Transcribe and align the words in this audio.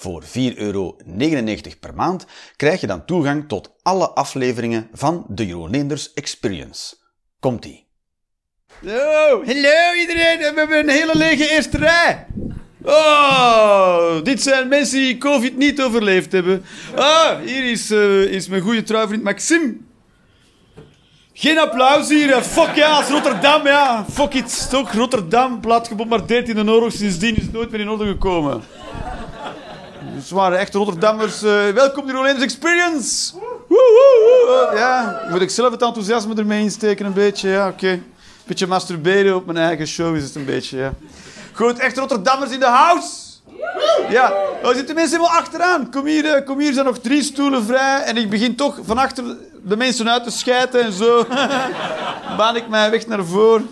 Voor 0.00 0.22
4,99 0.24 0.30
euro 0.56 0.96
per 1.80 1.94
maand 1.94 2.26
krijg 2.56 2.80
je 2.80 2.86
dan 2.86 3.04
toegang 3.04 3.48
tot 3.48 3.72
alle 3.82 4.08
afleveringen 4.08 4.88
van 4.92 5.24
de 5.28 5.46
Jeroen 5.46 5.70
Leenders 5.70 6.12
Experience. 6.12 6.96
Komt-ie. 7.40 7.86
Hallo, 8.80 9.44
hallo 9.44 9.92
iedereen. 10.00 10.38
We 10.38 10.52
hebben 10.54 10.78
een 10.78 10.88
hele 10.88 11.16
lege 11.16 11.50
eerste 11.50 11.78
rij. 11.78 12.26
Oh, 12.82 14.22
dit 14.22 14.42
zijn 14.42 14.68
mensen 14.68 14.98
die 14.98 15.18
COVID 15.18 15.56
niet 15.56 15.82
overleefd 15.82 16.32
hebben. 16.32 16.64
Ah, 16.94 17.40
hier 17.44 17.70
is, 17.70 17.90
eh, 17.90 18.22
is 18.22 18.48
mijn 18.48 18.62
goede 18.62 18.82
trouwvriend 18.82 19.22
Maxime. 19.22 19.76
Geen 21.32 21.58
applaus 21.58 22.08
hier. 22.08 22.34
hè. 22.34 22.42
Fuck 22.42 22.74
ja, 22.74 22.96
als 22.96 23.08
Rotterdam, 23.08 23.66
ja. 23.66 24.06
Fuck 24.10 24.34
it. 24.34 24.70
Toch 24.70 24.92
Rotterdam, 24.92 25.60
plat 25.60 25.88
gebombardeerd 25.88 26.48
in 26.48 26.54
de 26.54 26.72
oorlog. 26.72 26.92
Sindsdien 26.92 27.36
is 27.36 27.42
het 27.42 27.52
nooit 27.52 27.70
meer 27.70 27.80
in 27.80 27.88
orde 27.88 28.06
gekomen. 28.06 28.62
Dus 30.14 30.30
waren 30.30 30.58
echt 30.58 30.74
Rotterdammers. 30.74 31.42
eh, 31.42 31.68
welkom 31.68 32.00
in 32.00 32.06
de 32.06 32.12
Rolanders 32.12 32.44
Experience. 32.44 33.32
Woe, 33.34 33.48
woe, 33.68 34.68
woe. 34.70 34.78
Ja, 34.78 35.20
moet 35.30 35.40
ik 35.40 35.50
zelf 35.50 35.70
het 35.70 35.82
enthousiasme 35.82 36.34
ermee 36.34 36.62
insteken 36.62 37.06
een 37.06 37.12
beetje? 37.12 37.48
Ja, 37.48 37.68
oké. 37.68 38.00
Beetje 38.46 38.66
masturberen 38.66 39.34
op 39.34 39.46
mijn 39.46 39.58
eigen 39.58 39.86
show 39.86 40.16
is 40.16 40.22
het 40.22 40.34
een 40.34 40.44
beetje, 40.44 40.78
ja. 40.78 40.92
Goed, 41.52 41.78
echt 41.78 41.98
Rotterdammers 41.98 42.50
in 42.50 42.60
de 42.60 42.66
house. 42.66 43.06
Ja, 44.10 44.32
oh, 44.62 44.74
zitten 44.74 44.94
mensen 44.94 45.16
helemaal 45.18 45.38
achteraan. 45.38 45.90
Kom 45.90 46.06
hier, 46.06 46.24
eh, 46.24 46.46
kom 46.46 46.58
hier, 46.58 46.68
er 46.68 46.74
zijn 46.74 46.86
nog 46.86 46.98
drie 46.98 47.22
stoelen 47.22 47.64
vrij. 47.64 48.02
En 48.02 48.16
ik 48.16 48.30
begin 48.30 48.56
toch 48.56 48.78
van 48.82 48.98
achter 48.98 49.24
de 49.64 49.76
mensen 49.76 50.10
uit 50.10 50.24
te 50.24 50.30
schijten 50.30 50.82
en 50.84 50.92
zo. 50.92 51.26
Baan 52.36 52.56
ik 52.56 52.68
mij 52.68 52.90
weg 52.90 53.06
naar 53.06 53.24
voren. 53.24 53.68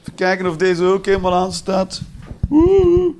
Even 0.00 0.14
kijken 0.14 0.46
of 0.46 0.56
deze 0.56 0.84
ook 0.84 1.06
helemaal 1.06 1.34
aanstaat. 1.34 2.00
Woe. 2.48 3.14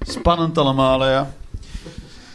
Spannend 0.00 0.58
allemaal, 0.58 1.08
ja. 1.08 1.32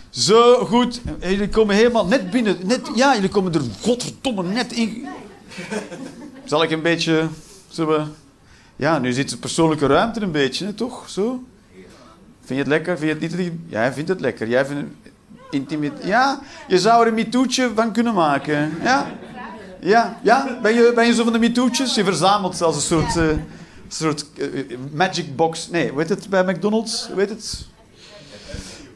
Zo, 0.09 0.66
goed. 0.66 1.02
En 1.20 1.31
Jullie 1.31 1.50
komen 1.50 1.75
helemaal 1.75 2.06
net 2.06 2.30
binnen. 2.31 2.58
Net, 2.64 2.89
ja, 2.95 3.14
jullie 3.14 3.30
komen 3.30 3.53
er 3.53 3.61
godverdomme 3.81 4.44
net 4.44 4.72
in. 4.72 5.08
Zal 6.45 6.64
ik 6.64 6.72
een 6.72 6.81
beetje... 6.81 7.28
We... 7.75 8.03
Ja, 8.75 9.00
nu 9.00 9.12
zit 9.14 9.30
de 9.30 9.38
persoonlijke 9.38 9.88
ruimte 9.88 10.22
een 10.22 10.31
beetje, 10.31 10.73
toch? 10.75 11.09
Zo? 11.09 11.44
Vind 12.39 12.47
je 12.47 12.56
het 12.56 12.67
lekker? 12.67 12.97
Vind 12.97 13.22
je 13.22 13.28
het 13.28 13.38
niet... 13.38 13.52
Jij 13.69 13.94
vindt 13.94 14.09
het 14.09 14.19
lekker. 14.19 14.47
Jij 14.47 14.66
vindt 14.66 14.89
het. 15.72 15.92
Ja, 16.03 16.39
je 16.67 16.80
zou 16.80 17.02
er 17.02 17.08
een 17.08 17.14
mitoetje 17.14 17.72
van 17.75 17.92
kunnen 17.92 18.14
maken. 18.14 18.73
Ja? 18.84 19.12
Ja, 19.80 20.19
ja. 20.22 20.58
Ben, 20.62 20.73
je, 20.73 20.92
ben 20.95 21.06
je 21.06 21.14
zo 21.14 21.23
van 21.23 21.34
de 21.34 21.39
mitoetjes? 21.39 21.95
Je 21.95 22.03
verzamelt 22.03 22.56
zelfs 22.56 22.75
een 22.75 22.81
soort... 22.81 23.16
eh, 23.16 23.38
soort 23.94 24.25
eh, 24.38 24.78
magic 24.94 25.36
box. 25.36 25.70
Nee, 25.70 25.92
heet 25.95 26.09
het 26.09 26.30
bij 26.30 26.44
McDonald's? 26.44 27.09
Heet 27.16 27.30
het? 27.30 27.66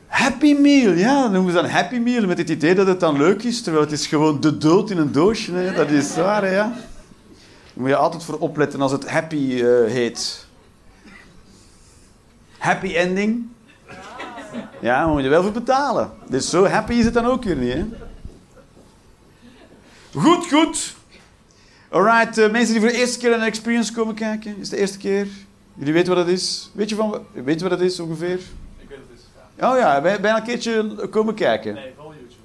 Happy 0.08 0.54
Meal, 0.54 0.94
ja, 0.94 1.22
dan 1.22 1.32
noemen 1.32 1.54
ze 1.54 1.62
dan 1.62 1.70
Happy 1.70 1.98
Meal 1.98 2.26
met 2.26 2.38
het 2.38 2.50
idee 2.50 2.76
dat 2.76 2.88
het 2.88 3.00
dan 3.00 3.18
leuk 3.18 3.44
is, 3.44 3.62
terwijl 3.62 3.84
het 3.84 3.94
is 3.94 4.08
gewoon 4.08 4.42
de 4.42 4.58
dood 4.58 4.90
in 4.90 4.98
een 4.98 5.12
doosje. 5.12 5.52
Hè. 5.52 5.74
Dat 5.74 5.90
is 5.90 6.16
waar, 6.16 6.44
hè, 6.44 6.56
ja. 6.56 6.64
Daar 6.64 6.84
moet 7.74 7.90
je 7.90 7.96
altijd 7.96 8.24
voor 8.24 8.38
opletten 8.38 8.82
als 8.82 8.92
het 8.92 9.10
happy 9.10 9.62
eh, 9.62 9.92
heet. 9.92 10.46
Happy 12.58 12.96
ending. 12.96 13.48
Ja, 14.82 15.00
daar 15.00 15.08
moet 15.08 15.24
je 15.24 15.30
wel 15.30 15.44
voor 15.44 15.52
betalen. 15.52 16.12
Dus 16.30 16.50
zo 16.50 16.66
happy 16.66 16.94
is 16.94 17.06
het 17.06 17.14
dan 17.14 17.26
ook 17.26 17.44
weer 17.44 17.56
niet, 17.56 17.74
hè. 17.74 17.86
Goed, 20.14 20.48
goed. 20.48 20.95
Alright, 21.96 22.38
eh, 22.38 22.52
mensen 22.52 22.74
die 22.74 22.82
voor 22.82 22.92
de 22.92 22.98
eerste 22.98 23.20
keer 23.20 23.30
naar 23.30 23.40
een 23.40 23.46
experience 23.46 23.94
komen 23.94 24.16
kijken. 24.16 24.56
Is 24.60 24.70
de 24.70 24.78
eerste 24.78 24.98
keer? 24.98 25.28
Jullie 25.74 25.94
weten 25.94 26.16
wat 26.16 26.26
dat 26.26 26.34
is? 26.34 26.70
Weet 26.74 26.90
je, 26.90 26.96
van, 26.96 27.26
weet 27.32 27.60
je 27.60 27.70
wat 27.70 27.80
dat 27.80 27.88
is 27.88 28.00
ongeveer? 28.00 28.40
Ik 28.80 28.90
weet 28.90 28.98
het. 28.98 29.22
Ja. 29.56 29.72
Oh 29.72 29.78
ja, 29.78 30.02
ben, 30.02 30.22
je 30.22 30.28
een 30.28 30.44
keertje 30.44 31.08
komen 31.10 31.34
kijken? 31.34 31.74
Nee, 31.74 31.94
van 31.96 32.14
YouTube. 32.20 32.42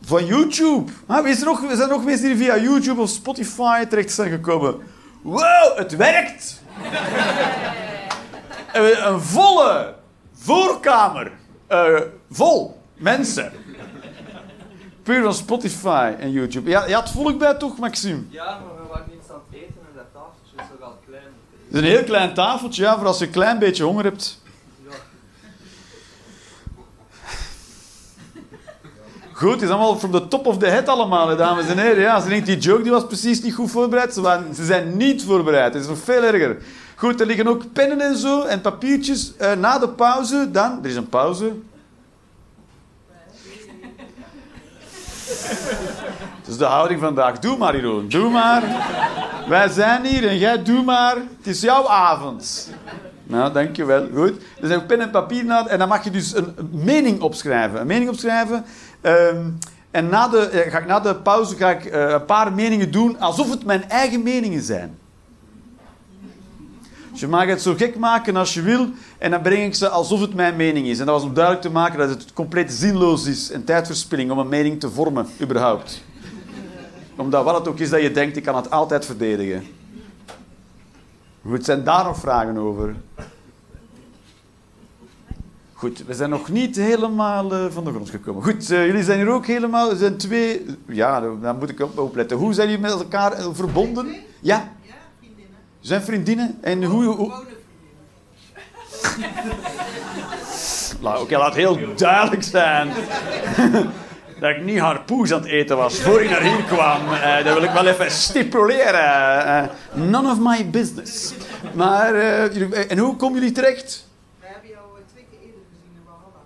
Van 0.00 0.26
YouTube. 0.26 0.92
Ah, 1.06 1.26
is 1.26 1.40
er 1.40 1.46
nog, 1.46 1.60
zijn 1.60 1.80
er 1.80 1.88
nog 1.88 2.04
mensen 2.04 2.26
die 2.26 2.36
via 2.36 2.58
YouTube 2.58 3.00
of 3.00 3.08
Spotify 3.08 3.84
terecht 3.84 4.12
zijn 4.12 4.30
gekomen? 4.30 4.76
Wow, 5.22 5.76
het 5.76 5.96
werkt! 5.96 6.62
een, 8.72 9.06
een 9.06 9.20
volle 9.20 9.94
voorkamer. 10.32 11.32
Eh, 11.66 12.00
vol 12.30 12.80
mensen. 12.94 13.52
Puur 15.04 15.22
van 15.22 15.34
Spotify 15.34 16.12
en 16.18 16.32
YouTube. 16.32 16.70
Ja, 16.70 16.86
ja, 16.86 17.00
het 17.00 17.10
volk 17.10 17.38
bij 17.38 17.54
toch, 17.54 17.78
Maxime? 17.78 18.22
Ja, 18.28 18.44
maar 18.44 18.82
we 18.82 18.88
waren 18.88 19.06
iets 19.18 19.30
aan 19.30 19.40
het 19.50 19.60
eten 19.60 19.74
en 19.74 19.96
dat 19.96 20.04
tafeltje 20.12 20.56
is 20.56 20.78
nogal 20.78 20.98
klein. 21.06 21.22
Het 21.66 21.74
is 21.74 21.78
een 21.78 21.96
heel 21.96 22.04
klein 22.04 22.34
tafeltje, 22.34 22.82
ja, 22.82 22.96
voor 22.96 23.06
als 23.06 23.18
je 23.18 23.24
een 23.24 23.30
klein 23.30 23.58
beetje 23.58 23.84
honger 23.84 24.04
hebt. 24.04 24.42
Goed, 29.32 29.52
het 29.52 29.62
is 29.62 29.68
allemaal 29.68 29.98
from 29.98 30.10
the 30.10 30.28
top 30.28 30.46
of 30.46 30.58
the 30.58 30.66
head 30.66 30.88
allemaal, 30.88 31.28
hè, 31.28 31.36
dames 31.36 31.66
en 31.66 31.78
heren. 31.78 32.02
Ja, 32.02 32.20
ze 32.20 32.28
denkt, 32.28 32.46
die 32.46 32.58
joke 32.58 32.82
die 32.82 32.92
was 32.92 33.06
precies 33.06 33.42
niet 33.42 33.54
goed 33.54 33.70
voorbereid. 33.70 34.14
Ze, 34.14 34.20
waren, 34.20 34.54
ze 34.54 34.64
zijn 34.64 34.96
niet 34.96 35.24
voorbereid. 35.24 35.74
Het 35.74 35.82
is 35.82 35.88
nog 35.88 35.98
veel 35.98 36.22
erger. 36.22 36.56
Goed, 36.94 37.20
er 37.20 37.26
liggen 37.26 37.46
ook 37.46 37.72
pennen 37.72 38.00
en 38.00 38.16
zo 38.16 38.42
en 38.42 38.60
papiertjes. 38.60 39.36
Eh, 39.36 39.52
na 39.52 39.78
de 39.78 39.88
pauze, 39.88 40.48
dan... 40.50 40.78
Er 40.82 40.88
is 40.88 40.96
een 40.96 41.08
pauze. 41.08 41.52
Is 46.46 46.56
de 46.56 46.64
houding 46.64 47.00
vandaag. 47.00 47.38
Doe 47.38 47.56
maar, 47.56 47.76
Jeroen. 47.76 48.08
Doe 48.08 48.30
maar. 48.30 48.62
Wij 49.48 49.68
zijn 49.68 50.04
hier 50.04 50.28
en 50.28 50.38
jij 50.38 50.62
doe 50.62 50.82
maar. 50.82 51.16
Het 51.16 51.46
is 51.46 51.60
jouw 51.60 51.88
avond. 51.88 52.70
Nou, 53.26 53.52
dankjewel. 53.52 54.08
Goed. 54.14 54.42
Er 54.60 54.66
zijn 54.66 54.80
ook 54.80 54.86
pen 54.86 55.00
en 55.00 55.10
papier 55.10 55.44
na, 55.44 55.66
en 55.66 55.78
dan 55.78 55.88
mag 55.88 56.04
je 56.04 56.10
dus 56.10 56.34
een 56.34 56.52
een 56.56 56.70
mening 56.72 57.20
opschrijven. 57.20 57.80
Een 57.80 57.86
mening 57.86 58.10
opschrijven. 58.10 58.64
Ehm, 59.00 59.50
en 59.90 60.08
na 60.08 60.28
de, 60.28 60.38
eh, 60.38 60.72
ga 60.72 60.78
ik, 60.78 60.86
na 60.86 61.00
de 61.00 61.14
pauze 61.14 61.56
ga 61.56 61.70
ik 61.70 61.84
eh, 61.84 62.08
een 62.10 62.24
paar 62.24 62.52
meningen 62.52 62.90
doen 62.90 63.20
alsof 63.20 63.50
het 63.50 63.64
mijn 63.64 63.88
eigen 63.88 64.22
meningen 64.22 64.62
zijn. 64.62 64.98
Je 67.14 67.28
mag 67.28 67.46
het 67.46 67.62
zo 67.62 67.74
gek 67.74 67.98
maken 67.98 68.36
als 68.36 68.54
je 68.54 68.62
wil 68.62 68.88
en 69.18 69.30
dan 69.30 69.42
breng 69.42 69.64
ik 69.64 69.74
ze 69.74 69.88
alsof 69.88 70.20
het 70.20 70.34
mijn 70.34 70.56
mening 70.56 70.86
is. 70.86 70.98
En 70.98 71.06
dat 71.06 71.14
was 71.14 71.24
om 71.24 71.34
duidelijk 71.34 71.64
te 71.64 71.70
maken 71.70 71.98
dat 71.98 72.08
het 72.08 72.32
compleet 72.32 72.72
zinloos 72.72 73.26
is 73.26 73.50
en 73.50 73.64
tijdverspilling 73.64 74.30
om 74.30 74.38
een 74.38 74.48
mening 74.48 74.80
te 74.80 74.90
vormen, 74.90 75.26
überhaupt. 75.40 76.02
Omdat 77.16 77.44
wat 77.44 77.58
het 77.58 77.68
ook 77.68 77.78
is 77.78 77.90
dat 77.90 78.02
je 78.02 78.10
denkt, 78.10 78.36
ik 78.36 78.42
kan 78.42 78.56
het 78.56 78.70
altijd 78.70 79.04
verdedigen. 79.04 79.64
Goed, 81.46 81.64
zijn 81.64 81.84
daar 81.84 82.04
nog 82.04 82.18
vragen 82.18 82.56
over? 82.56 82.94
Goed, 85.72 86.04
we 86.06 86.14
zijn 86.14 86.30
nog 86.30 86.48
niet 86.48 86.76
helemaal 86.76 87.52
eh, 87.52 87.66
van 87.70 87.84
de 87.84 87.90
grond 87.90 88.10
gekomen. 88.10 88.42
Goed, 88.42 88.70
eh, 88.70 88.86
jullie 88.86 89.02
zijn 89.02 89.18
hier 89.18 89.28
ook 89.28 89.46
helemaal... 89.46 89.90
Er 89.90 89.96
zijn 89.96 90.16
twee... 90.16 90.66
Ja, 90.86 91.20
daar 91.40 91.54
moet 91.54 91.70
ik 91.70 91.80
op 91.80 91.98
opletten. 91.98 92.36
Hoe 92.36 92.52
zijn 92.52 92.68
jullie 92.68 92.82
met 92.82 92.92
elkaar 92.92 93.32
eh, 93.32 93.48
verbonden? 93.52 94.14
Ja? 94.40 94.72
Zijn 95.84 96.02
vriendinnen? 96.02 96.58
En 96.60 96.84
hoe... 96.84 97.04
hoe... 97.04 97.32
Oké, 101.20 101.36
laat 101.36 101.54
heel 101.54 101.78
duidelijk 101.96 102.42
zijn. 102.42 102.92
dat 104.40 104.50
ik 104.50 104.64
niet 104.64 104.78
harpoes 104.78 105.32
aan 105.32 105.40
het 105.40 105.50
eten 105.50 105.76
was 105.76 106.00
voor 106.00 106.22
ik 106.22 106.30
naar 106.30 106.42
hier 106.42 106.62
kwam. 106.64 107.12
Eh, 107.12 107.44
dat 107.44 107.54
wil 107.54 107.62
ik 107.62 107.70
wel 107.70 107.86
even 107.86 108.10
stipuleren. 108.10 109.46
Eh, 109.46 109.64
none 109.92 110.30
of 110.30 110.38
my 110.40 110.70
business. 110.70 111.32
Maar, 111.74 112.14
eh, 112.14 112.90
en 112.90 112.98
hoe 112.98 113.16
komen 113.16 113.38
jullie 113.38 113.54
terecht? 113.54 114.06
We 114.40 114.46
hebben 114.46 114.70
jou 114.70 114.84
twee 115.12 115.24
keer 115.30 115.38
eerder 115.40 115.60
gezien 115.70 115.94
in 115.94 116.02
Valhalla. 116.06 116.40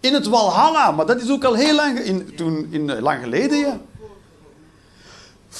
In 0.00 0.14
het 0.14 0.26
Walhalla, 0.26 0.90
maar 0.90 1.06
dat 1.06 1.22
is 1.22 1.30
ook 1.30 1.44
al 1.44 1.54
heel 1.54 1.74
lang, 1.74 1.98
in, 1.98 2.34
toen, 2.34 2.68
in, 2.70 3.00
lang 3.00 3.22
geleden, 3.22 3.58
ja. 3.58 3.80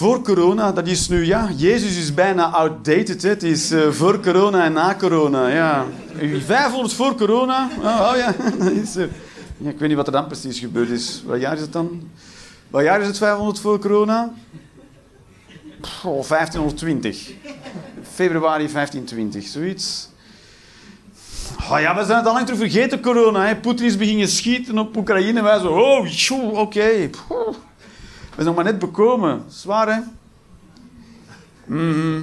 Voor 0.00 0.22
corona, 0.22 0.72
dat 0.72 0.86
is 0.86 1.08
nu, 1.08 1.24
ja, 1.24 1.50
Jezus 1.56 1.96
is 1.96 2.14
bijna 2.14 2.50
outdated. 2.50 3.22
Hè. 3.22 3.28
Het 3.28 3.42
is 3.42 3.70
eh, 3.70 3.90
voor 3.90 4.20
corona 4.20 4.64
en 4.64 4.72
na 4.72 4.94
corona, 4.98 5.48
ja. 5.48 5.86
500 6.44 6.92
voor 6.92 7.14
corona, 7.14 7.68
oh, 7.78 8.10
oh 8.10 8.16
ja, 8.16 8.34
dat 8.58 8.70
is, 8.70 8.96
eh. 8.96 9.04
Ik 9.58 9.78
weet 9.78 9.88
niet 9.88 9.96
wat 9.96 10.06
er 10.06 10.12
dan 10.12 10.26
precies 10.26 10.58
gebeurd 10.58 10.88
is. 10.88 11.22
Wat 11.26 11.40
jaar 11.40 11.54
is 11.54 11.60
het 11.60 11.72
dan? 11.72 12.10
Wat 12.70 12.82
jaar 12.82 13.00
is 13.00 13.06
het 13.06 13.18
500 13.18 13.60
voor 13.60 13.78
corona? 13.78 14.32
Pff, 15.80 16.04
oh, 16.04 16.28
1520. 16.28 17.32
Februari 18.12 18.68
1520, 18.72 19.46
zoiets. 19.46 20.08
Oh 21.70 21.80
ja, 21.80 21.96
we 21.96 22.04
zijn 22.04 22.18
het 22.18 22.26
al 22.26 22.32
lang 22.32 22.46
terug 22.46 22.60
vergeten, 22.60 23.00
corona. 23.00 23.46
Hè. 23.46 23.56
Poetin 23.56 23.86
is 23.86 23.96
beginnen 23.96 24.28
schieten 24.28 24.78
op 24.78 24.96
Oekraïne. 24.96 25.42
Wij 25.42 25.58
zo, 25.58 25.68
oh, 25.68 26.58
oké. 26.58 27.10
Poeh. 27.28 27.56
Zijn 28.34 28.46
nog 28.46 28.54
maar 28.54 28.64
net 28.64 28.78
bekomen. 28.78 29.42
Zwaar, 29.48 29.94
hè? 29.94 30.00
Mhm. 31.64 32.16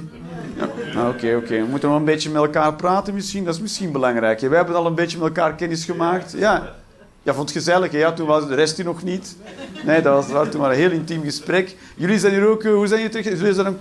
Ja. 0.56 0.68
Nou, 0.94 1.14
Oké, 1.14 1.34
oké. 1.36 1.60
We 1.60 1.66
moeten 1.70 1.88
nog 1.88 1.98
een 1.98 2.04
beetje 2.04 2.30
met 2.30 2.42
elkaar 2.42 2.74
praten 2.74 3.14
misschien. 3.14 3.44
Dat 3.44 3.54
is 3.54 3.60
misschien 3.60 3.92
belangrijk. 3.92 4.40
Wij 4.40 4.56
hebben 4.56 4.76
al 4.76 4.86
een 4.86 4.94
beetje 4.94 5.18
met 5.18 5.26
elkaar 5.26 5.54
kennis 5.54 5.84
gemaakt. 5.84 6.32
Ja. 6.36 6.74
Ja, 7.22 7.34
vond 7.34 7.48
het 7.48 7.58
gezellig. 7.58 7.92
hè? 7.92 7.98
Ja, 7.98 8.12
toen 8.12 8.26
was 8.26 8.48
de 8.48 8.54
rest 8.54 8.76
hier 8.76 8.84
nog 8.84 9.02
niet. 9.02 9.36
Nee, 9.84 10.02
dat 10.02 10.14
was, 10.14 10.26
dat 10.26 10.36
was 10.36 10.48
toen 10.48 10.60
maar 10.60 10.70
een 10.70 10.76
heel 10.76 10.90
intiem 10.90 11.22
gesprek. 11.22 11.76
Jullie 11.96 12.18
zijn 12.18 12.32
hier 12.32 12.48
ook... 12.48 12.62
eh, 12.62 12.72
Hoe 12.72 12.86
zijn 12.86 13.00
jullie 13.00 13.22
terug? 13.22 13.38
Jullie 13.38 13.54
zijn 13.54 13.66
een 13.66 13.78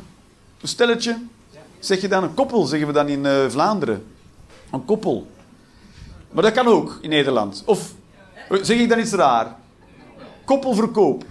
stelletje? 0.64 1.18
Zeg 1.80 2.02
je 2.02 2.08
dan 2.08 2.24
een 2.24 2.34
koppel, 2.34 2.66
zeggen 2.66 2.88
we 2.88 2.94
dan 2.94 3.08
in 3.08 3.26
eh, 3.26 3.34
Vlaanderen. 3.48 4.04
Een 4.72 4.86
koppel. 4.86 5.28
Maar 6.32 6.44
dat 6.44 6.52
kan 6.54 6.68
ook 6.68 6.98
in 7.02 7.10
Nederland. 7.10 7.64
Of 7.66 7.94
eh, 8.50 8.58
zeg 8.62 8.78
ik 8.80 8.90
dan 8.90 9.00
iets 9.00 9.12
raar? 9.14 9.56
Koppelverkoop. 10.46 11.24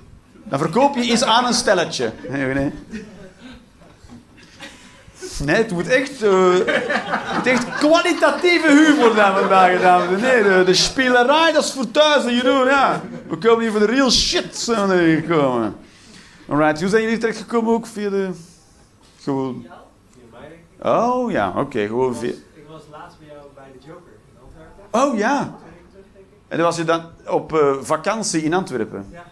Dan 0.48 0.58
verkoop 0.58 0.94
je 0.94 1.02
iets 1.02 1.24
aan 1.24 1.46
een 1.46 1.54
stelletje. 1.54 2.12
Nee, 2.28 2.54
nee. 2.54 2.72
Nee, 5.44 5.56
het 5.56 5.70
moet 5.70 5.88
echt, 5.88 6.22
eh, 6.22 6.52
het 6.52 7.36
moet 7.36 7.46
echt 7.46 7.78
kwalitatieve 7.78 8.68
humor 8.68 9.14
zijn 9.14 9.36
vandaag, 9.36 9.80
dames 9.80 10.08
en 10.08 10.30
heren. 10.30 10.58
De, 10.58 10.64
de 10.64 10.74
spelerij, 10.74 11.52
dat 11.52 11.64
is 11.64 11.72
voor 11.72 11.90
thuis, 11.90 12.24
en 12.24 12.34
Jeroen, 12.34 12.66
ja. 12.66 13.00
We 13.28 13.36
komen 13.36 13.60
hier 13.60 13.70
voor 13.70 13.80
de 13.80 13.86
real 13.86 14.10
shit, 14.10 14.56
zijn 14.56 14.88
we 14.88 15.02
hier 15.02 15.20
gekomen. 15.20 15.76
Alright, 16.48 16.80
hoe 16.80 16.88
zijn 16.88 17.02
jullie 17.02 17.18
terechtgekomen 17.18 17.72
ook? 17.72 17.86
Via 17.86 18.10
de... 18.10 18.30
Gewoon... 19.22 19.66
Via 20.10 20.20
mij 20.30 20.40
denk 20.40 20.52
ik. 20.78 20.86
Oh, 20.86 21.30
ja, 21.30 21.52
oké, 21.56 21.86
gewoon 21.86 22.16
via... 22.16 22.30
Ik 22.30 22.64
was 22.68 22.82
laatst 22.90 23.18
bij 23.18 23.28
jou 23.28 23.46
bij 23.54 23.64
de 23.78 23.86
Joker 23.86 24.12
in 24.28 24.38
Antwerpen. 24.42 25.10
Oh, 25.12 25.18
ja. 25.18 25.54
En 26.48 26.56
dan 26.56 26.66
was 26.66 26.76
je 26.76 26.84
dan 26.84 27.02
op 27.26 27.52
eh, 27.52 27.74
vakantie 27.80 28.42
in 28.42 28.54
Antwerpen. 28.54 29.06
Ja. 29.12 29.24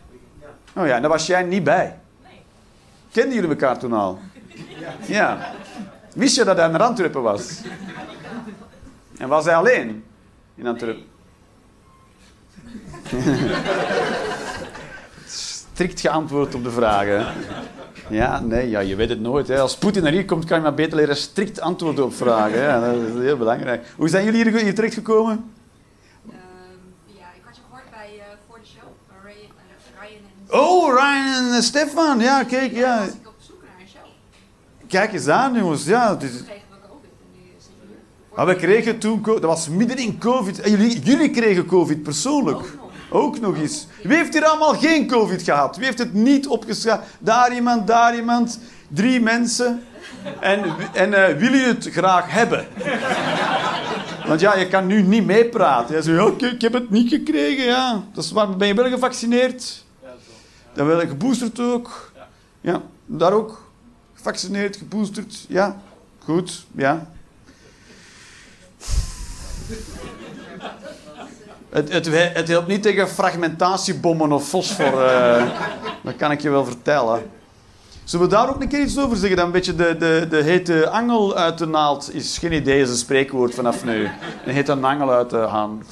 Oh 0.74 0.86
ja, 0.86 1.00
daar 1.00 1.10
was 1.10 1.26
jij 1.26 1.42
niet 1.42 1.64
bij. 1.64 1.98
Kenden 3.12 3.34
jullie 3.34 3.50
elkaar 3.50 3.78
toen 3.78 3.92
al? 3.92 4.18
Ja. 5.06 5.52
Wist 6.14 6.36
je 6.36 6.44
dat 6.44 6.56
hij 6.56 6.68
naar 6.68 6.82
Antwerpen 6.82 7.22
was? 7.22 7.60
En 9.18 9.28
was 9.28 9.44
hij 9.44 9.56
alleen 9.56 10.04
in 10.54 10.66
Antwerpen? 10.66 11.04
Strikt 15.26 16.00
geantwoord 16.00 16.54
op 16.54 16.64
de 16.64 16.70
vragen. 16.70 17.26
Ja, 18.08 18.40
nee, 18.40 18.68
ja, 18.68 18.80
je 18.80 18.96
weet 18.96 19.08
het 19.08 19.20
nooit. 19.20 19.48
Hè. 19.48 19.60
Als 19.60 19.76
Poetin 19.76 20.02
naar 20.02 20.12
hier 20.12 20.24
komt, 20.24 20.44
kan 20.44 20.56
je 20.56 20.62
maar 20.62 20.74
beter 20.74 20.96
leren 20.96 21.16
strikt 21.16 21.60
antwoorden 21.60 22.04
op 22.04 22.14
vragen. 22.14 22.62
Hè. 22.62 22.80
Dat 22.80 23.16
is 23.16 23.22
heel 23.22 23.36
belangrijk. 23.36 23.86
Hoe 23.96 24.08
zijn 24.08 24.24
jullie 24.24 24.42
hier, 24.42 24.60
hier 24.62 24.74
terechtgekomen? 24.74 25.52
Ehm, 26.28 26.36
ja, 27.06 27.26
ik 27.34 27.42
had 27.44 27.56
je 27.56 27.62
gehoord 27.68 27.90
bij 27.90 28.10
eh, 28.18 28.24
voor 28.48 28.58
de 28.60 28.66
show. 28.66 28.88
Bij 29.08 29.16
Ray, 29.22 29.42
eh, 29.42 30.00
Ryan 30.00 30.22
en 30.30 30.33
Oh, 30.48 30.94
Ryan 30.94 31.52
en 31.52 31.62
Stefan. 31.62 32.18
Ja, 32.20 32.44
kijk, 32.44 32.72
ja. 32.72 32.98
was 32.98 33.08
ik 33.08 33.26
op 33.26 33.34
zoek 33.38 33.62
naar 33.62 33.80
een 33.80 33.88
show. 33.88 34.88
Kijk 34.88 35.12
eens 35.12 35.28
aan, 35.28 35.54
jongens. 35.54 35.84
Ja, 35.84 36.10
het 36.10 36.22
is... 36.22 36.30
Toen 36.30 36.44
kregen 36.44 36.62
we. 38.36 38.44
Maar 38.44 38.54
kregen 38.54 38.98
toen, 38.98 39.22
dat 39.22 39.42
was 39.42 39.68
midden 39.68 39.96
in 39.96 40.18
COVID. 40.18 40.60
En 40.60 40.70
jullie, 40.70 40.98
jullie 40.98 41.30
kregen 41.30 41.66
COVID 41.66 42.02
persoonlijk. 42.02 42.56
Ook 42.56 42.62
nog. 42.62 42.84
Ook 43.08 43.40
nog 43.40 43.56
eens. 43.56 43.86
Wie 44.02 44.16
heeft 44.16 44.32
hier 44.32 44.44
allemaal 44.44 44.74
geen 44.74 45.06
COVID 45.06 45.42
gehad? 45.42 45.76
Wie 45.76 45.84
heeft 45.84 45.98
het 45.98 46.14
niet 46.14 46.46
opgeschreven? 46.46 47.00
Daar 47.18 47.54
iemand, 47.54 47.86
daar 47.86 48.16
iemand. 48.16 48.58
Drie 48.88 49.20
mensen. 49.20 49.82
En, 50.40 50.64
en 50.92 51.14
eh, 51.14 51.36
willen 51.36 51.58
jullie 51.58 51.74
het 51.74 51.88
graag 51.92 52.30
hebben? 52.30 52.66
Want 54.26 54.40
ja, 54.40 54.56
je 54.56 54.68
kan 54.68 54.86
nu 54.86 55.02
niet 55.02 55.24
meepraten. 55.24 55.96
Je 55.96 56.02
zegt, 56.02 56.18
ja, 56.18 56.46
ik, 56.46 56.52
ik 56.52 56.60
heb 56.60 56.72
het 56.72 56.90
niet 56.90 57.08
gekregen. 57.08 57.64
Ja. 57.64 58.02
Dat 58.12 58.24
is 58.24 58.32
waar. 58.32 58.56
Ben 58.56 58.68
je 58.68 58.74
wel 58.74 58.88
gevaccineerd? 58.88 59.83
Dan 60.74 60.86
ben 60.86 61.00
je 61.00 61.06
geboosterd 61.06 61.60
ook. 61.60 62.10
Ja, 62.60 62.82
daar 63.06 63.32
ook. 63.32 63.62
Gevaccineerd, 64.14 64.76
geboosterd. 64.76 65.44
Ja, 65.48 65.76
goed. 66.18 66.66
Ja. 66.72 67.06
Het, 71.70 71.92
het, 71.92 72.08
het 72.34 72.48
helpt 72.48 72.68
niet 72.68 72.82
tegen 72.82 73.08
fragmentatiebommen 73.08 74.32
of 74.32 74.48
fosfor. 74.48 75.04
eh, 75.06 75.46
dat 76.02 76.16
kan 76.16 76.30
ik 76.30 76.40
je 76.40 76.50
wel 76.50 76.64
vertellen. 76.64 77.30
Zullen 78.04 78.26
we 78.28 78.32
daar 78.32 78.48
ook 78.48 78.60
een 78.62 78.68
keer 78.68 78.80
iets 78.80 78.98
over 78.98 79.16
zeggen? 79.16 79.36
Dan 79.36 79.46
een 79.46 79.52
beetje 79.52 79.74
de, 79.74 79.96
de, 79.98 80.26
de 80.30 80.42
hete 80.42 80.88
angel 80.90 81.36
uit 81.36 81.58
de 81.58 81.66
naald 81.66 82.14
is 82.14 82.38
geen 82.38 82.52
idee, 82.52 82.80
is 82.80 82.88
een 82.90 82.96
spreekwoord 82.96 83.54
vanaf 83.54 83.84
nu. 83.84 84.08
Een 84.46 84.54
hete 84.54 84.72
angel 84.72 85.10
uit 85.10 85.30
de 85.30 85.36
haan. 85.36 85.82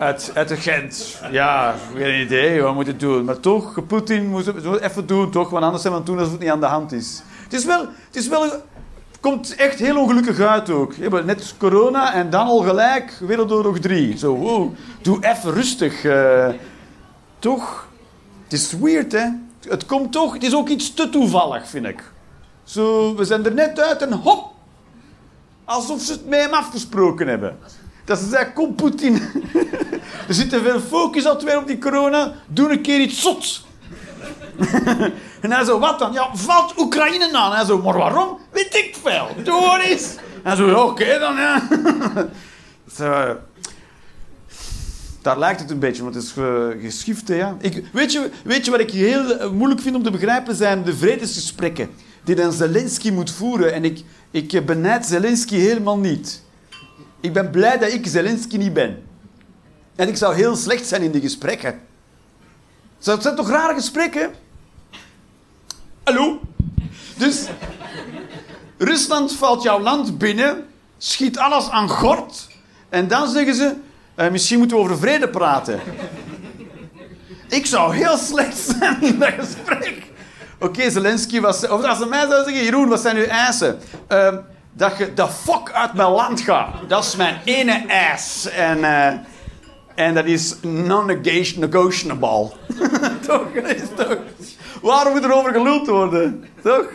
Uit, 0.00 0.30
uit 0.34 0.48
de 0.48 0.56
Gent. 0.56 1.20
Ja, 1.30 1.74
geen 1.96 2.20
idee, 2.20 2.62
wat 2.62 2.74
moet 2.74 2.86
je 2.86 2.96
doen? 2.96 3.24
Maar 3.24 3.40
toch, 3.40 3.86
Poetin 3.86 4.26
moet 4.26 4.46
het 4.46 4.64
het 4.64 4.80
even 4.80 5.06
doen, 5.06 5.30
toch? 5.30 5.50
Want 5.50 5.64
anders 5.64 5.82
zijn 5.82 5.94
we 5.94 6.00
aan 6.00 6.06
het 6.06 6.16
doen 6.16 6.30
het 6.30 6.40
niet 6.40 6.50
aan 6.50 6.60
de 6.60 6.66
hand 6.66 6.92
is. 6.92 7.22
Het 7.42 7.52
is 7.52 7.64
wel... 7.64 7.80
Het 7.80 8.16
is 8.16 8.28
wel 8.28 8.42
het 8.42 8.62
komt 9.20 9.54
echt 9.54 9.78
heel 9.78 10.00
ongelukkig 10.00 10.40
uit 10.40 10.70
ook. 10.70 10.96
Net 11.24 11.54
corona 11.58 12.14
en 12.14 12.30
dan 12.30 12.46
al 12.46 12.58
gelijk 12.58 13.18
Wereldoorlog 13.20 13.78
3. 13.78 14.18
Zo, 14.18 14.74
doe 15.02 15.18
even 15.20 15.52
rustig. 15.52 16.04
eh. 16.04 16.48
toch? 17.38 17.88
Het 18.44 18.52
is 18.52 18.72
weird, 18.72 19.12
hè? 19.12 19.26
Het 19.68 19.86
komt 19.86 20.12
toch... 20.12 20.32
Het 20.32 20.42
is 20.42 20.54
ook 20.54 20.68
iets 20.68 20.94
te 20.94 21.10
toevallig, 21.10 21.68
vind 21.68 21.86
ik. 21.86 22.02
Zo, 22.64 23.14
we 23.16 23.24
zijn 23.24 23.44
er 23.44 23.54
net 23.54 23.80
uit 23.80 24.02
en 24.02 24.12
hop! 24.12 24.52
Alsof 25.64 26.00
ze 26.00 26.12
het 26.12 26.28
met 26.28 26.40
hem 26.40 26.52
afgesproken 26.52 27.28
hebben. 27.28 27.58
Dat 28.10 28.18
ze 28.18 28.28
zeggen, 28.28 28.52
kom 28.52 28.74
Poetin. 28.74 29.14
er 30.28 30.34
zit 30.34 30.50
te 30.50 30.60
veel 30.62 30.80
focus 30.80 31.26
altijd 31.26 31.56
op 31.56 31.66
die 31.66 31.78
corona. 31.78 32.32
Doe 32.48 32.70
een 32.70 32.80
keer 32.82 33.00
iets 33.00 33.22
zots. 33.22 33.66
en 35.40 35.52
hij 35.52 35.64
zo, 35.64 35.78
wat 35.78 35.98
dan? 35.98 36.12
Ja, 36.12 36.28
valt 36.34 36.78
Oekraïne 36.78 37.32
aan? 37.32 37.52
Hij 37.52 37.64
zo, 37.64 37.78
maar 37.82 37.96
waarom? 37.96 38.38
Weet 38.52 38.74
ik 38.74 38.96
veel. 39.02 39.28
Doe 39.44 39.80
eens. 39.82 40.14
En 40.42 40.56
zo, 40.56 40.74
oké 40.74 41.18
dan, 41.18 41.34
ja. 41.36 41.68
zo, 42.96 43.36
daar 45.22 45.38
lijkt 45.38 45.60
het 45.60 45.70
een 45.70 45.78
beetje, 45.78 46.02
want 46.02 46.14
het 46.14 46.24
is 46.24 46.32
ge- 46.32 46.78
geschift, 46.80 47.28
hè, 47.28 47.34
ja. 47.34 47.56
Ik, 47.60 47.84
weet, 47.92 48.12
je, 48.12 48.30
weet 48.44 48.64
je 48.64 48.70
wat 48.70 48.80
ik 48.80 48.90
heel 48.90 49.36
eh, 49.38 49.50
moeilijk 49.50 49.80
vind 49.80 49.96
om 49.96 50.02
te 50.02 50.10
begrijpen? 50.10 50.54
Zijn 50.54 50.84
de 50.84 50.96
vredesgesprekken 50.96 51.90
die 52.24 52.34
dan 52.34 52.52
Zelensky 52.52 53.10
moet 53.10 53.30
voeren. 53.30 53.72
En 53.72 53.84
ik, 53.84 54.02
ik 54.30 54.52
eh, 54.52 54.64
benijd 54.64 55.06
Zelensky 55.06 55.56
helemaal 55.56 55.98
niet. 55.98 56.42
Ik 57.20 57.32
ben 57.32 57.50
blij 57.50 57.78
dat 57.78 57.92
ik 57.92 58.06
Zelensky 58.06 58.56
niet 58.56 58.72
ben. 58.72 59.02
En 59.96 60.08
ik 60.08 60.16
zou 60.16 60.34
heel 60.34 60.56
slecht 60.56 60.86
zijn 60.86 61.02
in 61.02 61.10
die 61.10 61.20
gesprekken. 61.20 61.80
Het 63.02 63.22
zijn 63.22 63.36
toch 63.36 63.50
rare 63.50 63.74
gesprekken? 63.74 64.30
Hallo? 66.02 66.40
Dus 67.16 67.46
Rusland 68.78 69.32
valt 69.32 69.62
jouw 69.62 69.80
land 69.80 70.18
binnen, 70.18 70.66
schiet 70.98 71.38
alles 71.38 71.68
aan 71.68 71.88
gort 71.88 72.48
en 72.88 73.08
dan 73.08 73.28
zeggen 73.28 73.54
ze, 73.54 73.74
eh, 74.14 74.30
misschien 74.30 74.58
moeten 74.58 74.76
we 74.76 74.82
over 74.82 74.98
vrede 74.98 75.28
praten. 75.28 75.80
Ik 77.48 77.66
zou 77.66 77.94
heel 77.94 78.16
slecht 78.16 78.58
zijn 78.78 79.02
in 79.02 79.18
dat 79.18 79.32
gesprek. 79.32 80.02
Oké, 80.58 80.90
Zelensky 80.90 81.40
was... 81.40 81.68
Of 81.68 81.84
als 81.84 81.98
ze 81.98 82.06
mij 82.06 82.26
zouden 82.26 82.44
zeggen, 82.44 82.64
Jeroen, 82.64 82.88
wat 82.88 83.00
zijn 83.00 83.16
uw 83.16 83.24
eisen? 83.24 83.78
Ehm, 84.06 84.36
dat 84.72 84.96
je 84.98 85.14
de 85.14 85.28
fuck 85.28 85.70
uit 85.72 85.94
mijn 85.94 86.10
land 86.10 86.40
gaat. 86.40 86.74
Dat 86.88 87.04
is 87.04 87.16
mijn 87.16 87.40
ene 87.44 87.84
eis. 87.86 88.48
En, 88.50 88.84
eh, 88.84 89.18
en 89.94 90.14
dat 90.14 90.24
is 90.24 90.56
non-negotiable. 90.62 92.50
toch? 93.26 93.46
Toch? 93.96 94.18
Waarom 94.82 95.12
moet 95.12 95.24
er 95.24 95.34
over 95.34 95.52
geluld 95.52 95.86
worden? 95.86 96.44
Toch? 96.62 96.88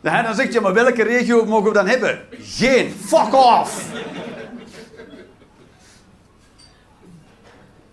Dan 0.00 0.34
zegt 0.34 0.52
je, 0.52 0.60
maar 0.60 0.72
welke 0.72 1.02
regio 1.02 1.44
mogen 1.44 1.68
we 1.68 1.72
dan 1.72 1.86
hebben? 1.86 2.20
Geen. 2.40 2.94
Fuck 3.04 3.34
off. 3.34 3.84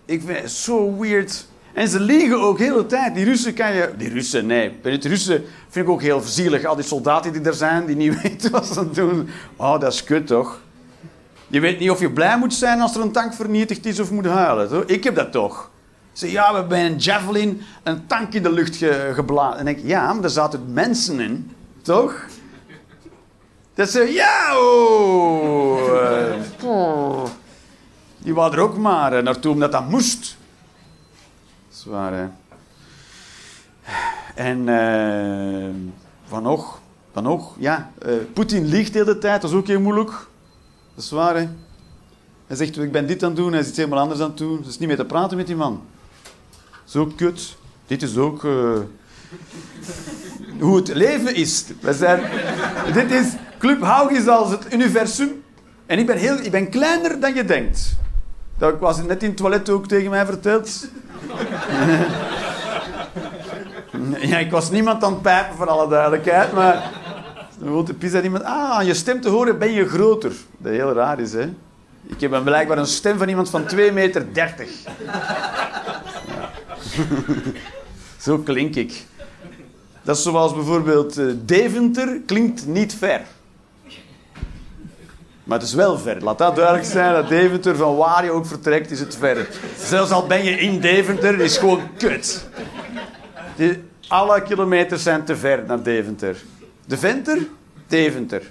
Ik 0.04 0.22
vind 0.24 0.38
het 0.38 0.50
zo 0.50 0.96
weird. 0.98 1.46
En 1.72 1.88
ze 1.88 2.00
liegen 2.00 2.40
ook 2.40 2.58
de 2.58 2.64
hele 2.64 2.86
tijd. 2.86 3.14
Die 3.14 3.24
Russen 3.24 3.54
kan 3.54 3.74
je... 3.74 3.90
Die 3.96 4.08
Russen, 4.08 4.46
nee. 4.46 4.78
Bij 4.82 4.98
de 4.98 5.08
Russen 5.08 5.44
vind 5.68 5.86
ik 5.86 5.92
ook 5.92 6.02
heel 6.02 6.20
zielig. 6.20 6.64
Al 6.64 6.74
die 6.74 6.84
soldaten 6.84 7.32
die 7.32 7.42
er 7.42 7.54
zijn, 7.54 7.86
die 7.86 7.96
niet 7.96 8.20
weten 8.22 8.50
wat 8.50 8.66
ze 8.66 8.90
doen. 8.90 9.28
Oh, 9.56 9.80
dat 9.80 9.92
is 9.92 10.04
kut, 10.04 10.26
toch? 10.26 10.60
Je 11.46 11.60
weet 11.60 11.78
niet 11.78 11.90
of 11.90 12.00
je 12.00 12.10
blij 12.10 12.38
moet 12.38 12.54
zijn 12.54 12.80
als 12.80 12.94
er 12.94 13.00
een 13.00 13.12
tank 13.12 13.34
vernietigd 13.34 13.86
is 13.86 14.00
of 14.00 14.10
moet 14.10 14.26
huilen. 14.26 14.68
Toch? 14.68 14.84
Ik 14.84 15.04
heb 15.04 15.14
dat 15.14 15.32
toch. 15.32 15.70
Ze 16.12 16.30
ja, 16.30 16.50
we 16.52 16.58
hebben 16.58 16.78
een 16.78 16.96
javelin 16.96 17.62
een 17.82 18.06
tank 18.06 18.34
in 18.34 18.42
de 18.42 18.52
lucht 18.52 18.76
ge 18.76 19.10
geblazen. 19.14 19.58
En 19.58 19.66
ik 19.66 19.76
denk, 19.76 19.88
ja, 19.88 20.12
maar 20.12 20.22
daar 20.22 20.30
zaten 20.30 20.72
mensen 20.72 21.20
in. 21.20 21.50
Toch? 21.82 22.26
Dat 23.74 23.90
ze, 23.90 24.12
ja, 24.12 24.58
oh, 24.58 25.78
eh, 25.88 26.64
oh. 26.64 27.24
Die 28.18 28.34
waren 28.34 28.52
er 28.52 28.64
ook 28.64 28.76
maar 28.76 29.12
eh, 29.12 29.22
naartoe 29.22 29.52
omdat 29.52 29.72
dat 29.72 29.88
moest. 29.88 30.36
Hè. 31.90 32.26
En 34.34 34.68
eh, 34.68 35.70
van 36.24 36.42
nog, 36.42 36.80
van 37.12 37.22
nog, 37.22 37.54
ja. 37.58 37.90
eh, 37.98 38.12
Poetin 38.32 38.64
liegt 38.64 38.92
de 38.92 38.98
hele 38.98 39.18
tijd, 39.18 39.42
dat 39.42 39.50
is 39.50 39.56
ook 39.56 39.66
heel 39.66 39.80
moeilijk. 39.80 40.10
Dat 40.94 41.04
is 41.04 41.10
waar, 41.10 41.36
hè. 41.36 41.48
Hij 42.46 42.56
zegt, 42.56 42.78
ik 42.78 42.92
ben 42.92 43.06
dit 43.06 43.22
aan 43.22 43.28
het 43.28 43.38
doen, 43.38 43.52
hij 43.52 43.60
is 43.60 43.68
iets 43.68 43.76
helemaal 43.76 43.98
anders 43.98 44.20
aan 44.20 44.28
het 44.28 44.38
doen. 44.38 44.56
Het 44.56 44.66
is 44.66 44.78
niet 44.78 44.88
meer 44.88 44.96
te 44.96 45.04
praten 45.04 45.36
met 45.36 45.46
die 45.46 45.56
man. 45.56 45.82
Zo 46.84 47.06
kut. 47.16 47.56
Dit 47.86 48.02
is 48.02 48.16
ook... 48.16 48.44
eh, 48.44 48.78
hoe 50.60 50.76
het 50.76 50.94
leven 50.94 51.34
is. 51.34 51.64
We 51.80 51.92
zijn... 51.92 52.20
Dit 52.92 53.10
is... 53.10 53.32
Club 53.58 53.82
Haug 53.82 54.10
is 54.10 54.26
als 54.26 54.50
het 54.50 54.72
universum. 54.72 55.42
En 55.86 55.98
ik 55.98 56.06
ben, 56.06 56.16
heel, 56.16 56.36
ik 56.38 56.50
ben 56.50 56.70
kleiner 56.70 57.20
dan 57.20 57.34
je 57.34 57.44
denkt. 57.44 57.96
Dat 58.62 58.78
was 58.78 59.02
net 59.02 59.22
in 59.22 59.28
het 59.28 59.36
toilet 59.36 59.70
ook 59.70 59.86
tegen 59.86 60.10
mij 60.10 60.26
verteld. 60.26 60.70
Ja, 64.20 64.38
ik 64.38 64.50
was 64.50 64.70
niemand 64.70 65.04
aan 65.04 65.12
het 65.12 65.22
pijpen, 65.22 65.56
voor 65.56 65.68
alle 65.68 65.88
duidelijkheid, 65.88 66.52
maar... 66.52 66.90
Dan 67.58 67.84
de 67.84 67.94
pizza 67.94 68.20
iemand... 68.20 68.44
Ah, 68.44 68.70
aan 68.70 68.86
je 68.86 68.94
stem 68.94 69.20
te 69.20 69.28
horen 69.28 69.58
ben 69.58 69.72
je 69.72 69.88
groter. 69.88 70.32
Dat 70.58 70.72
heel 70.72 70.92
raar 70.92 71.20
is, 71.20 71.32
hè? 71.32 71.52
Ik 72.06 72.20
heb 72.20 72.32
een, 72.32 72.42
blijkbaar 72.42 72.78
een 72.78 72.86
stem 72.86 73.18
van 73.18 73.28
iemand 73.28 73.50
van 73.50 73.64
2 73.64 73.92
meter 73.92 74.32
30. 74.32 74.70
Ja. 74.84 76.12
Zo 78.24 78.38
klink 78.38 78.74
ik. 78.74 79.04
Dat 80.02 80.16
is 80.16 80.22
zoals 80.22 80.54
bijvoorbeeld 80.54 81.18
eh, 81.18 81.26
Deventer 81.44 82.20
klinkt 82.26 82.66
niet 82.66 82.94
ver. 82.94 83.20
Maar 85.52 85.60
het 85.60 85.70
is 85.70 85.76
wel 85.76 85.98
ver. 85.98 86.22
Laat 86.22 86.38
dat 86.38 86.56
duidelijk 86.56 86.86
zijn. 86.86 87.12
Dat 87.12 87.28
Deventer, 87.28 87.76
van 87.76 87.96
waar 87.96 88.24
je 88.24 88.30
ook 88.30 88.46
vertrekt, 88.46 88.90
is 88.90 89.00
het 89.00 89.16
ver. 89.16 89.48
Zelfs 89.78 90.10
al 90.10 90.26
ben 90.26 90.44
je 90.44 90.50
in 90.50 90.80
Deventer, 90.80 91.40
is 91.40 91.58
gewoon 91.58 91.80
kut. 91.96 92.48
Die, 93.56 93.82
alle 94.08 94.42
kilometers 94.42 95.02
zijn 95.02 95.24
te 95.24 95.36
ver 95.36 95.64
naar 95.66 95.82
Deventer. 95.82 96.36
De 96.86 96.98
Venter? 96.98 97.38
Deventer. 97.86 98.42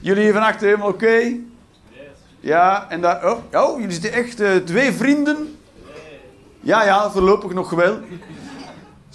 Jullie 0.00 0.22
hier 0.22 0.32
van 0.32 0.42
achter 0.42 0.66
helemaal 0.66 0.88
oké? 0.88 1.36
Ja, 2.40 2.86
en 2.88 3.00
daar... 3.00 3.30
Oh, 3.30 3.38
oh, 3.52 3.80
jullie 3.80 3.92
zitten 3.92 4.12
echt 4.12 4.40
eh, 4.40 4.56
twee 4.56 4.92
vrienden? 4.92 5.56
Ja, 6.60 6.84
ja, 6.84 7.10
voorlopig 7.10 7.52
nog 7.52 7.70
wel. 7.70 7.98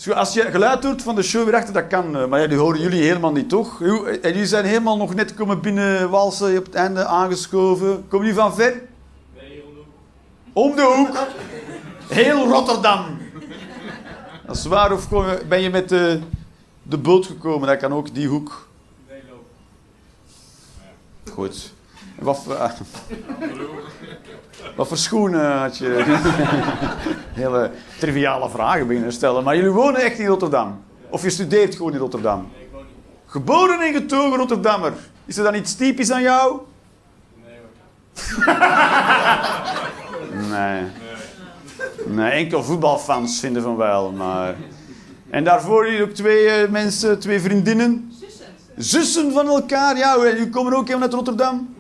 Als 0.10 0.34
je 0.34 0.42
geluid 0.42 0.84
hoort 0.84 1.02
van 1.02 1.16
de 1.16 1.22
show 1.24 1.46
weer 1.46 1.56
achter, 1.56 1.74
dat 1.74 1.88
kan. 1.88 2.18
eh, 2.18 2.26
Maar 2.28 2.42
ja, 2.42 2.48
die 2.48 2.58
horen 2.58 2.80
jullie 2.82 3.02
helemaal 3.04 3.32
niet, 3.32 3.50
toch? 3.50 3.78
Hoe- 3.78 4.10
En 4.10 4.32
jullie 4.32 4.46
zijn 4.48 4.66
helemaal 4.66 4.98
nog 4.98 5.14
net 5.16 5.34
komen 5.34 5.62
binnenwalsen, 5.62 6.58
op 6.58 6.66
het 6.66 6.76
einde 6.76 7.06
aangeschoven. 7.06 8.08
Komen 8.08 8.26
jullie 8.28 8.42
van 8.42 8.56
ver? 8.56 8.82
Om 10.54 10.76
de 10.76 10.82
hoek. 10.82 11.18
Heel 12.08 12.48
Rotterdam. 12.48 13.06
Dat 14.46 14.56
is 14.56 14.66
waar, 14.66 14.92
of 14.92 15.10
je- 15.10 15.42
ben 15.50 15.62
je 15.62 15.70
met 15.70 15.90
de, 15.90 16.20
de 16.84 16.98
boot 16.98 17.26
gekomen? 17.26 17.68
Dat 17.68 17.78
kan 17.78 17.94
ook, 17.94 18.14
die 18.14 18.28
hoek. 18.28 18.68
Goed. 21.34 21.74
Wat, 22.22 22.44
voor- 22.44 22.56
ah. 22.56 22.72
wat 24.76 24.88
voor 24.88 24.98
schoenen 24.98 25.58
had 25.58 25.78
je? 25.78 26.20
Hele 27.42 27.72
triviale 28.00 28.50
vragen 28.50 28.88
beginnen 28.88 29.12
stellen. 29.14 29.44
Maar 29.44 29.56
jullie 29.56 29.72
wonen 29.72 30.02
echt 30.02 30.20
in 30.20 30.28
Rotterdam? 30.28 30.84
Of 31.10 31.24
je 31.24 31.30
studeert 31.30 31.76
gewoon 31.76 31.94
in 31.94 32.00
Rotterdam? 32.00 32.52
Geboren 33.26 33.82
en 33.82 33.94
getogen 33.94 34.38
Rotterdammer. 34.38 34.94
Is 35.26 35.38
er 35.38 35.44
dan 35.44 35.56
iets 35.56 35.76
typisch 35.76 36.12
aan 36.12 36.22
jou? 36.22 36.60
Nee. 40.50 40.84
Nee, 42.06 42.32
enkel 42.32 42.64
voetbalfans 42.64 43.40
vinden 43.40 43.62
van 43.62 43.76
wel, 43.76 44.12
maar... 44.12 44.56
En 45.30 45.44
daarvoor 45.44 45.86
hier 45.86 46.02
ook 46.02 46.10
twee 46.10 46.48
eh, 46.48 46.70
mensen, 46.70 47.20
twee 47.20 47.40
vriendinnen. 47.40 48.12
Zussen 48.78 49.32
van 49.32 49.48
elkaar, 49.48 49.98
ja. 49.98 50.18
Jullie 50.18 50.50
komen 50.50 50.74
ook 50.74 50.88
helemaal 50.88 51.08
uit 51.08 51.14
Rotterdam? 51.14 51.76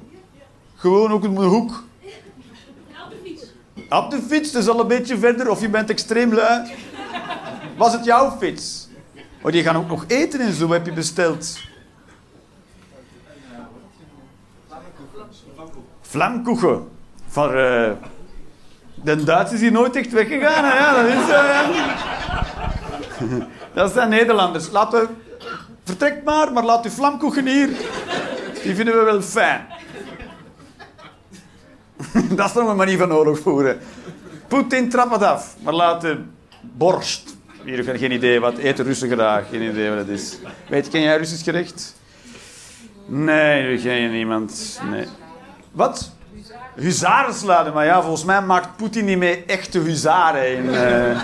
Gewoon 0.81 1.11
ook 1.11 1.23
op 1.23 1.35
de 1.35 1.43
hoek? 1.43 1.83
Op 3.89 4.11
de 4.11 4.21
fiets, 4.27 4.51
dus 4.51 4.67
al 4.67 4.79
een 4.79 4.88
beetje 4.88 5.17
verder. 5.17 5.50
Of 5.50 5.61
je 5.61 5.69
bent 5.69 5.89
extreem 5.89 6.33
lui. 6.33 6.71
Was 7.77 7.93
het 7.93 8.05
jouw 8.05 8.31
fiets? 8.39 8.88
Oh, 9.41 9.51
die 9.51 9.63
gaan 9.63 9.75
ook 9.75 9.88
nog 9.88 10.03
eten 10.07 10.39
en 10.39 10.53
zo, 10.53 10.71
heb 10.71 10.85
je 10.85 10.93
besteld. 10.93 11.59
Vlamkoeken. 16.01 16.88
Van, 17.27 17.53
eh 17.53 17.91
de 19.03 19.23
Duits 19.23 19.51
is 19.51 19.59
hier 19.59 19.71
nooit 19.71 19.95
echt 19.95 20.11
weggegaan. 20.11 20.63
Hè? 20.63 20.77
Ja, 20.77 21.01
dat 21.01 21.05
is 21.05 21.27
zo, 21.27 21.43
ja. 21.43 21.69
Dat 23.73 23.93
zijn 23.93 24.09
Nederlanders. 24.09 24.69
Laat 24.69 24.91
we... 24.91 25.07
Vertrek 25.83 26.23
maar, 26.23 26.53
maar 26.53 26.63
laat 26.63 26.85
uw 26.85 26.91
vlamkoeken 26.91 27.47
hier. 27.47 27.67
Die 28.63 28.75
vinden 28.75 28.97
we 28.97 29.03
wel 29.03 29.21
fijn. 29.21 29.65
dat 32.36 32.48
is 32.48 32.53
nog 32.53 32.70
een 32.70 32.75
manier 32.75 32.98
van 32.98 33.13
oorlog 33.13 33.39
voeren. 33.39 33.80
Poetin 34.48 34.89
trap 34.89 35.12
het 35.12 35.24
af, 35.24 35.56
maar 35.63 35.74
laat 35.74 36.01
de 36.01 36.18
borst. 36.62 37.36
Hier 37.63 37.77
heb 37.77 37.88
ik 37.88 38.00
geen 38.00 38.12
idee 38.12 38.39
wat 38.39 38.58
eten 38.58 38.86
Russen 38.86 39.10
graag. 39.10 39.50
Geen 39.50 39.62
idee 39.62 39.89
wat 39.89 39.98
het 39.98 40.08
is. 40.08 40.38
Weet, 40.70 40.89
ken 40.89 41.01
jij 41.01 41.18
Russisch 41.18 41.44
gerecht? 41.44 41.96
Nee, 43.06 43.75
dat 43.75 43.84
ken 43.84 44.01
je 44.01 44.08
niemand. 44.08 44.82
Nee. 44.89 45.06
Wat? 45.72 46.12
Huzarenslade, 46.75 47.72
maar 47.72 47.86
ja, 47.86 48.01
volgens 48.01 48.25
mij 48.25 48.41
maakt 48.41 48.77
Poetin 48.77 49.06
niet 49.06 49.18
mee 49.18 49.46
echte 49.46 49.80
huzaren 49.80 50.58
in 50.58 50.70
eh, 50.70 51.22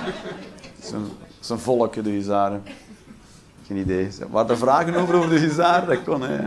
zijn, 0.82 1.02
zijn 1.40 1.60
volk, 1.60 2.04
de 2.04 2.10
huzaren. 2.10 2.64
Geen 3.68 3.78
idee. 3.78 4.10
Waren 4.30 4.50
er 4.50 4.58
vragen 4.58 4.96
over 4.96 5.16
over 5.16 5.30
de 5.30 5.40
huzaren? 5.40 5.88
Dat 5.88 6.04
kon, 6.04 6.22
hè. 6.22 6.40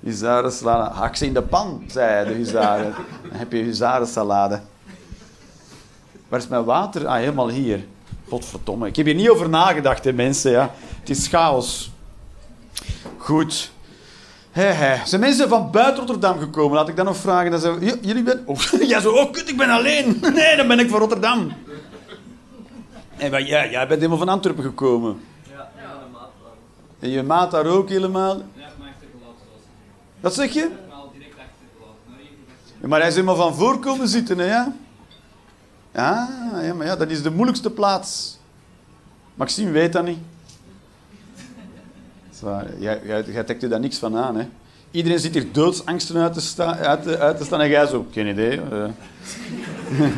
Huzarensalade. 0.00 0.94
Hak 0.94 1.16
ze 1.16 1.26
in 1.26 1.34
de 1.34 1.42
pan, 1.42 1.82
zei 1.86 2.28
de 2.28 2.34
huzaren. 2.34 2.94
Dan 3.28 3.38
heb 3.38 3.52
je 3.52 3.58
huzarensalade. 3.62 4.60
Waar 6.28 6.40
is 6.40 6.48
mijn 6.48 6.64
water? 6.64 7.06
Ah, 7.06 7.14
helemaal 7.16 7.48
hier. 7.48 7.84
Godverdomme. 8.28 8.86
Ik 8.86 8.96
heb 8.96 9.06
hier 9.06 9.14
niet 9.14 9.28
over 9.30 9.48
nagedacht, 9.48 10.04
hè, 10.04 10.12
mensen. 10.12 10.50
Ja. 10.50 10.70
Het 11.00 11.10
is 11.10 11.26
chaos. 11.26 11.90
Goed. 13.16 13.70
Hé, 14.50 14.62
hé. 14.64 15.06
Zijn 15.06 15.20
mensen 15.20 15.48
van 15.48 15.70
buiten 15.70 15.96
Rotterdam 15.96 16.38
gekomen? 16.38 16.76
Laat 16.76 16.88
ik 16.88 16.96
dan 16.96 17.04
nog 17.04 17.16
vragen. 17.16 17.50
Dan 17.50 17.60
zeggen, 17.60 17.84
"J- 17.86 17.98
jullie 18.00 18.22
ben... 18.22 18.42
Oh, 18.46 18.58
jij 18.88 19.00
zo, 19.00 19.10
oh 19.10 19.32
kut, 19.32 19.48
ik 19.48 19.56
ben 19.56 19.70
alleen. 19.70 20.20
Nee, 20.34 20.56
dan 20.56 20.68
ben 20.68 20.78
ik 20.78 20.88
van 20.90 20.98
Rotterdam. 20.98 21.52
En 23.16 23.30
maar, 23.30 23.42
ja, 23.42 23.66
jij 23.66 23.86
bent 23.86 24.00
helemaal 24.00 24.18
van 24.18 24.28
Antwerpen 24.28 24.64
gekomen. 24.64 25.20
Ja, 25.50 25.70
ja. 25.76 25.82
van. 26.12 26.50
En 27.00 27.08
je 27.08 27.22
maat 27.22 27.50
daar 27.50 27.66
ook 27.66 27.88
helemaal. 27.88 28.36
Ja, 28.36 28.68
maar 28.78 28.88
echt 28.88 29.02
een 29.02 29.08
glas 29.20 29.34
was. 29.52 29.62
Wat 30.20 30.34
zeg 30.34 30.52
je? 30.52 30.70
Maar. 32.80 32.90
Ja, 32.90 32.96
hij 32.98 33.08
is 33.08 33.14
helemaal 33.14 33.36
van 33.36 33.54
voor 33.54 33.78
komen 33.78 34.08
zitten, 34.08 34.38
hè, 34.38 34.44
ja? 34.44 34.72
Ja, 35.94 36.28
ja, 36.62 36.74
maar 36.74 36.86
ja, 36.86 36.96
dat 36.96 37.10
is 37.10 37.22
de 37.22 37.30
moeilijkste 37.30 37.70
plaats. 37.70 38.38
Maxime 39.34 39.70
weet 39.70 39.92
dat 39.92 40.04
niet. 40.04 40.18
Dat 42.26 42.34
is 42.34 42.40
waar. 42.40 42.78
Jij, 42.78 43.00
jij, 43.04 43.24
jij 43.24 43.44
trekt 43.44 43.62
er 43.62 43.68
daar 43.68 43.80
niks 43.80 43.98
van 43.98 44.16
aan, 44.16 44.36
hè? 44.36 44.48
Iedereen 44.90 45.18
zit 45.18 45.34
hier 45.34 45.52
doodsangsten 45.52 46.16
uit 46.16 46.32
te, 46.32 46.40
sta, 46.40 46.76
uit, 46.78 47.02
te, 47.02 47.18
uit 47.18 47.36
te 47.38 47.44
staan 47.44 47.60
en 47.60 47.68
jij 47.68 47.86
zo. 47.86 48.06
Geen 48.10 48.26
idee. 48.26 48.60
eh. 48.60 48.88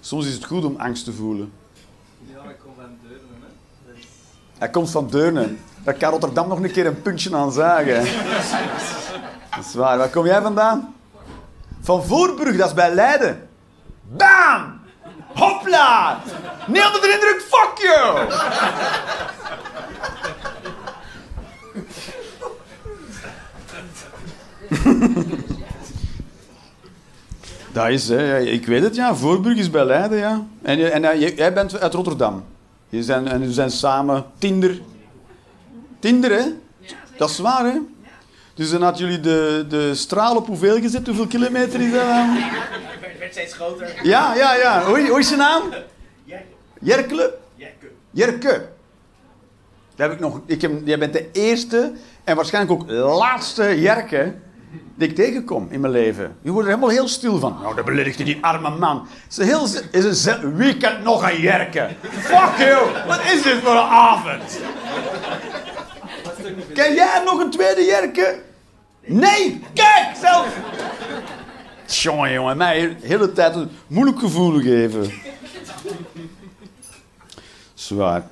Soms 0.00 0.26
is 0.26 0.34
het 0.34 0.44
goed 0.44 0.64
om 0.64 0.76
angst 0.76 1.04
te 1.04 1.12
voelen. 1.12 1.52
Ja, 2.26 2.50
ik 2.50 2.58
kom 2.58 2.72
van 2.76 2.90
Deurne, 3.02 3.28
hè. 3.40 3.94
Hij 4.58 4.70
komt 4.70 4.90
van 4.90 5.10
Deurne. 5.10 5.54
Daar 5.84 5.94
kan 5.94 6.10
Rotterdam 6.10 6.48
nog 6.48 6.58
een 6.62 6.70
keer 6.72 6.86
een 6.86 7.02
puntje 7.02 7.36
aan 7.36 7.52
zagen. 7.52 8.04
Dat 9.56 9.64
is 9.64 9.74
waar. 9.74 9.98
Waar 9.98 10.08
kom 10.08 10.26
jij 10.26 10.40
vandaan? 10.42 10.94
Van 11.80 12.04
Voorburg, 12.04 12.56
dat 12.56 12.66
is 12.68 12.74
bij 12.74 12.94
Leiden. 12.94 13.48
Bam! 14.16 14.80
Hopla! 15.34 16.20
Niet 16.66 16.84
onder 16.86 17.00
de 17.00 17.12
indruk, 17.12 17.44
fuck 17.50 17.78
you! 17.78 18.28
Dat 27.72 27.88
is, 27.88 28.08
hè. 28.08 28.40
Ik 28.40 28.66
weet 28.66 28.82
het, 28.82 28.94
ja. 28.94 29.14
Voorburg 29.14 29.58
is 29.58 29.70
bij 29.70 29.84
Leiden, 29.84 30.18
ja. 30.18 30.42
En, 30.62 30.92
en 31.04 31.18
jij- 31.36 31.52
bent 31.52 31.80
uit 31.80 31.94
Rotterdam. 31.94 32.44
Je 32.88 33.02
zijn, 33.02 33.28
en 33.28 33.38
jullie 33.38 33.54
zijn 33.54 33.70
samen 33.70 34.24
Tinder. 34.38 34.80
Tinder, 36.04 36.30
hè? 36.30 36.44
Dat 37.16 37.30
is 37.30 37.38
waar, 37.38 37.64
hè? 37.64 37.78
Dus 38.54 38.70
dan 38.70 38.82
had 38.82 38.98
jullie 38.98 39.20
de, 39.20 39.64
de 39.68 39.94
straal 39.94 40.36
op 40.36 40.46
hoeveel 40.46 40.80
gezet? 40.80 41.06
Hoeveel 41.06 41.26
kilometer 41.26 41.80
is 41.80 41.92
dat 41.92 42.06
dan? 42.06 42.28
Het 42.36 43.18
werd 43.18 43.32
steeds 43.32 43.54
groter. 43.54 43.94
Ja, 44.02 44.34
ja, 44.34 44.54
ja. 44.54 44.84
Hoe, 44.84 45.08
hoe 45.08 45.18
is 45.18 45.28
je 45.28 45.36
naam? 45.36 45.62
Jerkele? 46.80 47.34
Jerke. 47.54 47.86
Jerke. 48.10 48.68
Dat 49.96 50.06
heb 50.08 50.12
ik 50.12 50.20
nog. 50.20 50.40
Ik 50.46 50.62
heb, 50.62 50.72
jij 50.84 50.98
bent 50.98 51.12
de 51.12 51.30
eerste 51.32 51.92
en 52.24 52.36
waarschijnlijk 52.36 52.82
ook 52.82 52.90
laatste 52.90 53.80
Jerke 53.80 54.34
die 54.94 55.08
ik 55.08 55.14
tegenkom 55.14 55.66
in 55.70 55.80
mijn 55.80 55.92
leven. 55.92 56.36
Je 56.42 56.50
wordt 56.50 56.68
er 56.68 56.74
helemaal 56.74 56.94
heel 56.94 57.08
stil 57.08 57.38
van. 57.38 57.58
Nou, 57.62 57.74
dat 57.74 57.84
beledigde 57.84 58.24
die 58.24 58.38
arme 58.40 58.70
man. 58.70 59.06
Heel, 59.36 59.64
is 59.90 60.04
een 60.04 60.14
ze- 60.14 60.54
wie 60.54 60.76
kent 60.76 61.02
nog 61.02 61.30
een 61.30 61.40
Jerke? 61.40 61.88
Fuck 62.10 62.56
you! 62.58 63.06
Wat 63.06 63.20
is 63.34 63.42
dit 63.42 63.56
voor 63.62 63.72
een 63.72 63.78
avond? 63.88 64.58
Ken 66.74 66.94
jij 66.94 67.22
nog 67.24 67.40
een 67.40 67.50
tweede 67.50 67.84
Jerke? 67.84 68.42
Nee! 69.06 69.64
Kijk! 69.74 70.16
Zelf! 70.20 70.56
Jongen, 71.86 72.32
jongen, 72.32 72.56
mij 72.56 72.96
de 73.00 73.06
hele 73.06 73.32
tijd 73.32 73.54
een 73.54 73.70
moeilijk 73.86 74.18
gevoel 74.18 74.60
geven. 74.60 75.10
Zwaar. 77.74 78.26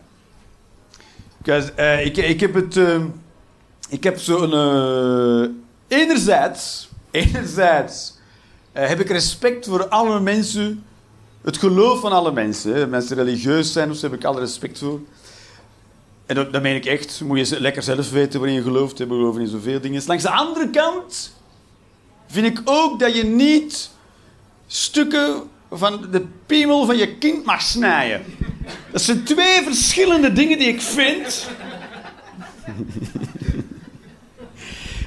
Kijk, 1.42 1.73
eh, 1.76 2.07
ik, 2.07 2.16
ik 2.16 2.40
heb 2.40 2.54
het... 2.54 2.76
eh, 2.76 3.04
ik 3.88 4.04
heb 4.04 4.19
zo'n... 4.19 4.52
eh, 4.52 5.99
enerzijds... 5.99 6.90
Enerzijds 7.11 8.19
eh, 8.73 8.88
heb 8.88 9.00
ik 9.00 9.09
respect 9.11 9.66
voor 9.66 9.88
alle 9.88 10.21
mensen... 10.21 10.85
Het 11.42 11.57
geloof 11.57 12.00
van 12.00 12.12
alle 12.12 12.33
mensen. 12.33 12.90
Mensen 12.90 13.16
religieus 13.16 13.73
zijn, 13.73 13.88
dus 13.88 14.00
daar 14.00 14.11
heb 14.11 14.19
ik 14.19 14.26
alle 14.26 14.40
respect 14.40 14.78
voor. 14.78 15.00
En 16.32 16.38
dat, 16.38 16.52
dat 16.52 16.62
meen 16.62 16.74
ik 16.74 16.84
echt. 16.84 17.20
Moet 17.24 17.48
je 17.48 17.60
lekker 17.60 17.82
zelf 17.82 18.10
weten 18.10 18.40
waarin 18.40 18.58
je 18.58 18.62
gelooft. 18.62 18.98
We 18.98 19.06
geloven 19.06 19.40
in 19.40 19.46
zoveel 19.46 19.80
dingen. 19.80 20.02
Langs 20.06 20.22
de 20.22 20.30
andere 20.30 20.70
kant 20.70 21.36
vind 22.26 22.46
ik 22.46 22.60
ook 22.64 22.98
dat 22.98 23.16
je 23.16 23.24
niet 23.24 23.90
stukken 24.66 25.42
van 25.70 26.06
de 26.10 26.26
piemel 26.46 26.86
van 26.86 26.96
je 26.96 27.16
kind 27.16 27.44
mag 27.44 27.62
snijden. 27.62 28.24
Dat 28.92 29.02
zijn 29.02 29.24
twee 29.24 29.62
verschillende 29.62 30.32
dingen 30.32 30.58
die 30.58 30.68
ik 30.68 30.80
vind. 30.80 31.48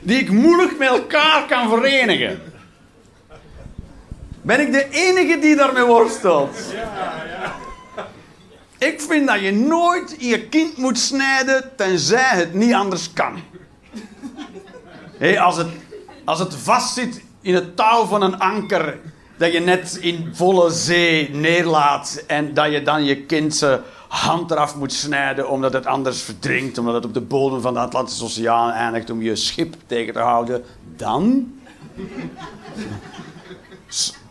Die 0.01 0.17
ik 0.17 0.32
moeilijk 0.32 0.77
met 0.77 0.88
elkaar 0.88 1.46
kan 1.48 1.70
verenigen. 1.70 2.41
Ben 4.41 4.60
ik 4.60 4.72
de 4.72 4.88
enige 4.89 5.39
die 5.39 5.55
daarmee 5.55 5.84
worstelt? 5.84 6.58
Ik 8.86 9.01
vind 9.01 9.27
dat 9.27 9.39
je 9.39 9.51
nooit 9.51 10.15
je 10.20 10.48
kind 10.48 10.77
moet 10.77 11.00
snijden 11.00 11.72
tenzij 11.75 12.30
het 12.30 12.54
niet 12.54 12.74
anders 12.74 13.13
kan. 13.13 13.39
Als, 15.38 15.58
het, 15.58 15.68
als 16.25 16.39
het 16.39 16.56
vastzit 16.56 17.24
in 17.42 17.56
het 17.56 17.75
touw 17.75 18.06
van 18.06 18.22
een 18.22 18.39
anker 18.39 19.00
dat 19.38 19.54
je 19.54 19.60
net 19.60 19.98
in 20.01 20.30
volle 20.34 20.72
zee 20.72 21.30
neerlaat 21.30 22.24
en 22.27 22.54
dat 22.54 22.72
je 22.72 22.82
dan 22.82 23.04
je 23.04 23.25
kind 23.25 23.65
hand 24.08 24.51
eraf 24.51 24.75
moet 24.75 24.94
snijden 24.94 25.50
omdat 25.50 25.74
het 25.74 25.86
anders 25.86 26.22
verdrinkt, 26.22 26.77
omdat 26.77 26.94
het 26.94 27.06
op 27.06 27.13
de 27.13 27.22
bodem 27.22 27.62
van 27.62 27.74
de 27.74 27.80
Atlantische 27.80 28.24
Oceaan 28.24 28.72
eindigt 28.72 29.10
om 29.10 29.22
je 29.22 29.36
schip 29.36 29.75
tegen 29.86 30.13
te 30.13 30.20
houden, 30.20 30.63
dan... 30.96 31.54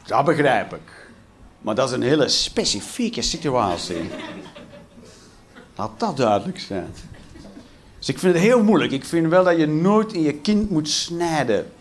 Dat 0.06 0.24
begrijp 0.24 0.74
ik. 0.74 1.08
Maar 1.60 1.74
dat 1.74 1.88
is 1.88 1.94
een 1.94 2.02
hele 2.02 2.28
specifieke 2.28 3.22
situatie. 3.22 4.10
Laat 5.76 6.00
dat 6.00 6.16
duidelijk 6.16 6.60
zijn. 6.60 6.92
Dus 7.98 8.08
ik 8.08 8.18
vind 8.18 8.34
het 8.34 8.42
heel 8.42 8.62
moeilijk. 8.62 8.92
Ik 8.92 9.04
vind 9.04 9.28
wel 9.28 9.44
dat 9.44 9.58
je 9.58 9.66
nooit 9.66 10.12
in 10.12 10.22
je 10.22 10.34
kind 10.34 10.70
moet 10.70 10.88
snijden. 10.88 11.72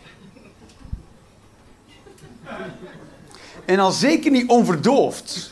En 3.65 3.79
al 3.79 3.91
zeker 3.91 4.31
niet 4.31 4.49
onverdoofd. 4.49 5.51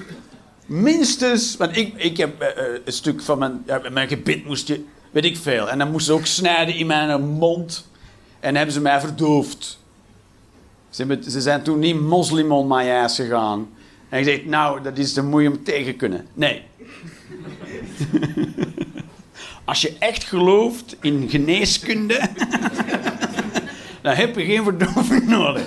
Minstens, 0.66 1.58
want 1.58 1.78
ik, 1.78 1.94
ik 1.96 2.18
heb 2.18 2.42
eh, 2.42 2.48
eh, 2.48 2.82
een 2.86 2.94
stuk 2.94 3.22
van 3.22 3.38
mijn, 3.38 3.64
ja, 3.66 3.82
mijn 3.92 4.08
gebit 4.08 4.46
moest 4.46 4.68
je, 4.68 4.86
weet 5.12 5.26
ik 5.26 5.38
veel. 5.38 5.70
En 5.70 5.78
dan 5.78 5.92
moesten 5.92 6.14
ze 6.14 6.20
ook 6.20 6.26
snijden 6.26 6.76
in 6.76 6.88
mijn 6.88 7.30
mond. 7.30 7.88
En 8.40 8.56
hebben 8.56 8.74
ze 8.74 8.82
mij 8.82 9.00
verdoofd. 9.00 9.80
Ze, 10.90 11.20
ze 11.28 11.42
zijn 11.42 11.64
toen 11.64 11.80
niet 11.80 12.00
moslim 12.00 12.52
on 12.52 12.74
gegaan. 13.10 13.70
En 14.10 14.20
ik 14.20 14.26
zeg, 14.26 14.46
nou, 14.46 14.82
dat 14.82 14.98
is, 14.98 15.14
dan 15.14 15.26
moet 15.26 15.42
je 15.42 15.50
hem 15.50 15.64
tegen 15.64 15.96
kunnen. 15.96 16.28
Nee. 16.34 16.64
Als 19.66 19.82
je 19.82 19.96
echt 20.00 20.24
gelooft 20.24 20.96
in 21.02 21.30
geneeskunde, 21.30 22.20
dan 24.02 24.14
heb 24.14 24.36
je 24.36 24.46
geen 24.46 24.64
verdoving 24.64 25.28
nodig. 25.28 25.64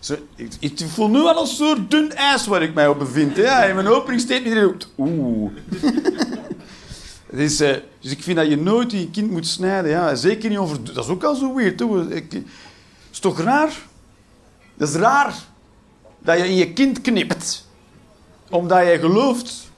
Zo, 0.00 0.16
ik, 0.60 0.72
voel 0.86 1.08
nu 1.08 1.20
al 1.20 1.40
een 1.40 1.46
soort 1.46 1.90
dun 1.90 2.12
ijs 2.12 2.46
waar 2.46 2.62
ik 2.62 2.74
mij 2.74 2.88
op 2.88 2.98
bevind. 2.98 3.36
Ja, 3.36 3.64
in 3.64 3.74
mijn 3.74 4.18
iedereen 4.18 4.68
op. 4.68 4.86
Oeh. 4.98 5.52
Is, 7.30 7.60
eh, 7.60 7.76
dus 8.00 8.10
ik 8.10 8.22
vind 8.22 8.36
dat 8.36 8.48
je 8.48 8.56
nooit 8.56 8.92
je 8.92 9.10
kind 9.10 9.30
moet 9.30 9.46
snijden. 9.46 9.90
Ja, 9.90 10.14
zeker 10.14 10.48
niet 10.48 10.58
over... 10.58 10.84
Dat 10.84 11.04
is 11.04 11.10
ook 11.10 11.24
al 11.24 11.34
zo 11.34 11.54
weird. 11.54 11.80
Het 11.80 12.42
is 13.10 13.18
toch 13.18 13.40
raar? 13.40 13.72
Dat 14.74 14.88
is 14.88 14.94
raar 14.94 15.34
dat 16.18 16.38
je 16.38 16.44
in 16.44 16.54
je 16.54 16.72
kind 16.72 17.00
knipt. 17.00 17.68
Omdat 18.50 18.86
je 18.86 18.98
gelooft. 18.98 19.72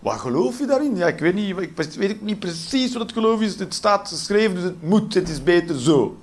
Wat 0.00 0.18
geloof 0.18 0.58
je 0.58 0.66
daarin? 0.66 0.96
Ja, 0.96 1.06
ik 1.06 1.18
weet, 1.18 1.34
niet, 1.34 1.58
ik 1.58 1.76
weet 1.76 2.12
ook 2.12 2.20
niet 2.20 2.38
precies 2.38 2.92
wat 2.92 3.02
het 3.02 3.12
geloof 3.12 3.40
is. 3.40 3.58
Het 3.58 3.74
staat 3.74 4.08
geschreven, 4.08 4.54
dus 4.54 4.64
het 4.64 4.82
moet. 4.82 5.14
Het 5.14 5.28
is 5.28 5.42
beter 5.42 5.78
zo. 5.78 6.16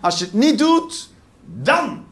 Als 0.00 0.18
je 0.18 0.24
het 0.24 0.34
niet 0.34 0.58
doet, 0.58 1.08
dan. 1.44 2.04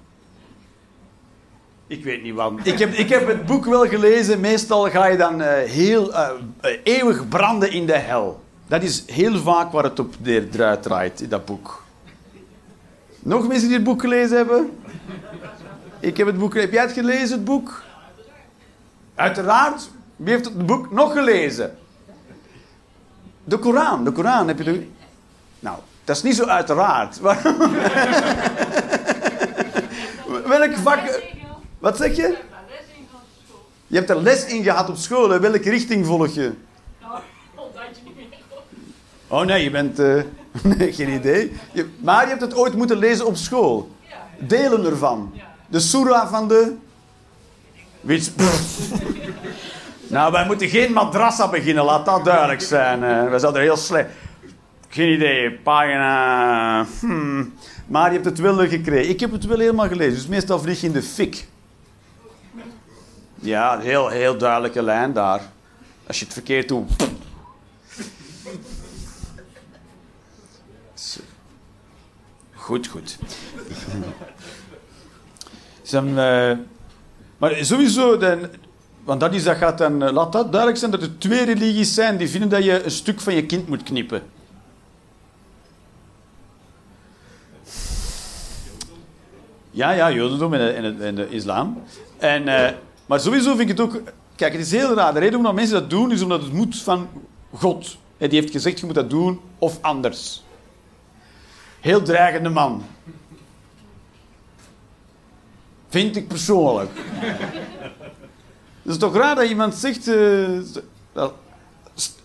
Ik 1.86 2.04
weet 2.04 2.22
niet 2.22 2.34
wat. 2.34 2.52
Ik 2.62 2.78
heb, 2.78 2.92
ik 2.92 3.08
heb 3.08 3.26
het 3.26 3.46
boek 3.46 3.64
wel 3.64 3.86
gelezen. 3.86 4.40
Meestal 4.40 4.90
ga 4.90 5.06
je 5.06 5.16
dan 5.16 5.40
eh, 5.40 5.70
heel 5.70 6.14
eh, 6.14 6.30
eh, 6.60 6.78
eeuwig 6.82 7.28
branden 7.28 7.72
in 7.72 7.86
de 7.86 7.98
hel. 7.98 8.44
Dat 8.66 8.82
is 8.82 9.02
heel 9.06 9.38
vaak 9.38 9.72
waar 9.72 9.84
het 9.84 9.98
op 9.98 10.14
neer 10.22 10.50
draait, 10.50 10.82
draait 10.82 11.20
in 11.20 11.28
dat 11.28 11.44
boek. 11.44 11.84
Nog 13.18 13.48
mensen 13.48 13.66
die 13.66 13.76
het 13.76 13.86
boek 13.86 14.00
gelezen 14.00 14.36
hebben? 14.36 14.78
Ik 16.00 16.16
heb 16.16 16.26
het 16.26 16.38
boek... 16.38 16.54
Heb 16.54 16.72
jij 16.72 16.82
het 16.82 16.92
gelezen, 16.92 17.30
het 17.30 17.44
boek? 17.44 17.82
Uiteraard. 19.14 19.88
Wie 20.16 20.32
heeft 20.32 20.44
het 20.44 20.66
boek 20.66 20.90
nog 20.92 21.12
gelezen? 21.12 21.76
De 23.44 23.58
Koran. 23.58 24.04
De 24.04 24.12
Koran 24.12 24.48
heb 24.48 24.58
je 24.58 24.64
de... 24.64 24.86
Nou, 25.60 25.78
dat 26.04 26.16
is 26.16 26.22
niet 26.22 26.36
zo 26.36 26.44
uiteraard. 26.44 27.20
Welk 30.46 30.74
vak... 30.76 31.20
Wat 31.78 31.96
zeg 31.96 32.16
je? 32.16 32.36
Je 33.86 33.96
hebt 33.96 34.10
er 34.10 34.22
les 34.22 34.44
in 34.46 34.62
gehad 34.62 34.88
op 34.88 34.96
school. 34.96 35.28
hè? 35.30 35.40
Welke 35.40 35.70
richting 35.70 36.06
volg 36.06 36.28
je? 36.34 36.52
Oh 39.28 39.40
nee, 39.40 39.62
je 39.62 39.70
bent... 39.70 39.98
eh, 39.98 40.22
nee, 40.76 40.92
geen 40.92 41.08
idee. 41.08 41.52
Je- 41.72 41.90
maar 41.98 42.22
je 42.22 42.28
hebt 42.28 42.40
het 42.40 42.54
ooit 42.54 42.74
moeten 42.74 42.96
lezen 42.98 43.26
op 43.26 43.36
school. 43.36 43.90
Delen 44.38 44.84
ervan. 44.84 45.32
De 45.68 45.80
surah 45.80 46.30
van 46.30 46.48
de... 46.48 46.74
Weet 48.00 48.32
nou, 50.08 50.32
wij 50.32 50.46
moeten 50.46 50.68
geen 50.68 50.92
madrassa 50.92 51.48
beginnen, 51.48 51.84
laat 51.84 52.04
dat 52.04 52.24
duidelijk 52.24 52.60
zijn. 52.60 53.04
eh 53.04 53.28
wij 53.28 53.38
zouden 53.38 53.62
heel 53.62 53.76
slecht... 53.76 54.08
Geen 54.88 55.12
idee, 55.12 55.52
pagina... 55.52 56.86
hmm. 57.00 57.54
Maar 57.86 58.06
je 58.06 58.12
hebt 58.12 58.24
het 58.24 58.38
wel 58.38 58.68
gekregen. 58.68 59.10
Ik 59.10 59.20
heb 59.20 59.32
het 59.32 59.44
wel 59.44 59.58
helemaal 59.58 59.88
gelezen, 59.88 60.14
dus 60.14 60.26
meestal 60.26 60.58
vlieg 60.58 60.80
je 60.80 60.86
in 60.86 60.92
de 60.92 61.02
fik. 61.02 61.46
Ja, 63.34 63.78
heel, 63.78 64.08
heel 64.08 64.38
duidelijke 64.38 64.82
lijn 64.82 65.12
daar. 65.12 65.40
Als 66.06 66.18
je 66.18 66.24
het 66.24 66.34
verkeerd 66.34 66.68
doet... 66.68 66.90
Goed, 72.54 72.86
goed. 72.86 73.18
Zijn, 75.82 76.08
eh, 76.08 76.52
maar 77.36 77.54
sowieso, 77.64 78.16
dan, 78.16 78.38
want 79.06 79.20
dat, 79.20 79.34
is, 79.34 79.44
dat 79.44 79.56
gaat 79.56 79.78
dan, 79.78 80.02
eh, 80.02 80.12
laat 80.12 80.32
dat 80.32 80.50
duidelijk 80.50 80.80
zijn 80.80 80.90
dat 80.90 81.02
er 81.02 81.18
twee 81.18 81.44
religies 81.44 81.94
zijn 81.94 82.16
die 82.16 82.28
vinden 82.28 82.48
dat 82.48 82.64
je 82.64 82.84
een 82.84 82.90
stuk 82.90 83.20
van 83.20 83.34
je 83.34 83.46
kind 83.46 83.68
moet 83.68 83.82
knippen. 83.82 84.22
Ja, 89.70 89.90
ja, 89.90 90.12
Jodendom 90.12 90.54
en 90.54 91.00
en 91.02 91.14
de 91.14 91.28
islam. 91.28 91.82
En, 92.18 92.48
eh, 92.48 92.72
maar 93.06 93.20
sowieso 93.20 93.48
vind 93.48 93.60
ik 93.60 93.68
het 93.68 93.80
ook... 93.80 94.02
Kijk, 94.34 94.52
het 94.52 94.60
is 94.60 94.70
heel 94.70 94.94
raar. 94.94 95.12
De 95.14 95.18
reden 95.18 95.38
waarom 95.38 95.54
mensen 95.54 95.80
dat 95.80 95.90
doen, 95.90 96.12
is 96.12 96.22
omdat 96.22 96.42
het 96.42 96.52
moet 96.52 96.82
van 96.82 97.08
God. 97.52 97.96
En 98.18 98.28
die 98.28 98.40
heeft 98.40 98.52
gezegd, 98.52 98.80
je 98.80 98.86
moet 98.86 98.94
dat 98.94 99.10
doen, 99.10 99.40
of 99.58 99.78
anders. 99.80 100.44
Heel 101.80 102.02
dreigende 102.02 102.48
man. 102.48 102.84
Vind 105.88 106.16
ik 106.16 106.28
persoonlijk. 106.28 106.90
Het 108.86 108.94
is 108.94 109.00
toch 109.00 109.16
raar 109.16 109.34
dat 109.34 109.48
iemand 109.48 109.74
zegt... 109.74 110.08
eh, 110.08 111.24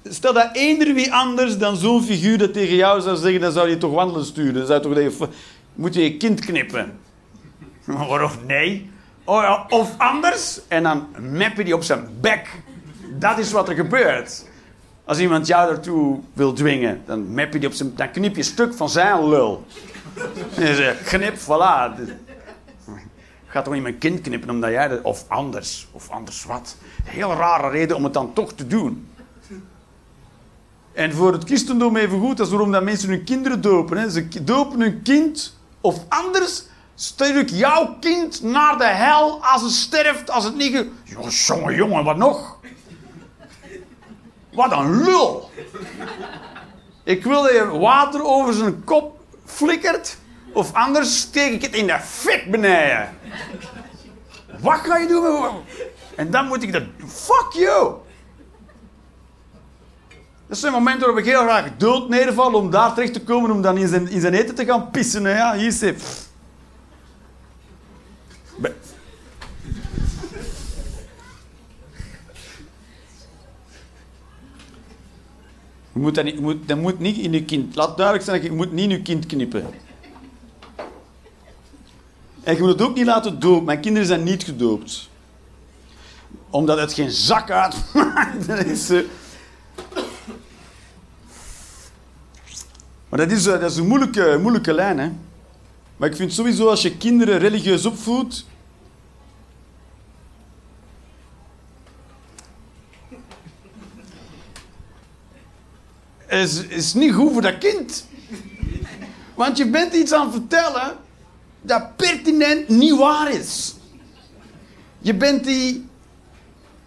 stel 0.03 0.33
dat 0.33 0.49
eender 0.53 0.93
wie 0.93 1.13
anders 1.13 1.57
dan 1.57 1.75
zo'n 1.75 2.03
figuur 2.03 2.37
dat 2.37 2.53
tegen 2.53 2.75
jou 2.75 3.01
zou 3.01 3.17
zeggen, 3.17 3.41
dan 3.41 3.51
zou 3.51 3.69
je 3.69 3.77
toch 3.77 3.91
wandelen 3.91 4.25
sturen. 4.25 4.53
Dan 4.53 4.65
zou 4.65 4.79
je 4.79 4.85
toch 4.85 4.95
zeggen, 4.95 5.35
moet 5.73 5.93
je 5.93 6.03
je 6.03 6.17
kind 6.17 6.39
knippen. 6.39 6.99
Waarom 7.85 8.31
nee? 8.47 8.89
Oh 9.23 9.65
of 9.69 9.93
anders, 9.97 10.59
en 10.67 10.83
dan 10.83 11.07
map 11.31 11.57
je 11.57 11.63
die 11.63 11.75
op 11.75 11.83
zijn 11.83 12.07
bek. 12.19 12.49
Dat 13.19 13.37
is 13.37 13.51
wat 13.51 13.69
er 13.69 13.75
gebeurt. 13.75 14.45
Als 15.05 15.19
iemand 15.19 15.47
jou 15.47 15.67
daartoe 15.67 16.19
wil 16.33 16.53
dwingen, 16.53 17.01
dan 17.05 17.33
map 17.33 17.53
je 17.53 17.59
die 17.59 17.67
op 17.69 17.73
zijn... 17.73 17.95
Dan 17.95 18.11
knip 18.11 18.35
je 18.35 18.43
stuk 18.43 18.73
van 18.73 18.89
zijn 18.89 19.29
lul. 19.29 19.65
En 20.55 20.67
je 20.67 20.75
zegt, 20.75 21.03
knip, 21.03 21.37
voilà. 21.37 21.95
Ga 23.51 23.61
toch 23.61 23.73
niet 23.73 23.83
mijn 23.83 23.97
kind 23.97 24.21
knippen 24.21 24.49
omdat 24.49 24.69
jij. 24.69 25.01
Of 25.01 25.25
anders. 25.27 25.87
Of 25.91 26.09
anders 26.09 26.43
wat. 26.43 26.75
Heel 27.03 27.33
rare 27.33 27.69
reden 27.69 27.95
om 27.95 28.03
het 28.03 28.13
dan 28.13 28.33
toch 28.33 28.53
te 28.53 28.67
doen. 28.67 29.07
En 30.93 31.13
voor 31.13 31.31
het 31.33 31.43
christendom 31.43 31.95
even 31.95 32.19
goed, 32.19 32.37
dat 32.37 32.45
is 32.45 32.51
waarom 32.51 32.71
dat 32.71 32.83
mensen 32.83 33.09
hun 33.09 33.23
kinderen 33.23 33.61
dopen. 33.61 33.97
Hè. 33.97 34.09
Ze 34.09 34.43
dopen 34.43 34.79
hun 34.81 35.01
kind, 35.01 35.57
of 35.81 35.99
anders, 36.09 36.63
Stuur 36.95 37.37
ik 37.37 37.49
jouw 37.49 37.95
kind 37.99 38.43
naar 38.43 38.77
de 38.77 38.85
hel 38.87 39.43
als 39.45 39.61
het 39.61 39.71
sterft, 39.71 40.29
als 40.29 40.43
het 40.43 40.55
niet... 40.55 40.71
ge- 40.75 40.89
Jongen, 41.03 41.29
jongen, 41.31 41.75
jongen, 41.75 42.03
wat 42.03 42.17
nog? 42.17 42.57
Wat 44.53 44.71
een 44.71 45.03
lul. 45.03 45.49
Ik 47.03 47.23
wil 47.23 47.41
dat 47.41 47.51
je 47.51 47.65
water 47.65 48.23
over 48.23 48.53
zijn 48.53 48.83
kop 48.83 49.19
flikkert. 49.45 50.17
Of 50.53 50.73
anders 50.73 51.19
steek 51.19 51.51
ik 51.51 51.61
het 51.61 51.75
in 51.75 51.87
de 51.87 51.99
fik 51.99 52.51
beneden. 52.51 53.09
Wat 54.59 54.79
ga 54.79 54.97
je 54.97 55.07
doen? 55.07 55.49
En 56.15 56.31
dan 56.31 56.47
moet 56.47 56.63
ik 56.63 56.73
dat... 56.73 56.83
Fuck 57.07 57.51
you! 57.53 57.93
Dat 60.47 60.57
zijn 60.57 60.73
momenten 60.73 61.01
waarop 61.01 61.17
ik 61.17 61.25
heel 61.25 61.41
graag 61.41 61.77
dood 61.77 62.09
nederval 62.09 62.53
om 62.53 62.71
daar 62.71 62.93
terecht 62.93 63.13
te 63.13 63.23
komen 63.23 63.51
om 63.51 63.61
dan 63.61 63.77
in 63.77 63.87
zijn, 63.87 64.09
in 64.09 64.21
zijn 64.21 64.33
eten 64.33 64.55
te 64.55 64.65
gaan 64.65 64.89
pissen. 64.91 65.21
Ja, 65.21 65.53
hier 65.53 65.67
is 65.67 65.79
Je 75.93 75.99
moet 75.99 76.15
dat, 76.15 76.23
niet, 76.23 76.39
moet, 76.39 76.67
dat 76.67 76.77
moet 76.77 76.99
niet 76.99 77.17
in 77.17 77.31
je 77.31 77.45
kind. 77.45 77.75
Laat 77.75 77.97
duidelijk 77.97 78.25
zijn, 78.25 78.43
je 78.43 78.51
moet 78.51 78.71
niet 78.71 78.83
in 78.83 78.97
je 78.97 79.01
kind 79.01 79.25
knippen. 79.25 79.65
En 82.43 82.55
je 82.55 82.61
moet 82.61 82.69
het 82.69 82.81
ook 82.81 82.95
niet 82.95 83.05
laten 83.05 83.39
dopen. 83.39 83.63
Mijn 83.63 83.81
kinderen 83.81 84.07
zijn 84.07 84.23
niet 84.23 84.43
gedoopt. 84.43 85.09
Omdat 86.49 86.77
het 86.77 86.93
geen 86.93 87.11
zak 87.11 87.51
uitmaakt. 87.51 88.47
Eh, 88.89 88.99
Maar 93.09 93.19
dat 93.19 93.31
is, 93.31 93.45
eh, 93.45 93.59
dat 93.59 93.71
is 93.71 93.77
een 93.77 93.87
moeilijke, 93.87 94.37
moeilijke 94.41 94.73
lijn, 94.73 94.99
hè. 94.99 95.11
Maar 95.97 96.09
ik 96.09 96.15
vind 96.15 96.33
sowieso, 96.33 96.67
als 96.67 96.81
je 96.81 96.97
kinderen 96.97 97.39
religieus 97.39 97.85
opvoedt... 97.85 98.45
Is, 106.27 106.65
is 106.67 106.93
niet 106.93 107.13
goed 107.13 107.31
voor 107.31 107.41
dat 107.41 107.57
kind. 107.57 108.07
Want 109.35 109.57
je 109.57 109.69
bent 109.69 109.93
iets 109.93 110.11
aan 110.13 110.25
het 110.25 110.33
vertellen 110.33 110.97
dat 111.61 111.95
pertinent 111.95 112.69
niet 112.69 112.95
waar 112.95 113.31
is. 113.31 113.75
Je 114.99 115.15
bent 115.15 115.43
die... 115.43 115.89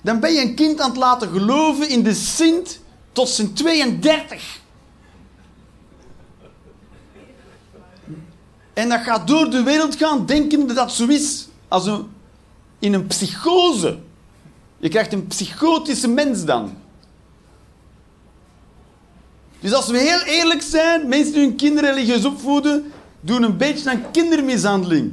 Dan 0.01 0.21
ben 0.21 0.33
je 0.33 0.41
een 0.41 0.55
kind 0.55 0.81
aan 0.81 0.89
het 0.89 0.99
laten 0.99 1.29
geloven 1.29 1.89
in 1.89 2.03
de 2.03 2.15
Sint 2.15 2.81
tot 3.13 3.29
zijn 3.29 3.53
32. 3.53 4.61
En 8.73 8.89
dat 8.89 9.01
gaat 9.01 9.27
door 9.27 9.51
de 9.51 9.63
wereld 9.63 9.97
gaan 9.97 10.27
denken 10.27 10.67
dat 10.67 10.77
dat 10.77 10.93
zo 10.93 11.07
is. 11.07 11.49
Als 11.69 11.87
een, 11.87 12.07
in 12.79 12.93
een 12.93 13.07
psychose. 13.07 13.99
Je 14.79 14.89
krijgt 14.89 15.13
een 15.13 15.27
psychotische 15.27 16.09
mens 16.09 16.45
dan. 16.45 16.77
Dus 19.61 19.73
als 19.73 19.87
we 19.87 19.99
heel 19.99 20.21
eerlijk 20.21 20.63
zijn, 20.63 21.09
mensen 21.09 21.33
die 21.33 21.43
hun 21.43 21.57
kinderen 21.57 21.95
religieus 21.95 22.25
opvoeden, 22.25 22.93
doen 23.25 23.43
een 23.43 23.57
beetje 23.57 23.91
aan 23.91 24.11
kindermishandeling. 24.11 25.13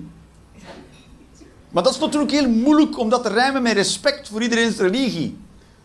Maar 1.70 1.84
dat 1.84 1.94
is 1.94 2.00
natuurlijk 2.00 2.32
heel 2.32 2.50
moeilijk 2.50 3.00
om 3.00 3.10
dat 3.10 3.24
te 3.24 3.30
rijmen 3.30 3.62
met 3.62 3.74
respect 3.74 4.28
voor 4.30 4.42
iedereen's 4.42 4.78
religie. 4.78 5.38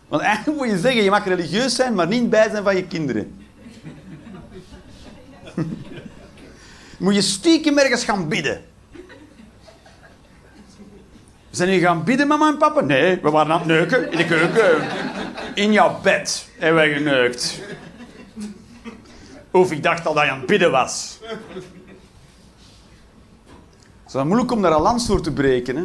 Want 0.07 0.21
eigenlijk 0.21 0.57
moet 0.57 0.69
je 0.69 0.77
zeggen, 0.77 1.03
je 1.03 1.09
mag 1.09 1.25
religieus 1.25 1.75
zijn, 1.75 1.93
maar 1.93 2.07
niet 2.07 2.29
bij 2.29 2.49
zijn 2.49 2.63
van 2.63 2.75
je 2.75 2.83
kinderen. 2.83 3.35
moet 6.99 7.15
je 7.15 7.21
stiekem 7.21 7.77
ergens 7.77 8.03
gaan 8.03 8.27
bidden. 8.27 8.61
Zijn 11.49 11.69
jullie 11.69 11.85
gaan 11.85 12.03
bidden, 12.03 12.27
mama 12.27 12.47
en 12.47 12.57
papa? 12.57 12.81
Nee, 12.81 13.19
we 13.21 13.29
waren 13.29 13.51
aan 13.51 13.59
het 13.59 13.67
neuken 13.67 14.11
in 14.11 14.17
de 14.17 14.25
keuken. 14.25 14.87
In 15.53 15.71
jouw 15.71 15.99
bed 16.01 16.47
hebben 16.57 16.75
wij 16.75 16.93
geneukt. 16.93 17.61
Of 19.51 19.71
ik 19.71 19.83
dacht 19.83 20.05
al 20.05 20.13
dat 20.13 20.23
je 20.23 20.29
aan 20.29 20.37
het 20.37 20.47
bidden 20.47 20.71
was. 20.71 21.19
Het 24.07 24.15
is 24.15 24.21
wel 24.21 24.31
moeilijk 24.31 24.51
om 24.51 24.61
daar 24.61 24.71
een 24.71 24.81
lans 24.81 25.05
voor 25.05 25.21
te 25.21 25.31
breken, 25.31 25.75
hè? 25.75 25.83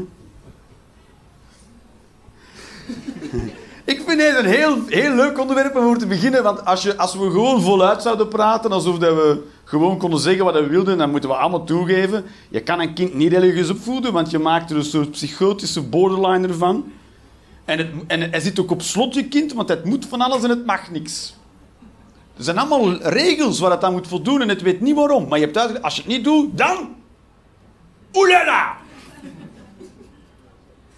Ik 3.85 4.03
vind 4.07 4.23
het 4.23 4.39
een 4.39 4.51
heel, 4.51 4.79
heel 4.87 5.15
leuk 5.15 5.39
onderwerp 5.39 5.77
om 5.77 5.83
voor 5.83 5.99
te 5.99 6.07
beginnen. 6.07 6.43
Want 6.43 6.65
als, 6.65 6.83
je, 6.83 6.97
als 6.97 7.15
we 7.15 7.31
gewoon 7.31 7.63
voluit 7.63 8.03
zouden 8.03 8.29
praten, 8.29 8.73
alsof 8.73 8.99
dat 8.99 9.15
we 9.15 9.43
gewoon 9.65 9.99
konden 9.99 10.21
zeggen 10.21 10.45
wat 10.45 10.55
we 10.55 10.67
wilden, 10.67 10.99
dan 10.99 11.11
moeten 11.11 11.31
we 11.31 11.37
allemaal 11.37 11.65
toegeven. 11.65 12.25
Je 12.49 12.61
kan 12.61 12.81
een 12.81 12.95
kind 12.95 13.15
niet 13.15 13.33
religieus 13.33 13.71
opvoeden, 13.71 14.13
want 14.13 14.31
je 14.31 14.39
maakt 14.39 14.71
er 14.71 14.77
een 14.77 14.85
soort 14.85 15.11
psychotische 15.11 15.83
borderliner 15.83 16.55
van. 16.55 16.93
En, 17.65 17.79
het, 17.79 17.89
en 18.07 18.31
hij 18.31 18.41
zit 18.41 18.61
ook 18.61 18.71
op 18.71 18.83
slot, 18.83 19.15
je 19.15 19.29
kind, 19.29 19.53
want 19.53 19.69
het 19.69 19.85
moet 19.85 20.07
van 20.07 20.21
alles 20.21 20.43
en 20.43 20.51
het 20.51 20.67
mag 20.67 20.91
niks. 20.91 21.37
Er 22.37 22.45
zijn 22.45 22.59
allemaal 22.59 22.97
regels 22.97 23.59
waar 23.59 23.71
het 23.71 23.85
aan 23.85 23.93
moet 23.93 24.09
voldoen 24.09 24.41
en 24.41 24.49
het 24.49 24.63
weet 24.63 24.81
niet 24.81 24.95
waarom. 24.95 25.29
Maar 25.29 25.39
je 25.39 25.51
hebt 25.53 25.83
als 25.83 25.97
je 25.97 26.03
het 26.03 26.11
niet 26.11 26.25
doet, 26.25 26.59
dan... 26.59 27.01
Oelala! 28.15 28.77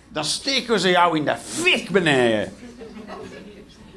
Dan 0.08 0.24
steken 0.24 0.80
ze 0.80 0.88
jou 0.88 1.16
in 1.16 1.24
de 1.24 1.36
fik 1.36 1.90
beneden. 1.90 2.52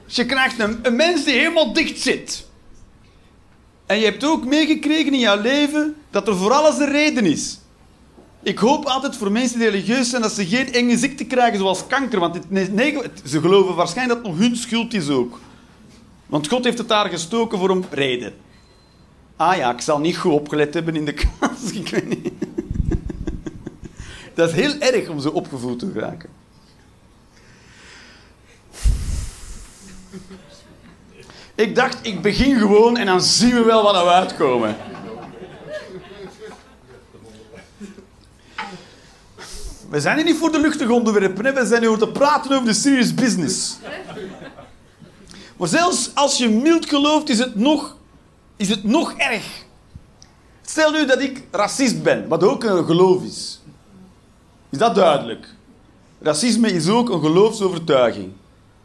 Je 0.06 0.26
krijgt 0.26 0.60
een, 0.60 0.96
mens 0.96 1.24
die 1.24 1.34
helemaal 1.34 1.74
dicht 1.74 2.02
zit. 2.02 2.46
En 3.86 3.98
je 3.98 4.06
hebt 4.06 4.24
ook 4.24 4.46
meegekregen 4.46 5.14
in 5.14 5.20
jouw 5.20 5.42
leven 5.42 5.96
dat 6.10 6.28
er 6.28 6.38
voor 6.38 6.52
alles 6.52 6.78
een 6.78 6.92
reden 6.92 7.26
is. 7.26 7.60
Ik 8.44 8.58
hoop 8.58 8.86
altijd 8.86 9.16
voor 9.16 9.32
mensen 9.32 9.60
die 9.60 9.70
religieus 9.70 10.10
zijn 10.10 10.22
dat 10.22 10.32
ze 10.32 10.46
geen 10.46 10.74
enge 10.74 10.98
ziekte 10.98 11.26
krijgen 11.26 11.60
zoals 11.60 11.88
kanker. 11.88 12.20
Want 12.20 12.36
het, 12.36 12.46
ze 13.26 13.40
geloven 13.40 13.76
waarschijnlijk 13.76 14.24
dat 14.24 14.32
het 14.32 14.38
nog 14.38 14.48
hun 14.48 14.58
schuld 14.58 14.94
is 14.94 15.10
ook. 15.10 15.40
Want 16.26 16.48
God 16.48 16.64
heeft 16.64 16.78
het 16.78 16.88
daar 16.88 17.10
gestoken 17.10 17.60
voor 17.60 17.70
een 17.70 17.86
reden. 17.90 18.34
Ah 19.36 19.58
ja, 19.58 19.72
ik 19.74 19.82
zal 19.82 20.00
niet 20.00 20.18
goed 20.18 20.32
opgelet 20.32 20.74
hebben 20.74 20.96
in 20.96 21.06
de 21.06 21.14
klas. 21.22 21.72
Ik 21.72 21.90
weet 21.90 22.08
niet. 22.08 22.47
Dat 24.38 24.50
is 24.50 24.56
heel 24.56 24.80
erg 24.80 25.10
om 25.10 25.20
zo 25.20 25.30
opgevoed 25.30 25.80
te 25.80 25.92
raken. 25.94 26.30
Ik 31.56 31.76
dacht, 31.76 31.98
ik 32.02 32.22
begin 32.22 32.58
gewoon 32.58 32.98
en 32.98 33.06
dan 33.06 33.22
zien 33.22 33.54
we 33.54 33.64
wel 33.64 33.84
wat 33.84 33.96
er 33.96 34.08
uitkomen. 34.08 34.76
We 39.90 40.02
zijn 40.02 40.16
hier 40.16 40.26
niet 40.26 40.38
voor 40.38 40.52
de 40.52 40.60
luchtige 40.60 40.94
onderwerpen, 40.94 41.54
we 41.54 41.66
zijn 41.66 41.82
hier 41.82 41.92
om 41.92 41.98
te 41.98 42.08
praten 42.08 42.52
over 42.52 42.66
de 42.66 42.74
serious 42.74 43.14
business. 43.14 43.78
Maar 45.58 45.68
zelfs 45.68 46.12
als 46.14 46.38
je 46.38 46.50
mild 46.50 46.90
gelooft, 46.90 47.30
is 47.30 47.40
het 47.40 47.56
nog, 47.56 47.98
is 48.56 48.70
het 48.70 48.84
nog 48.84 49.14
erg. 49.14 49.66
Stel 50.62 50.92
nu 50.92 51.06
dat 51.06 51.22
ik 51.22 51.44
racist 51.52 52.04
ben, 52.04 52.28
wat 52.28 52.44
ook 52.44 52.64
een 52.64 52.86
geloof 52.86 53.24
is. 53.24 53.62
Is 54.78 54.84
dat 54.84 54.96
duidelijk? 54.96 55.48
Racisme 56.22 56.72
is 56.72 56.90
ook 56.90 57.10
een 57.10 57.22
geloofsovertuiging. 57.22 58.32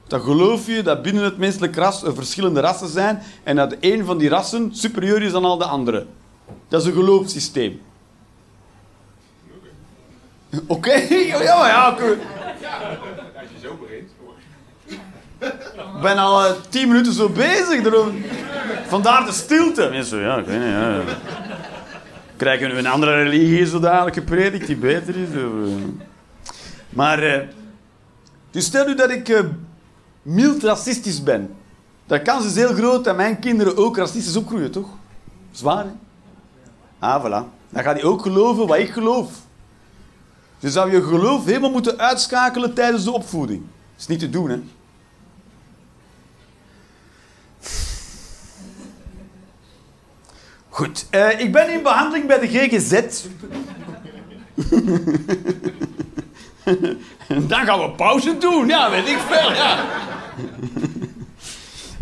Dan 0.07 0.21
geloof 0.21 0.67
je 0.67 0.83
dat 0.83 1.03
binnen 1.03 1.25
het 1.25 1.39
menselijk 1.39 1.77
ras 1.77 2.03
er 2.03 2.15
verschillende 2.15 2.61
rassen 2.61 2.89
zijn 2.89 3.23
en 3.43 3.57
dat 3.57 3.77
een 3.81 4.05
van 4.05 4.19
die 4.19 4.29
rassen 4.29 4.71
superieur 4.75 5.23
is 5.23 5.33
dan 5.33 5.45
al 5.45 5.59
de 5.59 5.65
andere. 5.65 6.07
Dat 6.69 6.81
is 6.81 6.87
een 6.87 6.93
geloofssysteem. 6.93 7.81
Oké, 10.67 10.95
ja, 11.33 11.39
maar 11.39 11.69
ja. 11.69 11.91
oké. 11.91 12.05
Als 12.05 13.49
je 13.61 13.67
zo 13.67 13.79
begint. 13.81 14.11
Ik 15.97 16.03
ben 16.03 16.19
al 16.19 16.45
eh, 16.45 16.53
tien 16.69 16.89
minuten 16.89 17.13
zo 17.13 17.29
bezig. 17.29 18.05
Vandaar 18.87 19.25
de 19.25 19.33
stilte. 19.33 19.89
Mensen, 19.91 20.21
ja, 20.21 20.37
ik 20.37 20.47
weet. 20.47 20.61
Ja. 20.61 21.01
Krijgen 22.37 22.71
we 22.71 22.79
een 22.79 22.87
andere 22.87 23.23
religie 23.23 23.67
zo 23.67 23.81
dadelijk 23.81 24.17
gepredikt 24.17 24.67
die 24.67 24.77
beter 24.77 25.17
is? 25.17 25.29
Eh. 25.35 25.43
Maar, 26.89 27.23
eh, 27.23 27.49
dus 28.51 28.65
stel 28.65 28.87
nu 28.87 28.95
dat 28.95 29.11
ik 29.11 29.29
eh, 29.29 29.41
mild 30.23 30.63
racistisch 30.63 31.23
ben. 31.23 31.55
De 32.07 32.23
kans 32.23 32.45
is 32.47 32.55
heel 32.55 32.75
groot 32.75 33.05
dat 33.05 33.17
mijn 33.17 33.39
kinderen 33.39 33.77
ook 33.77 33.97
racistisch 33.97 34.37
opgroeien, 34.37 34.71
toch? 34.71 34.89
Zwaar, 35.51 35.85
hè? 35.85 35.91
Ah, 36.99 37.25
voilà. 37.25 37.47
Dan 37.69 37.83
gaat 37.83 37.95
hij 37.95 38.05
ook 38.05 38.23
geloven 38.23 38.67
wat 38.67 38.79
ik 38.79 38.91
geloof. 38.91 39.31
Dus 40.59 40.73
zou 40.73 40.93
je 40.93 41.03
geloof 41.03 41.45
helemaal 41.45 41.71
moeten 41.71 41.99
uitschakelen 41.99 42.75
tijdens 42.75 43.05
de 43.05 43.11
opvoeding. 43.11 43.61
Dat 43.61 44.01
is 44.01 44.07
niet 44.07 44.19
te 44.19 44.31
doen, 44.31 44.51
hè? 44.51 44.61
Goed, 50.73 51.07
eh, 51.11 51.41
ik 51.41 51.53
ben 51.53 51.73
in 51.73 51.83
behandeling 51.83 52.27
bij 52.27 52.39
de 52.39 52.49
GGZ. 52.49 52.91
dan 57.49 57.65
gaan 57.67 57.79
we 57.79 57.91
pauze 57.97 58.39
doen. 58.39 58.67
Ja, 58.67 58.91
weet 58.91 59.09
ik 59.09 59.19
veel. 59.19 59.53
Ja. 59.53 59.85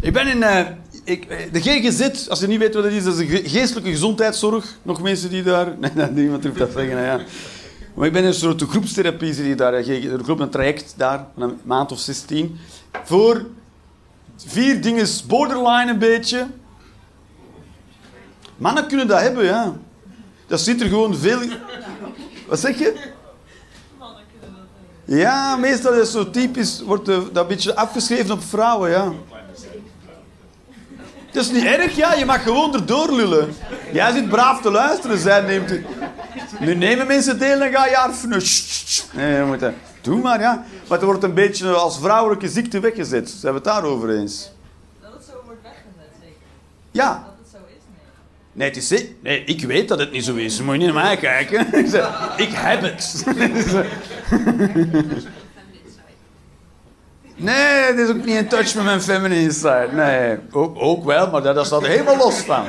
ik 0.01 0.13
ben 0.13 0.27
in, 0.27 0.43
eh, 0.43 0.67
ik, 1.05 1.25
eh, 1.25 1.53
de 1.53 1.61
GGZ, 1.61 2.29
als 2.29 2.41
je 2.41 2.47
niet 2.47 2.59
weet 2.59 2.75
wat 2.75 2.85
het 2.85 2.93
is, 2.93 3.05
dat 3.05 3.19
is 3.19 3.51
geestelijke 3.51 3.91
gezondheidszorg. 3.91 4.77
Nog 4.83 5.03
mensen 5.03 5.31
die 5.31 5.43
daar... 5.43 5.75
Nee, 5.95 6.11
niemand 6.11 6.45
hoeft 6.45 6.59
dat 6.59 6.73
zeggen. 6.73 6.95
nou 6.95 7.07
Ja. 7.07 7.21
Maar 7.95 8.07
ik 8.07 8.13
ben 8.13 8.23
in 8.23 8.29
een 8.29 8.35
soort 8.35 8.63
groepstherapie, 8.63 9.49
je 9.49 9.55
daar. 9.55 9.73
Er 9.75 10.27
loopt 10.27 10.41
een 10.41 10.51
traject 10.51 10.95
daar, 10.97 11.27
een 11.37 11.59
maand 11.63 11.93
of 11.93 11.99
16. 11.99 12.59
Voor 13.05 13.47
vier 14.47 14.83
dingen 14.83 15.07
borderline 15.27 15.91
een 15.91 15.99
beetje. 15.99 16.47
Mannen 18.61 18.87
kunnen 18.87 19.07
dat 19.07 19.21
hebben, 19.21 19.45
ja. 19.45 19.73
Dat 20.47 20.61
zit 20.61 20.81
er 20.81 20.89
gewoon 20.89 21.17
veel... 21.17 21.41
Wat 22.49 22.61
zeg 22.61 22.79
je? 22.79 23.09
Ja, 25.05 25.57
meestal 25.57 25.93
is 25.93 25.99
het 25.99 26.09
zo 26.09 26.31
typisch, 26.31 26.81
wordt 26.81 27.07
dat 27.07 27.37
een 27.37 27.47
beetje 27.47 27.77
afgeschreven 27.77 28.31
op 28.31 28.43
vrouwen, 28.43 28.91
ja. 28.91 29.13
Het 31.27 31.37
is 31.37 31.51
niet 31.51 31.65
erg, 31.65 31.97
ja, 31.97 32.15
je 32.15 32.25
mag 32.25 32.43
gewoon 32.43 32.75
erdoor 32.75 33.13
lullen. 33.13 33.55
Jij 33.93 34.13
zit 34.13 34.29
braaf 34.29 34.61
te 34.61 34.71
luisteren, 34.71 35.19
zij 35.19 35.41
neemt 35.41 35.71
het. 35.71 35.85
Nu 36.61 36.75
nemen 36.75 37.07
mensen 37.07 37.39
deel, 37.39 37.59
dan 37.59 37.71
ga 37.71 37.87
je 37.87 38.41
sst. 38.41 39.09
Nee, 39.15 39.37
je 39.37 39.45
moet 39.45 39.61
dat... 39.61 39.73
Doe 40.01 40.21
maar, 40.21 40.41
ja. 40.41 40.55
Maar 40.89 40.99
het 40.99 41.03
wordt 41.03 41.23
een 41.23 41.35
beetje 41.35 41.69
als 41.69 41.99
vrouwelijke 41.99 42.49
ziekte 42.49 42.81
weggezet. 42.81 43.31
Zijn 43.31 43.53
we 43.53 43.59
het 43.59 43.65
daarover 43.69 44.11
eens? 44.11 44.51
Dat 45.01 45.13
het 45.13 45.25
zo 45.25 45.33
wordt 45.45 45.63
weggezet, 45.63 46.13
zeker. 46.21 46.37
Ja. 46.91 47.13
Dat 47.13 47.35
het 47.43 47.51
zo 47.53 47.57
is, 47.67 47.83
nee. 48.53 48.69
Het 48.69 48.77
is, 48.77 49.05
nee, 49.23 49.45
ik 49.45 49.65
weet 49.65 49.89
dat 49.89 49.99
het 49.99 50.13
niet 50.13 50.25
zo 50.25 50.35
is. 50.35 50.61
Moet 50.61 50.73
je 50.73 50.79
niet 50.79 50.95
naar 50.95 51.05
mij 51.05 51.17
kijken. 51.17 51.67
Ik 51.85 51.87
zeg, 51.87 52.35
ik 52.37 52.51
heb 52.53 52.83
het. 52.83 53.25
Nee, 57.43 57.85
het 57.87 57.99
is 57.99 58.09
ook 58.09 58.25
niet 58.25 58.37
in 58.37 58.49
touch 58.49 58.75
met 58.75 58.85
mijn 58.85 59.01
feminine 59.01 59.53
side. 59.53 59.89
Nee, 59.93 60.39
ook, 60.75 61.05
wel, 61.05 61.31
maar 61.31 61.43
daar 61.43 61.67
staat 61.67 61.87
helemaal 61.87 62.17
los 62.17 62.39
van. 62.39 62.65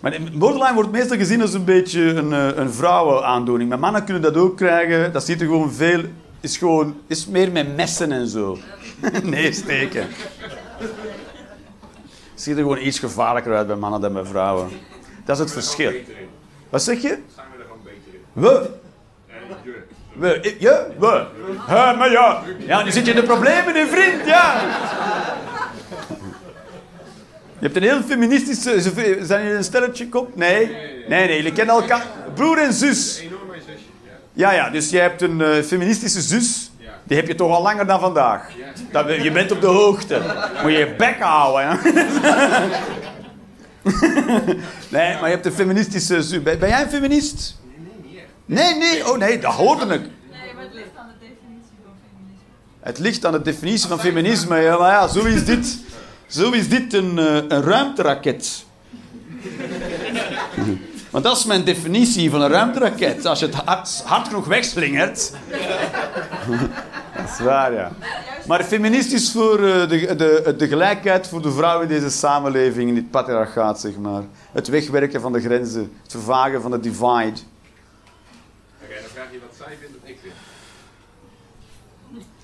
Maar 0.00 0.18
borderline 0.32 0.74
wordt 0.74 0.90
meestal 0.90 1.16
gezien 1.16 1.40
als 1.40 1.54
een 1.54 1.64
beetje 1.64 2.02
een, 2.02 2.32
eh, 2.32 2.48
een 2.54 2.72
vrouwenaandoening. 2.72 3.68
Maar 3.68 3.78
mannen 3.78 4.04
kunnen 4.04 4.22
dat 4.22 4.36
ook 4.36 4.56
krijgen. 4.56 5.12
Dat 5.12 5.24
ziet 5.24 5.40
er 5.40 5.46
gewoon 5.46 5.72
veel... 5.72 6.02
Is, 6.40 6.56
gewoon, 6.56 6.96
is 7.06 7.26
meer 7.26 7.52
met 7.52 7.76
messen 7.76 8.12
en 8.12 8.28
zo. 8.28 8.58
nee, 9.22 9.52
steken. 9.52 10.06
Het 12.36 12.44
ziet 12.44 12.56
er 12.56 12.62
gewoon 12.62 12.78
iets 12.78 12.98
gevaarlijker 12.98 13.56
uit 13.56 13.66
bij 13.66 13.76
mannen 13.76 14.00
dan 14.00 14.12
bij 14.12 14.24
vrouwen. 14.24 14.68
Dat 15.24 15.36
is 15.36 15.42
het 15.42 15.52
verschil. 15.52 15.92
Wat 16.68 16.82
zeg 16.82 17.02
je? 17.02 17.18
Staan 17.32 17.44
we 17.52 17.58
er 17.58 17.64
gewoon 17.64 17.82
beter 17.84 18.14
in. 18.14 18.20
We. 18.32 18.70
Je. 19.62 20.86
We, 20.98 21.26
je, 21.68 21.94
maar 21.98 22.10
ja. 22.10 22.42
Ja, 22.58 22.82
nu 22.82 22.90
zit 22.90 23.06
je 23.06 23.12
in 23.12 23.20
de 23.20 23.26
problemen, 23.26 23.74
hè, 23.74 23.86
vriend, 23.86 24.26
ja. 24.26 24.60
Je 27.58 27.64
hebt 27.64 27.76
een 27.76 27.82
heel 27.82 28.02
feministische... 28.02 28.80
Zijn 29.24 29.42
jullie 29.42 29.56
een 29.56 29.64
stelletje, 29.64 30.08
kop? 30.08 30.36
Nee? 30.36 30.66
Nee, 31.08 31.26
nee, 31.26 31.36
jullie 31.36 31.52
kennen 31.52 31.74
elkaar. 31.74 32.06
Broer 32.34 32.58
en 32.58 32.72
zus. 32.72 33.22
Ja, 34.32 34.52
ja, 34.52 34.70
dus 34.70 34.90
jij 34.90 35.02
hebt 35.02 35.22
een 35.22 35.40
eh, 35.40 35.62
feministische 35.62 36.20
zus. 36.20 36.65
Die 37.06 37.16
heb 37.16 37.26
je 37.26 37.34
toch 37.34 37.52
al 37.52 37.62
langer 37.62 37.86
dan 37.86 38.00
vandaag. 38.00 38.48
Dat, 38.90 39.22
je 39.22 39.30
bent 39.30 39.52
op 39.52 39.60
de 39.60 39.66
hoogte. 39.66 40.20
Moet 40.62 40.72
je 40.72 40.78
je 40.78 40.94
bek 40.98 41.20
houden, 41.20 41.68
hè. 41.68 41.76
Nee, 44.88 45.14
maar 45.14 45.28
je 45.28 45.34
hebt 45.34 45.46
een 45.46 45.52
feministische. 45.52 46.40
Ben, 46.40 46.58
ben 46.58 46.68
jij 46.68 46.82
een 46.82 46.88
feminist? 46.88 47.56
Nee, 48.46 48.74
nee. 48.74 49.10
Oh 49.10 49.18
nee, 49.18 49.38
dat 49.38 49.52
hoorde 49.52 49.94
ik. 49.94 50.00
Nee, 50.00 50.54
maar 50.54 50.64
het 50.64 50.74
ligt 50.74 50.96
aan 50.96 51.08
de 51.08 51.26
definitie 51.26 51.76
van 51.84 51.94
feminisme. 52.02 52.80
Het 52.80 52.98
ligt 52.98 53.24
aan 53.24 53.32
de 53.32 53.42
definitie 53.42 53.88
van 53.88 54.00
feminisme. 54.00 54.56
Ja, 54.56 54.78
maar 54.78 54.92
ja, 54.92 55.08
zo 55.08 55.24
is 55.24 55.44
dit, 55.44 55.78
zo 56.26 56.50
is 56.50 56.68
dit 56.68 56.92
een, 56.94 57.18
eh, 57.18 57.34
een 57.34 57.62
ruimteraket. 57.62 58.64
Want 61.10 61.24
dat 61.24 61.36
is 61.36 61.44
mijn 61.44 61.64
definitie 61.64 62.30
van 62.30 62.42
een 62.42 62.50
ruimteraket. 62.50 63.26
Als 63.26 63.38
je 63.38 63.46
het 63.46 63.54
hard, 63.54 64.02
hard 64.04 64.26
genoeg 64.26 64.46
wegslingert. 64.46 65.32
Dat 67.26 67.38
is 67.38 67.44
waar, 67.44 67.72
ja. 67.72 67.92
Maar 68.46 68.64
feminist 68.64 69.12
is 69.12 69.32
voor 69.32 69.58
eh, 69.58 69.88
de, 69.88 70.14
de, 70.16 70.54
de 70.56 70.68
gelijkheid 70.68 71.28
voor 71.28 71.42
de 71.42 71.50
vrouw 71.50 71.80
in 71.80 71.88
deze 71.88 72.10
samenleving, 72.10 72.88
in 72.88 72.94
dit 72.94 73.10
patriarchaat, 73.10 73.80
zeg 73.80 73.96
maar. 73.96 74.22
Het 74.52 74.68
wegwerken 74.68 75.20
van 75.20 75.32
de 75.32 75.40
grenzen, 75.40 75.92
het 76.02 76.10
vervagen 76.10 76.62
van 76.62 76.70
de 76.70 76.80
divide. 76.80 77.40
Oké, 78.82 78.94
dan 79.00 79.10
vraag 79.14 79.32
je 79.32 79.38
wat 79.46 79.56
zij 79.56 79.76
vindt 79.80 79.96
of 80.02 80.08
ik 80.08 80.18
vind. 80.22 80.34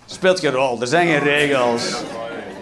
Speelt 0.04 0.40
geen 0.40 0.50
rol, 0.50 0.80
er 0.80 0.86
zijn 0.86 1.06
geen 1.06 1.22
regels. 1.22 2.02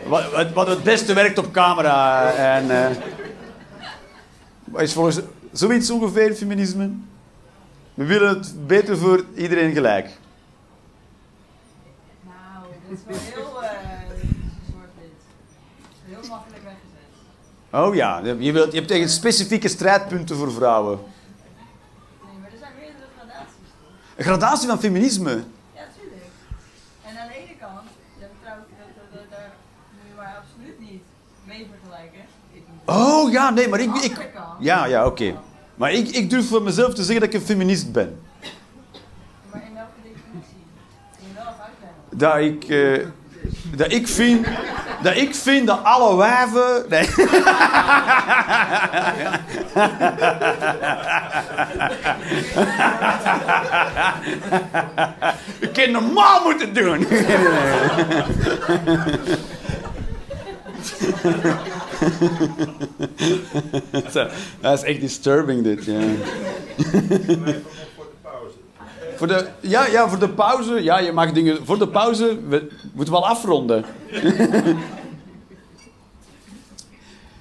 Wat, 0.07 0.31
wat, 0.33 0.53
wat 0.53 0.67
het 0.67 0.83
beste 0.83 1.15
werkt 1.15 1.39
op 1.39 1.53
camera. 1.53 2.33
En, 2.33 2.97
wat 4.65 4.83
is 4.83 4.93
volgens 4.93 5.21
zoiets 5.53 5.91
ongeveer 5.91 6.35
feminisme? 6.35 6.91
We 7.95 8.05
willen 8.05 8.29
het 8.29 8.67
beter 8.67 8.99
voor 8.99 9.25
iedereen 9.35 9.73
gelijk. 9.73 10.20
Dat 12.91 12.99
is 12.99 13.05
wel 13.07 13.19
heel 13.35 13.63
eh 13.63 13.71
zwart-wit. 14.71 15.21
Heel 16.05 16.29
makkelijk 16.29 16.63
weggezet. 16.63 17.89
Oh 17.89 17.95
ja, 17.95 18.19
je, 18.39 18.53
wilt, 18.53 18.71
je 18.73 18.77
hebt 18.77 18.89
tegen 18.89 19.09
specifieke 19.09 19.69
strijdpunten 19.69 20.37
voor 20.37 20.53
vrouwen. 20.53 20.99
Nee, 20.99 22.39
maar 22.41 22.51
er 22.53 22.59
zijn 22.59 22.73
meerdere 22.79 23.05
gradaties. 23.19 23.71
toch? 23.81 24.17
Een 24.17 24.25
gradatie 24.25 24.69
van 24.69 24.79
feminisme. 24.79 25.31
Ja, 25.75 25.83
tuurlijk. 25.99 26.23
En 27.05 27.19
aan 27.19 27.29
de 27.29 27.35
ene 27.35 27.57
kant, 27.61 27.87
dat, 28.21 28.29
dat, 28.45 28.55
dat, 29.13 29.31
daar 29.31 29.53
moet 29.93 30.09
je 30.09 30.15
maar 30.17 30.43
absoluut 30.43 30.79
niet 30.91 31.03
mee 31.45 31.71
vergelijken. 31.71 32.21
Het. 32.53 32.97
Oh 32.97 33.33
ja, 33.33 33.51
nee, 33.51 33.69
maar 33.69 33.81
ik... 33.81 33.95
Ik 33.95 34.31
ja, 34.59 34.85
ja, 34.85 35.07
oké. 35.07 35.41
Maar 35.75 35.93
ik, 35.93 36.09
ik 36.09 36.31
durf 36.31 36.49
voor 36.49 36.63
mezelf 36.63 36.95
te 36.95 37.05
zeggen 37.05 37.21
dat 37.21 37.35
ik 37.35 37.41
een 37.41 37.47
feminist 37.47 37.93
ben. 37.93 38.21
Dat 42.21 42.37
ik, 42.37 42.65
eh, 42.65 43.07
dat 43.77 43.93
ik 43.93 44.09
vind... 44.09 44.47
Dat 45.03 45.17
ik 45.17 45.35
vind 45.35 45.67
dat 45.67 45.85
alle 45.85 46.17
wijven... 46.17 46.85
Nee. 46.89 47.09
Ik 55.61 55.73
kan 55.73 55.91
normaal 55.91 56.43
moeten 56.45 56.75
doen. 56.75 57.07
Dat 64.61 64.79
is 64.79 64.85
echt 64.85 65.01
disturbing 65.01 65.63
dit, 65.63 65.85
ja. 65.85 66.01
Voor 69.21 69.29
de 69.29 69.47
ja, 69.61 69.87
ja, 69.87 70.09
voor 70.09 70.19
de 70.19 70.29
pauze. 70.29 70.83
Ja, 70.83 70.99
je 70.99 71.13
mag 71.13 71.33
dingen... 71.33 71.67
Voor 71.67 71.79
de 71.79 71.89
pauze... 71.89 72.39
We 72.49 72.69
moeten 72.93 73.15
wel 73.15 73.27
afronden. 73.27 73.85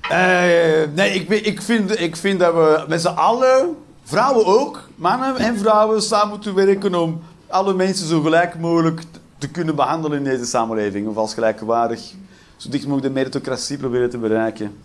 Eh, 0.10 0.88
nee, 0.94 1.13
ik, 1.13 1.30
ik, 1.30 1.62
vind, 1.62 2.00
ik 2.00 2.15
vind 2.15 2.39
dat 2.39 2.54
we 2.54 2.86
met 2.88 3.02
z'n 3.02 3.08
allen, 3.08 3.76
vrouwen 4.04 4.46
ook, 4.46 4.89
mannen 4.96 5.38
en 5.38 5.58
vrouwen, 5.58 6.02
samen 6.02 6.30
moeten 6.30 6.56
werken 6.56 6.96
om 6.96 7.22
alle 7.48 7.74
mensen 7.74 8.08
zo 8.08 8.22
gelijk 8.22 8.60
mogelijk 8.60 9.02
te 9.38 9.50
kunnen 9.50 9.76
behandelen 9.76 10.18
in 10.18 10.24
deze 10.24 10.46
samenleving. 10.46 11.08
Of 11.08 11.18
als 11.18 11.34
gelijkwaardig. 11.34 12.02
Zo 12.58 12.70
dicht 12.70 12.84
mogelijk 12.84 13.08
de 13.08 13.13
meritocratie 13.13 13.78
proberen 13.78 14.10
te 14.10 14.18
bereiken. 14.18 14.78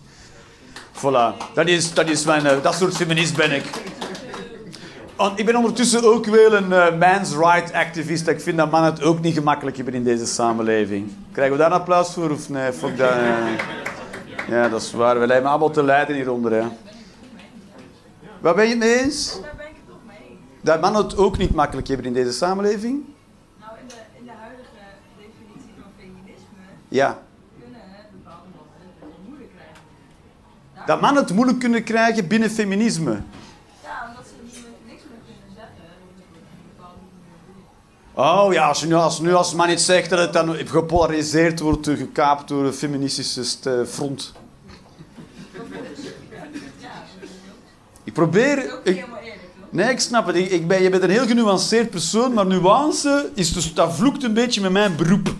Voilà. 0.93 1.53
Dat 1.53 1.67
is, 1.67 1.93
dat 1.93 2.09
is 2.09 2.25
mijn... 2.25 2.45
eh, 2.45 2.61
dat 2.61 2.75
soort 2.75 2.95
feminist 2.95 3.35
ben 3.35 3.51
ik. 3.51 3.65
Want 5.15 5.39
ik 5.39 5.45
ben 5.45 5.55
ondertussen 5.55 6.03
ook 6.03 6.25
wel 6.25 6.53
een 6.53 6.71
eh, 6.73 6.97
man's 6.97 7.35
right 7.35 7.73
activist. 7.73 8.27
Ik 8.27 8.41
vind 8.41 8.57
dat 8.57 8.71
mannen 8.71 8.91
het 8.93 9.03
ook 9.03 9.21
niet 9.21 9.33
gemakkelijk 9.33 9.75
hebben 9.75 9.93
in 9.93 10.03
deze 10.03 10.25
samenleving. 10.25 11.11
Krijgen 11.31 11.53
we 11.55 11.61
daar 11.61 11.71
een 11.71 11.77
applaus 11.79 12.13
voor 12.13 12.29
of 12.31 12.49
nee? 12.49 12.71
Fuck 12.73 12.97
dat. 12.97 13.09
eh. 13.11 13.37
Ja, 14.47 14.69
dat 14.69 14.81
is 14.81 14.91
waar. 14.93 15.19
We 15.19 15.27
lijken 15.27 15.49
allemaal 15.49 15.69
te 15.71 15.83
lijden 15.83 16.15
hieronder. 16.15 16.51
Hè. 16.51 16.63
Waar 18.39 18.55
ben 18.55 18.63
je 18.63 18.69
het 18.69 18.79
mee 18.79 18.99
eens? 19.03 19.39
Daar 19.41 19.53
ben 19.57 19.65
ik 19.65 19.71
het 19.75 19.87
toch 19.87 19.97
mee. 20.07 20.37
Dat 20.61 20.81
mannen 20.81 21.03
het 21.03 21.17
ook 21.17 21.37
niet 21.37 21.53
makkelijk 21.55 21.87
hebben 21.87 22.05
in 22.05 22.13
deze 22.13 22.31
samenleving? 22.31 23.03
Nou, 23.59 23.71
in 23.81 23.87
de, 23.87 23.93
in 24.19 24.25
de 24.25 24.31
huidige 24.39 24.69
definitie 25.17 25.73
van 25.81 25.91
feminisme 25.97 26.57
Ja. 26.87 27.17
kunnen 27.59 27.81
bepaalde 28.23 28.47
mannen 28.55 28.87
het 28.99 29.27
moeilijk 29.27 29.49
krijgen. 29.55 29.81
Daar- 30.75 30.85
Dat 30.85 31.01
mannen 31.01 31.23
het 31.23 31.33
moeilijk 31.33 31.59
kunnen 31.59 31.83
krijgen 31.83 32.27
binnen 32.27 32.49
feminisme. 32.49 33.11
Ja, 33.83 34.05
omdat 34.09 34.25
ze 34.27 34.33
niet 34.43 34.53
meer, 34.53 34.71
niks 34.91 35.03
meer 35.09 35.21
kunnen 35.27 35.51
zeggen. 35.59 35.85
Op 36.03 36.17
een 36.19 36.69
bepaalde 36.75 37.01
manier. 37.09 37.65
Oh 38.15 38.53
ja, 38.53 38.67
als 38.67 38.79
je 38.79 38.85
nu 38.87 38.93
als, 38.93 39.19
nu 39.19 39.33
als 39.33 39.53
man 39.53 39.69
iets 39.69 39.85
zegt 39.85 40.09
dat 40.09 40.19
het 40.19 40.33
dan 40.33 40.55
gepolariseerd 40.67 41.59
wordt, 41.59 41.87
gekaapt 41.87 42.47
door 42.47 42.65
een 42.65 42.73
feministische 42.73 43.43
st- 43.45 43.65
eh, 43.65 43.73
front. 43.89 44.33
Ik 48.03 48.13
probeer... 48.13 48.57
Ik, 48.83 48.95
helemaal 48.95 49.17
eerlijk, 49.19 49.39
toch? 49.59 49.71
nee, 49.71 49.89
ik 49.91 49.99
snap 49.99 50.27
het. 50.27 50.35
Ik, 50.35 50.49
ik 50.51 50.67
ben, 50.67 50.81
je 50.83 50.89
bent 50.89 51.03
een 51.03 51.09
heel 51.09 51.25
genuanceerd 51.27 51.89
persoon, 51.89 52.33
maar 52.33 52.45
nuance 52.45 53.29
is 53.33 53.53
dus, 53.53 53.73
dat 53.73 53.95
vloekt 53.95 54.23
een 54.23 54.33
beetje 54.33 54.61
met 54.61 54.71
mijn 54.71 54.95
beroep. 54.95 55.27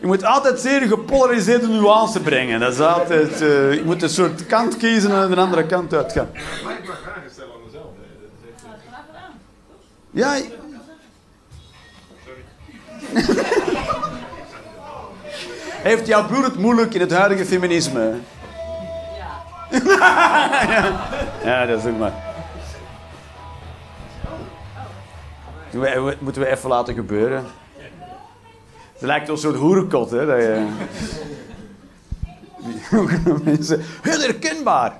Je 0.00 0.10
moet 0.10 0.24
altijd 0.24 0.60
zeer 0.60 0.80
gepolariseerde 0.80 1.66
nuance 1.68 2.20
brengen. 2.20 2.60
Dat 2.60 2.72
is 2.72 2.80
altijd... 2.80 3.32
eh, 3.32 3.74
je 3.74 3.82
moet 3.84 4.02
een 4.02 4.08
soort 4.08 4.46
kant 4.46 4.76
kiezen 4.76 5.10
en 5.22 5.30
de 5.30 5.36
andere 5.36 5.66
kant 5.66 5.94
uitgaan. 5.94 6.28
Mag 6.32 6.42
ik 6.78 6.86
maar 6.86 6.96
vragen 7.02 7.30
stellen 7.32 7.52
aan 7.52 7.60
mezelf? 7.66 7.84
hè? 7.84 8.02
Dat 8.20 8.30
is 8.42 8.48
echt- 8.50 8.62
Graag 8.88 9.04
gedaan. 9.06 9.32
Ja, 10.14 10.34
heeft 15.82 16.06
jouw 16.06 16.26
broer 16.26 16.44
het 16.44 16.58
moeilijk 16.58 16.94
in 16.94 17.00
het 17.00 17.12
huidige 17.12 17.44
feminisme? 17.44 18.14
Ja. 19.16 19.42
Ja, 21.44 21.66
dat 21.66 21.78
is 21.78 21.84
ook 21.90 21.98
maar. 21.98 22.12
Moeten 25.72 26.04
we- 26.04 26.16
Moeten 26.20 26.42
we 26.42 26.48
even 26.48 26.68
laten 26.68 26.94
gebeuren. 26.94 27.44
Het 28.92 29.02
lijkt 29.02 29.26
wel 29.26 29.36
een 29.36 29.42
soort 29.42 29.56
hoerenkot, 29.56 30.10
hè? 30.10 30.26
Dat 30.26 30.36
je... 30.36 30.68
Mensen, 33.44 33.80
heel 34.02 34.20
herkenbaar. 34.20 34.92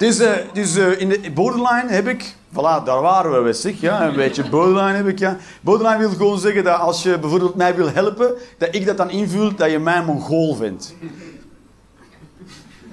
Dus, 0.00 0.76
in 0.76 1.08
de 1.08 1.30
borderline 1.34 1.84
heb 1.86 2.08
ik... 2.08 2.34
Voilà, 2.50 2.84
daar 2.84 3.00
waren 3.00 3.32
we, 3.32 3.38
wist 3.38 3.64
ik. 3.64 3.80
Ja, 3.80 4.06
een 4.06 4.14
beetje 4.14 4.48
borderline 4.48 4.96
heb 4.96 5.06
ik, 5.06 5.18
ja. 5.18 5.36
Borderline 5.60 5.98
wil 5.98 6.10
gewoon 6.10 6.38
zeggen 6.38 6.64
dat 6.64 6.78
als 6.78 7.02
je 7.02 7.18
bijvoorbeeld 7.18 7.54
mij 7.54 7.74
wil 7.74 7.90
helpen, 7.90 8.34
dat 8.58 8.74
ik 8.74 8.86
dat 8.86 8.96
dan 8.96 9.10
invul 9.10 9.54
dat 9.54 9.70
je 9.70 9.78
mij 9.78 9.96
een 9.96 10.04
mongool 10.04 10.54
vindt. 10.54 10.94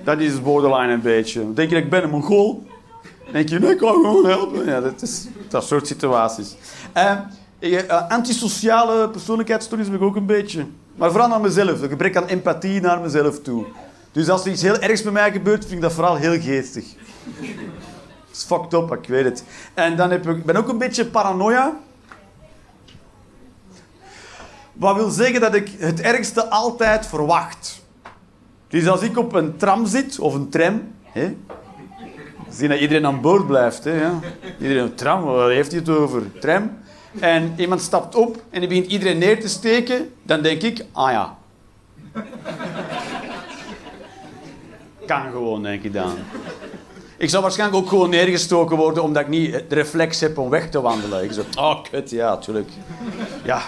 Dat 0.03 0.19
is 0.19 0.41
borderline 0.41 0.93
een 0.93 1.01
beetje. 1.01 1.53
Denk 1.53 1.69
je 1.69 1.75
dat 1.75 1.83
ik 1.83 1.89
ben 1.89 2.03
een 2.03 2.09
mongool? 2.09 2.65
Denk 3.31 3.49
je, 3.49 3.59
nee, 3.59 3.71
ik 3.71 3.77
kan 3.77 3.93
gewoon 3.93 4.25
helpen. 4.25 4.65
Ja, 4.65 4.81
dat 4.81 5.01
is 5.01 5.27
dat 5.49 5.63
soort 5.63 5.87
situaties. 5.87 6.55
Eh, 6.93 7.17
antisociale 8.09 9.09
persoonlijkheidsstoornis 9.09 9.87
heb 9.87 9.95
ik 9.95 10.01
ook 10.01 10.15
een 10.15 10.25
beetje. 10.25 10.65
Maar 10.95 11.11
vooral 11.11 11.29
naar 11.29 11.41
mezelf. 11.41 11.81
Een 11.81 11.89
gebrek 11.89 12.15
aan 12.15 12.27
empathie 12.27 12.81
naar 12.81 12.99
mezelf 12.99 13.39
toe. 13.39 13.65
Dus 14.17 14.29
als 14.29 14.45
er 14.45 14.51
iets 14.51 14.61
heel 14.61 14.79
ergs 14.79 15.03
bij 15.03 15.11
mij 15.11 15.31
gebeurt, 15.31 15.61
vind 15.61 15.73
ik 15.73 15.81
dat 15.81 15.93
vooral 15.93 16.15
heel 16.15 16.39
geestig. 16.39 16.85
Dat 17.39 18.35
is 18.35 18.43
fucked 18.43 18.73
up, 18.73 18.91
ik 18.91 19.07
weet 19.07 19.23
het. 19.23 19.43
En 19.73 19.95
dan 19.95 20.11
heb 20.11 20.27
ik, 20.27 20.45
ben 20.45 20.55
ook 20.55 20.67
een 20.67 20.77
beetje 20.77 21.05
paranoia. 21.05 21.77
Wat 24.73 24.95
wil 24.95 25.09
zeggen 25.09 25.41
dat 25.41 25.55
ik 25.55 25.69
het 25.77 26.01
ergste 26.01 26.49
altijd 26.49 27.05
verwacht. 27.05 27.81
Dus 28.67 28.87
als 28.87 29.01
ik 29.01 29.17
op 29.17 29.33
een 29.33 29.57
tram 29.57 29.85
zit, 29.85 30.19
of 30.19 30.33
een 30.33 30.49
tram... 30.49 30.93
Hè, 31.03 31.35
zien 32.49 32.69
dat 32.69 32.79
iedereen 32.79 33.05
aan 33.05 33.21
boord 33.21 33.47
blijft. 33.47 33.83
Hè, 33.83 34.01
ja. 34.01 34.19
Iedereen 34.59 34.83
een 34.83 34.95
tram, 34.95 35.23
waar 35.23 35.49
heeft 35.49 35.71
hij 35.71 35.79
het 35.79 35.89
over? 35.89 36.39
Tram. 36.39 36.77
En 37.19 37.53
iemand 37.57 37.81
stapt 37.81 38.15
op 38.15 38.43
en 38.49 38.59
die 38.59 38.69
begint 38.69 38.87
iedereen 38.87 39.17
neer 39.17 39.41
te 39.41 39.47
steken. 39.47 40.13
Dan 40.23 40.41
denk 40.41 40.61
ik, 40.61 40.85
ah 40.91 41.11
ja. 41.11 41.37
Kan 45.07 45.31
gewoon, 45.31 45.63
denk 45.63 45.83
ik 45.83 45.93
dan. 45.93 46.13
Ik 47.17 47.29
zou 47.29 47.41
waarschijnlijk 47.41 47.83
ook 47.83 47.89
gewoon 47.89 48.09
neergestoken 48.09 48.77
worden 48.77 49.03
omdat 49.03 49.21
ik 49.21 49.27
niet 49.27 49.51
de 49.51 49.75
reflex 49.75 50.19
heb 50.19 50.37
om 50.37 50.49
weg 50.49 50.69
te 50.69 50.81
wandelen. 50.81 51.23
Ik 51.23 51.31
zo, 51.31 51.43
oh 51.59 51.83
kut, 51.91 52.09
ja, 52.09 52.37
tuurlijk. 52.37 52.69
Ja. 53.43 53.61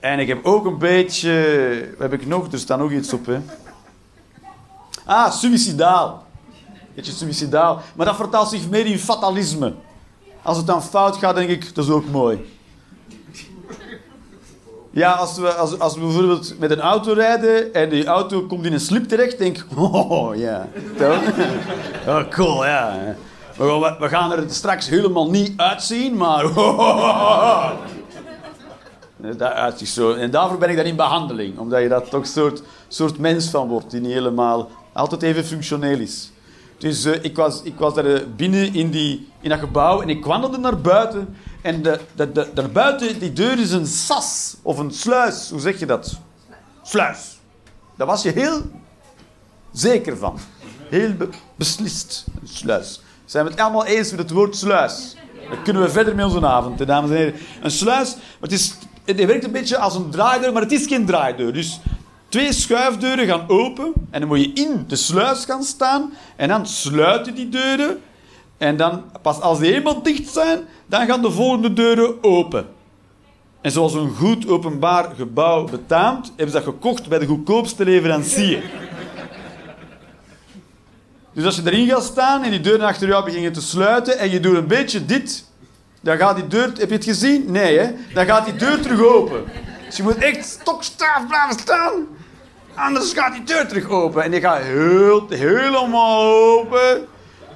En 0.00 0.18
ik 0.18 0.28
heb 0.28 0.44
ook 0.44 0.64
een 0.64 0.78
beetje... 0.78 1.94
Wat 1.98 2.10
heb 2.10 2.20
ik 2.20 2.26
nog? 2.26 2.52
Er 2.52 2.58
staat 2.58 2.78
nog 2.78 2.90
iets 2.90 3.12
op. 3.12 3.28
Ah, 5.04 5.32
suicidaal. 5.32 6.26
Beetje 6.94 7.12
suicidaal. 7.12 7.80
Maar 7.96 8.06
dat 8.06 8.16
vertaalt 8.16 8.48
zich 8.48 8.68
meer 8.68 8.86
in 8.86 8.98
fatalisme. 8.98 9.74
Als 10.42 10.56
het 10.56 10.66
dan 10.66 10.82
fout 10.82 11.16
gaat, 11.16 11.34
denk 11.34 11.50
ik, 11.50 11.74
dat 11.74 11.84
is 11.84 11.90
ook 11.90 12.06
mooi. 12.10 12.53
Ja, 14.94 15.12
als 15.12 15.38
we, 15.38 15.52
als, 15.52 15.78
als 15.78 15.94
we 15.94 16.00
bijvoorbeeld 16.00 16.58
met 16.58 16.70
een 16.70 16.80
auto 16.80 17.12
rijden 17.12 17.74
en 17.74 17.88
die 17.88 18.06
auto 18.06 18.42
komt 18.42 18.66
in 18.66 18.72
een 18.72 18.80
slip 18.80 19.08
terecht, 19.08 19.38
denk 19.38 19.56
ik, 19.56 19.64
oh 19.78 20.36
ja. 20.36 20.68
Toch? 20.96 21.22
Oh, 22.08 22.28
cool, 22.30 22.64
ja. 22.64 23.14
We 23.56 23.64
gaan, 23.64 23.96
we 23.98 24.08
gaan 24.08 24.32
er 24.32 24.44
straks 24.48 24.88
helemaal 24.88 25.30
niet 25.30 25.52
uitzien, 25.56 26.16
maar... 26.16 26.44
Dat 29.16 29.40
uitzicht 29.40 29.92
zo. 29.92 30.12
En 30.12 30.30
daarvoor 30.30 30.58
ben 30.58 30.70
ik 30.70 30.76
dan 30.76 30.84
in 30.84 30.96
behandeling. 30.96 31.58
Omdat 31.58 31.82
je 31.82 31.88
daar 31.88 32.08
toch 32.08 32.20
een 32.20 32.26
soort, 32.26 32.62
soort 32.88 33.18
mens 33.18 33.50
van 33.50 33.68
wordt 33.68 33.90
die 33.90 34.00
niet 34.00 34.12
helemaal 34.12 34.70
altijd 34.92 35.22
even 35.22 35.44
functioneel 35.44 35.98
is. 35.98 36.30
Dus 36.78 37.04
eh, 37.04 37.24
ik, 37.24 37.36
was, 37.36 37.62
ik 37.62 37.78
was 37.78 37.94
daar 37.94 38.04
eh, 38.04 38.20
binnen 38.36 38.74
in, 38.74 38.90
die, 38.90 39.28
in 39.40 39.48
dat 39.48 39.58
gebouw 39.58 40.00
en 40.00 40.08
ik 40.08 40.24
wandelde 40.24 40.58
naar 40.58 40.80
buiten. 40.80 41.36
En 41.64 41.82
de, 41.82 42.00
de, 42.14 42.32
de, 42.32 42.48
daarbuiten, 42.54 43.18
die 43.18 43.32
deur 43.32 43.58
is 43.58 43.70
een 43.70 43.86
sas 43.86 44.56
of 44.62 44.78
een 44.78 44.90
sluis. 44.90 45.50
Hoe 45.50 45.60
zeg 45.60 45.78
je 45.78 45.86
dat? 45.86 46.18
Sluis. 46.82 47.38
Daar 47.96 48.06
was 48.06 48.22
je 48.22 48.30
heel 48.30 48.60
zeker 49.72 50.16
van. 50.16 50.38
Heel 50.88 51.14
be- 51.14 51.28
beslist. 51.56 52.24
Een 52.40 52.48
sluis. 52.48 53.00
Zijn 53.24 53.44
we 53.44 53.50
het 53.50 53.60
allemaal 53.60 53.84
eens 53.84 54.10
met 54.10 54.18
het 54.18 54.30
woord 54.30 54.56
sluis? 54.56 55.16
Dan 55.50 55.62
kunnen 55.62 55.82
we 55.82 55.90
verder 55.90 56.14
met 56.14 56.24
onze 56.24 56.46
avond, 56.46 56.86
dames 56.86 57.10
en 57.10 57.16
heren. 57.16 57.34
Een 57.62 57.70
sluis, 57.70 58.14
maar 58.14 58.50
het, 58.50 58.52
is, 58.52 58.74
het 59.04 59.24
werkt 59.24 59.44
een 59.44 59.52
beetje 59.52 59.78
als 59.78 59.94
een 59.94 60.10
draaideur, 60.10 60.52
maar 60.52 60.62
het 60.62 60.72
is 60.72 60.86
geen 60.86 61.06
draaideur. 61.06 61.52
Dus 61.52 61.80
twee 62.28 62.52
schuifdeuren 62.52 63.26
gaan 63.26 63.48
open 63.48 63.92
en 64.10 64.20
dan 64.20 64.28
moet 64.28 64.40
je 64.40 64.52
in 64.52 64.84
de 64.88 64.96
sluis 64.96 65.44
gaan 65.44 65.62
staan 65.62 66.12
en 66.36 66.48
dan 66.48 66.66
sluiten 66.66 67.34
die 67.34 67.48
deuren. 67.48 68.00
En 68.58 68.76
dan, 68.76 69.02
pas 69.22 69.40
als 69.40 69.58
die 69.58 69.74
eenmaal 69.74 70.02
dicht 70.02 70.32
zijn, 70.32 70.60
dan 70.86 71.06
gaan 71.06 71.22
de 71.22 71.30
volgende 71.30 71.72
deuren 71.72 72.22
open. 72.22 72.66
En 73.60 73.70
zoals 73.70 73.94
een 73.94 74.14
goed 74.14 74.48
openbaar 74.48 75.10
gebouw 75.16 75.64
betaamt, 75.64 76.26
hebben 76.26 76.46
ze 76.46 76.52
dat 76.52 76.74
gekocht 76.74 77.08
bij 77.08 77.18
de 77.18 77.26
goedkoopste 77.26 77.84
leverancier. 77.84 78.62
Dus 81.32 81.44
als 81.44 81.56
je 81.56 81.62
erin 81.64 81.88
gaat 81.88 82.02
staan 82.02 82.42
en 82.42 82.50
die 82.50 82.60
deuren 82.60 82.86
achter 82.86 83.08
jou 83.08 83.24
beginnen 83.24 83.52
te 83.52 83.60
sluiten 83.62 84.18
en 84.18 84.30
je 84.30 84.40
doet 84.40 84.56
een 84.56 84.66
beetje 84.66 85.04
dit, 85.04 85.44
dan 86.00 86.16
gaat 86.16 86.36
die 86.36 86.46
deur... 86.46 86.72
Heb 86.78 86.88
je 86.88 86.94
het 86.94 87.04
gezien? 87.04 87.44
Nee, 87.46 87.78
hè? 87.78 87.90
Dan 88.14 88.26
gaat 88.26 88.44
die 88.44 88.56
deur 88.56 88.80
terug 88.80 89.02
open. 89.02 89.44
Dus 89.86 89.96
je 89.96 90.02
moet 90.02 90.16
echt 90.16 90.44
stokstaaf 90.44 91.26
blijven 91.26 91.58
staan. 91.58 91.92
Anders 92.74 93.12
gaat 93.12 93.32
die 93.32 93.44
deur 93.44 93.68
terug 93.68 93.88
open. 93.88 94.22
En 94.22 94.30
die 94.30 94.40
gaat 94.40 94.62
heel, 94.62 95.26
helemaal 95.28 96.22
open. 96.22 97.06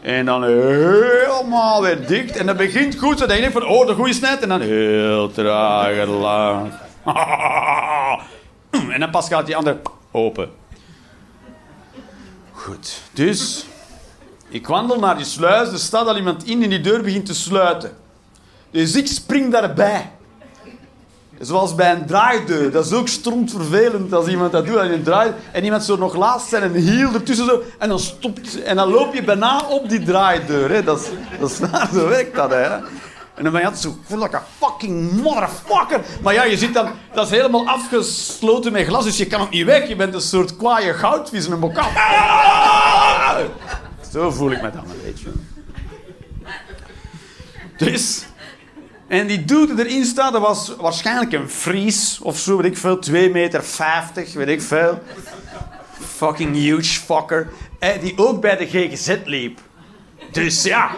En 0.02 0.24
dan 0.24 0.44
helemaal 0.44 1.82
weer 1.82 2.06
dicht. 2.06 2.36
En 2.36 2.46
dat 2.46 2.56
begint 2.56 2.98
goed. 2.98 3.18
Zo 3.18 3.26
denk 3.26 3.44
je 3.44 3.50
van, 3.50 3.66
oh, 3.66 3.86
de 3.86 3.94
goede 3.94 4.12
snelheid. 4.12 4.42
En 4.42 4.48
dan 4.48 4.60
heel 4.60 5.30
traag 5.30 5.92
en 5.92 6.08
laag. 6.08 6.66
En 8.70 9.00
dan 9.00 9.10
pas 9.10 9.28
gaat 9.28 9.46
die 9.46 9.56
andere 9.56 9.80
open. 10.10 10.50
Goed, 12.52 13.02
dus 13.12 13.66
ik 14.48 14.66
wandel 14.66 14.98
naar 14.98 15.16
die 15.16 15.24
sluis, 15.24 15.72
er 15.72 15.78
staat 15.78 16.06
al 16.06 16.16
iemand 16.16 16.44
in 16.44 16.62
en 16.62 16.70
die 16.70 16.80
deur 16.80 17.02
begint 17.02 17.26
te 17.26 17.34
sluiten. 17.34 17.96
Dus 18.70 18.96
ik 18.96 19.06
spring 19.06 19.52
daarbij. 19.52 20.10
Zoals 21.40 21.74
bij 21.74 21.92
een 21.92 22.06
draaideur. 22.06 22.70
Dat 22.70 22.84
is 22.84 22.92
ook 22.92 23.08
strontvervelend 23.08 24.12
als 24.12 24.26
iemand 24.26 24.52
dat 24.52 24.66
doet. 24.66 24.76
Als 24.76 24.86
je 24.86 24.92
een 24.92 25.02
draai... 25.02 25.32
En 25.52 25.64
iemand 25.64 25.84
zo 25.84 25.96
nog 25.96 26.14
laatst 26.14 26.48
zijn 26.48 26.62
een 26.62 26.74
hiel 26.74 27.14
ertussen 27.14 27.46
zo. 27.46 27.62
En 27.78 27.88
dan 27.88 27.98
stopt... 27.98 28.62
En 28.62 28.76
dan 28.76 28.88
loop 28.88 29.14
je 29.14 29.22
bijna 29.22 29.62
op 29.68 29.88
die 29.88 30.02
draaideur. 30.02 30.70
Hè. 30.70 30.82
Dat, 30.84 31.00
is, 31.00 31.06
dat 31.40 31.50
is 31.50 31.58
zo 31.98 32.08
werkt 32.08 32.34
dat. 32.34 32.50
Hè. 32.50 32.64
En 33.34 33.44
dan 33.44 33.52
ben 33.52 33.60
je 33.60 33.66
altijd 33.66 33.82
zo... 33.82 33.96
Voel 34.02 34.18
like 34.18 34.36
a 34.36 34.44
fucking 34.58 35.22
motherfucker. 35.22 36.00
Maar 36.22 36.34
ja, 36.34 36.44
je 36.44 36.56
zit 36.56 36.74
dan... 36.74 36.88
Dat 37.12 37.24
is 37.24 37.30
helemaal 37.30 37.66
afgesloten 37.66 38.72
met 38.72 38.86
glas. 38.86 39.04
Dus 39.04 39.16
je 39.16 39.26
kan 39.26 39.40
ook 39.40 39.50
niet 39.50 39.64
weg. 39.64 39.88
Je 39.88 39.96
bent 39.96 40.14
een 40.14 40.20
soort 40.20 40.56
kwaaie 40.56 40.94
goudvis 40.94 41.46
in 41.46 41.52
een 41.52 41.60
bokaal. 41.60 41.90
Zo 44.12 44.30
voel 44.30 44.50
ik 44.50 44.62
me 44.62 44.70
dan 44.70 44.84
een 44.84 45.00
beetje. 45.04 45.28
Dus... 47.76 48.27
En 49.08 49.26
die 49.26 49.44
dude 49.44 49.74
die 49.74 49.86
erin 49.86 50.04
staat, 50.04 50.32
dat 50.32 50.42
was 50.42 50.74
waarschijnlijk 50.78 51.32
een 51.32 51.48
Fries 51.48 52.18
of 52.22 52.38
zo, 52.38 52.56
weet 52.56 52.72
ik 52.72 52.78
veel. 52.78 52.98
2 52.98 53.30
meter 53.30 53.64
50, 53.64 54.32
weet 54.32 54.48
ik 54.48 54.62
veel. 54.62 54.98
Fucking 56.00 56.56
huge 56.56 57.00
fucker. 57.00 57.48
Eh, 57.78 58.00
die 58.00 58.12
ook 58.16 58.40
bij 58.40 58.56
de 58.56 58.66
GGZ 58.66 59.16
liep. 59.24 59.60
Dus 60.32 60.62
ja. 60.62 60.90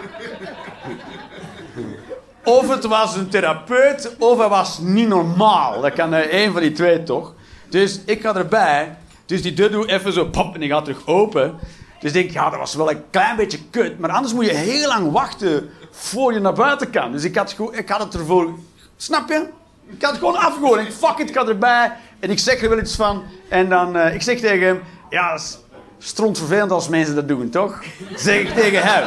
Of 2.45 2.69
het 2.69 2.85
was 2.85 3.17
een 3.17 3.29
therapeut, 3.29 4.17
of 4.19 4.39
hij 4.39 4.49
was 4.49 4.79
niet 4.79 5.09
normaal. 5.09 5.81
Dat 5.81 5.93
kan 5.93 6.15
eh, 6.15 6.21
één 6.21 6.53
van 6.53 6.61
die 6.63 6.73
twee 6.73 7.03
toch. 7.03 7.35
Dus 7.69 8.01
ik 8.07 8.21
ga 8.21 8.37
erbij. 8.37 8.97
Dus 9.27 9.43
die 9.43 9.53
deur 9.53 9.71
doet 9.71 9.89
even 9.89 10.13
zo 10.13 10.25
pop 10.25 10.55
en 10.55 10.61
die 10.61 10.71
gaat 10.71 10.85
terug 10.85 11.07
open. 11.07 11.59
Dus 12.01 12.13
ik 12.13 12.13
denk, 12.13 12.31
ja, 12.31 12.51
dat 12.51 12.59
was 12.59 12.75
wel 12.75 12.91
een 12.91 13.03
klein 13.11 13.37
beetje 13.37 13.59
kut. 13.71 13.99
Maar 13.99 14.11
anders 14.11 14.33
moet 14.33 14.45
je 14.45 14.55
heel 14.55 14.89
lang 14.89 15.13
wachten 15.13 15.71
voor 15.91 16.33
je 16.33 16.41
naar 16.41 16.53
buiten 16.53 16.91
kan. 16.91 17.13
Dus 17.13 17.25
ik 17.25 17.37
had, 17.37 17.57
ik 17.73 17.89
had 17.89 18.01
het 18.01 18.15
ervoor... 18.15 18.59
Snap 18.97 19.29
je? 19.29 19.49
Ik 19.87 20.03
had 20.03 20.11
het 20.11 20.19
gewoon 20.19 20.37
afgegooid. 20.37 20.87
Ik 20.87 20.93
fuck 20.93 21.19
it, 21.19 21.29
ik 21.29 21.35
ga 21.35 21.47
erbij. 21.47 21.93
En 22.21 22.31
ik 22.31 22.39
zeg 22.39 22.63
er 22.63 22.69
wel 22.69 22.79
iets 22.79 22.97
van. 22.97 23.23
En 23.49 23.69
dan, 23.69 23.97
eh, 23.97 24.15
ik 24.15 24.23
zeg 24.23 24.41
tegen 24.41 24.67
hem... 24.67 24.83
Ja, 25.11 25.31
dat 25.31 25.41
is 25.41 25.59
strontvervelend 25.99 26.71
als 26.71 26.89
mensen 26.89 27.15
dat 27.15 27.29
doen, 27.29 27.51
toch? 27.51 27.83
Zeg 28.15 28.41
ik 28.41 28.49
tegen 28.49 28.83
hem. 28.83 29.05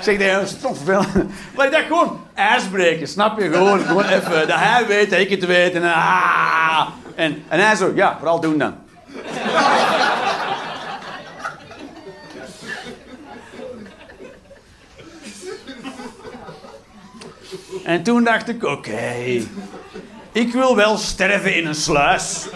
zeg 0.00 0.16
tegen 0.16 0.34
hem, 0.34 0.46
veel. 0.84 1.04
Maar 1.56 1.66
ik 1.66 1.72
dacht 1.72 1.86
gewoon, 1.86 2.20
ijsbreken, 2.34 3.08
snap 3.08 3.40
je? 3.40 3.52
Gewoon, 3.52 3.80
gewoon 3.80 4.04
even, 4.04 4.48
dat 4.48 4.58
hij 4.58 4.86
weet, 4.86 5.10
dat 5.10 5.18
ik 5.18 5.30
het 5.30 5.46
weet. 5.46 5.74
En, 5.74 5.82
ah, 5.82 6.86
en, 7.14 7.44
en 7.48 7.60
hij 7.60 7.76
zo, 7.76 7.92
ja, 7.94 8.16
vooral 8.18 8.40
doen 8.40 8.58
dan. 8.58 8.74
En 17.84 18.02
toen 18.02 18.24
dacht 18.24 18.48
ik, 18.48 18.64
oké, 18.64 19.14
ik 20.32 20.52
wil 20.52 20.76
wel 20.76 20.96
sterven 20.96 21.56
in 21.56 21.66
een 21.66 21.74
sluis. 21.74 22.46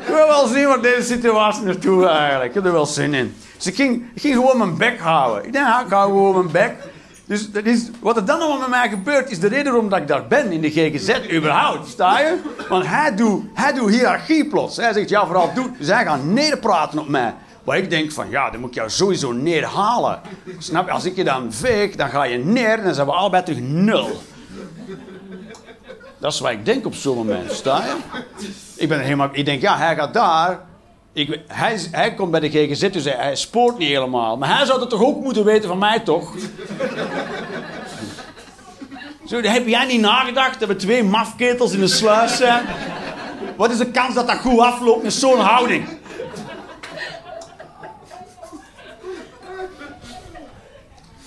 Ik 0.00 0.06
wil 0.06 0.26
wel 0.26 0.46
zien 0.46 0.66
waar 0.66 0.82
deze 0.82 1.02
situatie 1.02 1.62
naartoe 1.62 2.06
eigenlijk. 2.06 2.48
Ik 2.48 2.54
heb 2.54 2.64
er 2.64 2.72
wel 2.72 2.86
zin 2.86 3.14
in. 3.14 3.34
Dus 3.56 3.66
ik 3.66 3.74
ging, 3.74 4.04
ik 4.14 4.20
ging 4.20 4.34
gewoon 4.34 4.58
mijn 4.58 4.76
bek 4.76 4.98
houden. 4.98 5.44
Ik 5.44 5.52
denk, 5.52 5.66
ik 5.66 5.92
hou 5.92 6.08
gewoon 6.10 6.34
mijn 6.34 6.50
bek. 6.50 6.76
Dus 7.24 7.50
dat 7.50 7.64
is, 7.64 7.90
wat 8.00 8.16
er 8.16 8.24
dan 8.24 8.40
allemaal 8.40 8.58
met 8.58 8.68
mij 8.68 8.88
gebeurt, 8.88 9.30
is 9.30 9.40
de 9.40 9.48
reden 9.48 9.72
waarom 9.72 9.88
dat 9.88 9.98
ik 9.98 10.08
daar 10.08 10.26
ben 10.26 10.52
in 10.52 10.60
de 10.60 10.70
GGZ 10.70 11.32
überhaupt. 11.32 11.88
Sta 11.88 12.20
je? 12.20 12.38
Want 12.68 12.86
hij 12.86 13.14
doet, 13.14 13.44
hij 13.54 13.72
hiërarchie 13.88 14.48
plots. 14.48 14.76
Hij 14.76 14.92
zegt, 14.92 15.08
ja, 15.08 15.26
vooral 15.26 15.54
doen. 15.54 15.74
Dus 15.78 15.88
hij 15.88 16.04
gaat 16.04 16.96
op 16.96 17.08
mij. 17.08 17.34
Maar 17.64 17.76
ik 17.76 17.90
denk 17.90 18.12
van, 18.12 18.30
ja, 18.30 18.50
dan 18.50 18.60
moet 18.60 18.68
ik 18.68 18.74
jou 18.74 18.90
sowieso 18.90 19.32
neerhalen. 19.32 20.20
Snap 20.58 20.86
je? 20.86 20.92
Als 20.92 21.04
ik 21.04 21.16
je 21.16 21.24
dan 21.24 21.52
veeg, 21.52 21.94
dan 21.94 22.08
ga 22.08 22.22
je 22.22 22.38
neer 22.38 22.78
en 22.78 22.84
dan 22.84 22.94
zijn 22.94 23.06
we 23.06 23.12
allebei 23.12 23.42
terug 23.42 23.60
nul. 23.60 24.22
Dat 26.18 26.32
is 26.32 26.40
wat 26.40 26.50
ik 26.50 26.64
denk 26.64 26.86
op 26.86 26.94
zo'n 26.94 27.16
moment, 27.16 27.52
sta 27.52 27.84
je? 27.84 27.94
Ik, 28.76 28.88
ben 28.88 29.00
helemaal, 29.00 29.28
ik 29.32 29.44
denk, 29.44 29.62
ja, 29.62 29.76
hij 29.76 29.94
gaat 29.94 30.14
daar. 30.14 30.60
Ik, 31.12 31.40
hij, 31.46 31.78
hij 31.90 32.14
komt 32.14 32.30
bij 32.30 32.40
de 32.40 32.50
GGZ, 32.50 32.90
dus 32.90 33.04
hij, 33.04 33.14
hij 33.14 33.36
spoort 33.36 33.78
niet 33.78 33.88
helemaal. 33.88 34.36
Maar 34.36 34.56
hij 34.56 34.66
zou 34.66 34.80
het 34.80 34.90
toch 34.90 35.02
ook 35.02 35.22
moeten 35.22 35.44
weten 35.44 35.68
van 35.68 35.78
mij, 35.78 36.00
toch? 36.00 36.34
Zo, 39.26 39.40
heb 39.40 39.66
jij 39.66 39.86
niet 39.86 40.00
nagedacht 40.00 40.60
dat 40.60 40.68
we 40.68 40.76
twee 40.76 41.04
mafketels 41.04 41.72
in 41.72 41.80
de 41.80 41.86
sluis 41.86 42.36
zijn? 42.36 42.64
Wat 43.56 43.70
is 43.70 43.78
de 43.78 43.90
kans 43.90 44.14
dat 44.14 44.26
dat 44.26 44.38
goed 44.38 44.58
afloopt 44.58 45.02
met 45.02 45.12
zo'n 45.12 45.40
houding? 45.40 45.88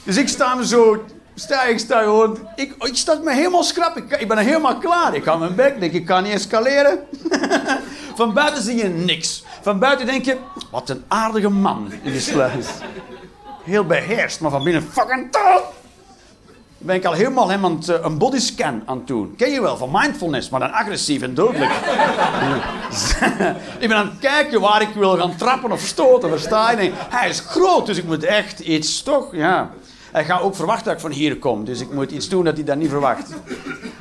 Dus 0.04 0.18
ik 0.18 0.28
sta 0.28 0.56
me 0.56 0.66
zo 0.66 1.06
sta 1.36 1.64
ik 1.64 1.80
sta 1.80 2.02
gewoon... 2.02 2.48
Ik, 2.56 2.76
ik 2.78 2.96
sta 2.96 3.20
me 3.24 3.34
helemaal 3.34 3.64
schrap. 3.64 3.98
Ik, 3.98 4.28
ben 4.28 4.38
helemaal 4.38 4.78
klaar. 4.78 5.16
Ik 5.16 5.24
ga 5.24 5.36
mijn 5.36 5.56
bek, 5.56 5.80
denk 5.80 5.94
ik 5.94 6.06
kan 6.06 6.24
niet 6.24 6.34
escaleren. 6.34 7.00
Van 8.16 8.34
buiten 8.34 8.64
zie 8.64 8.76
je 8.76 8.88
niks. 8.88 9.44
Van 9.62 9.80
buiten 9.80 10.06
denk 10.06 10.26
je, 10.26 10.38
wat 10.72 10.90
een 10.90 11.04
aardige 11.08 11.50
man 11.50 11.92
in 12.04 12.12
de 12.12 12.20
sluis. 12.20 12.68
Heel 13.64 13.86
beheerst, 13.86 14.40
maar 14.40 14.52
van 14.52 14.64
binnen 14.64 14.84
fucking 14.84 15.32
tof. 15.32 15.74
Ben 16.78 16.96
ik 16.96 17.06
al 17.06 17.14
helemaal 17.14 17.52
aan 17.52 17.76
het, 17.76 17.90
eh, 17.90 17.96
een 18.02 18.18
bodyscan 18.18 18.82
aan 18.86 18.98
het 18.98 19.08
doen. 19.08 19.34
Ken 19.38 19.52
je 19.52 19.62
wel, 19.62 19.78
van 19.78 19.90
mindfulness, 19.92 20.50
maar 20.50 20.60
dan 20.60 20.72
agressief 20.72 21.22
en 21.22 21.34
dodelijk. 21.34 21.72
ik 23.80 23.88
ben 23.88 23.98
aan 23.98 24.10
het 24.10 24.20
kijken 24.20 24.62
waar 24.62 24.82
ik 24.82 24.94
wil 24.94 25.18
gaan 25.18 25.36
trappen 25.36 25.72
of 25.72 25.80
stoten, 25.80 26.30
versta 26.30 26.72
je? 26.72 26.92
Hij 26.96 27.30
is 27.30 27.40
groot, 27.40 27.86
dus 27.86 27.98
ik 27.98 28.06
moet 28.06 28.24
echt 28.24 28.60
iets, 28.60 29.04
toch? 29.04 29.28
Ja. 29.32 29.72
Hij 30.16 30.26
gaat 30.26 30.41
ook 30.41 30.55
verwachten 30.55 30.86
dat 30.86 30.93
ik 30.93 30.99
van 30.99 31.11
hier 31.11 31.38
kom. 31.38 31.66
Dus 31.66 31.82
ik 31.82 31.91
moet 31.91 32.11
iets 32.11 32.30
doen 32.30 32.43
dat 32.43 32.55
hij 32.55 32.63
dat 32.63 32.78
niet 32.78 32.89
verwacht. 32.89 33.34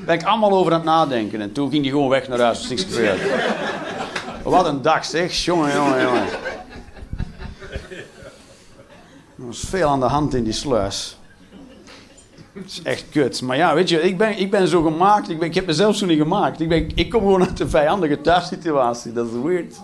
Ben 0.04 0.14
ik 0.14 0.24
allemaal 0.24 0.52
over 0.52 0.72
aan 0.72 0.78
het 0.78 0.88
nadenken. 0.88 1.40
En 1.40 1.52
toen 1.52 1.70
ging 1.70 1.82
hij 1.82 1.92
gewoon 1.92 2.08
weg 2.08 2.28
naar 2.28 2.40
huis. 2.40 2.60
Dus 2.60 2.68
niks 2.68 2.82
gebeurd. 2.82 3.20
Wat 4.42 4.66
een 4.66 4.82
dag 4.82 5.04
zeg. 5.04 5.34
Jongen, 5.34 5.74
jongen, 5.74 6.02
jongen. 6.02 6.26
Er 9.36 9.46
was 9.46 9.58
veel 9.58 9.88
aan 9.88 10.00
de 10.00 10.06
hand 10.06 10.34
in 10.34 10.44
die 10.44 10.52
sluis. 10.52 11.18
Het 12.52 12.66
is 12.66 12.82
echt 12.82 13.04
kut. 13.10 13.42
Maar 13.42 13.56
ja, 13.56 13.74
weet 13.74 13.88
je, 13.88 14.02
ik 14.02 14.18
ben, 14.18 14.38
ik 14.38 14.50
ben 14.50 14.68
zo 14.68 14.82
gemaakt. 14.82 15.28
Ik, 15.28 15.54
heb 15.54 15.66
mezelf 15.66 15.96
zo 15.96 16.06
niet 16.06 16.18
gemaakt. 16.18 16.60
Ik, 16.60 16.92
ik 16.94 17.10
kom 17.10 17.20
gewoon 17.20 17.46
uit 17.48 17.60
een 17.60 17.70
vijandige 17.70 18.20
thuissituatie. 18.20 19.12
Dat 19.12 19.26
is 19.26 19.42
weird. 19.42 19.74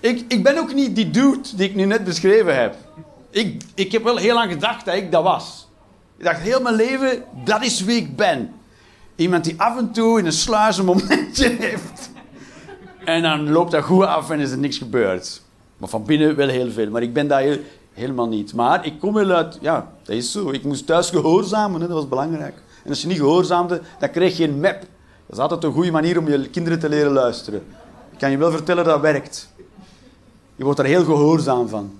Ik, 0.00 0.24
ik 0.28 0.42
ben 0.42 0.58
ook 0.58 0.74
niet 0.74 0.96
die 0.96 1.10
dude 1.10 1.56
die 1.56 1.68
ik 1.68 1.74
nu 1.74 1.84
net 1.84 2.04
beschreven 2.04 2.60
heb. 2.60 2.76
Ik, 3.34 3.62
ik 3.74 3.92
heb 3.92 4.02
wel 4.04 4.16
heel 4.16 4.34
lang 4.34 4.52
gedacht 4.52 4.84
dat 4.84 4.94
ik 4.94 5.12
dat 5.12 5.22
was. 5.22 5.68
Ik 6.16 6.24
dacht 6.24 6.40
heel 6.40 6.60
mijn 6.60 6.74
leven, 6.74 7.24
dat 7.44 7.64
is 7.64 7.80
wie 7.80 7.96
ik 7.96 8.16
ben. 8.16 8.52
Iemand 9.16 9.44
die 9.44 9.60
af 9.60 9.78
en 9.78 9.92
toe 9.92 10.18
in 10.18 10.26
een 10.26 10.32
sluis 10.32 10.78
een 10.78 10.84
momentje 10.84 11.56
heeft. 11.58 12.10
En 13.04 13.22
dan 13.22 13.50
loopt 13.50 13.70
dat 13.70 13.84
goed 13.84 14.04
af 14.04 14.30
en 14.30 14.40
is 14.40 14.50
er 14.50 14.58
niks 14.58 14.78
gebeurd. 14.78 15.42
Maar 15.76 15.88
van 15.88 16.04
binnen 16.04 16.36
wel 16.36 16.48
heel 16.48 16.70
veel. 16.70 16.90
Maar 16.90 17.02
ik 17.02 17.12
ben 17.12 17.28
daar 17.28 17.58
helemaal 17.92 18.28
niet. 18.28 18.54
Maar 18.54 18.86
ik 18.86 18.98
kom 18.98 19.14
wel 19.14 19.30
uit... 19.30 19.58
Ja, 19.60 19.92
dat 20.02 20.16
is 20.16 20.32
zo. 20.32 20.50
Ik 20.50 20.64
moest 20.64 20.86
thuis 20.86 21.10
gehoorzamen. 21.10 21.80
Hè, 21.80 21.86
dat 21.86 21.96
was 21.96 22.08
belangrijk. 22.08 22.54
En 22.84 22.90
als 22.90 23.00
je 23.00 23.06
niet 23.06 23.18
gehoorzaamde, 23.18 23.80
dan 23.98 24.10
kreeg 24.10 24.36
je 24.36 24.48
een 24.48 24.60
map. 24.60 24.80
Dat 25.26 25.36
is 25.36 25.38
altijd 25.38 25.64
een 25.64 25.72
goede 25.72 25.90
manier 25.90 26.18
om 26.18 26.28
je 26.28 26.48
kinderen 26.48 26.78
te 26.78 26.88
leren 26.88 27.12
luisteren. 27.12 27.62
Ik 28.12 28.18
kan 28.18 28.30
je 28.30 28.36
wel 28.36 28.50
vertellen 28.50 28.84
dat 28.84 28.92
dat 28.92 29.02
werkt. 29.02 29.48
Je 30.56 30.64
wordt 30.64 30.78
er 30.78 30.84
heel 30.84 31.04
gehoorzaam 31.04 31.68
van. 31.68 31.98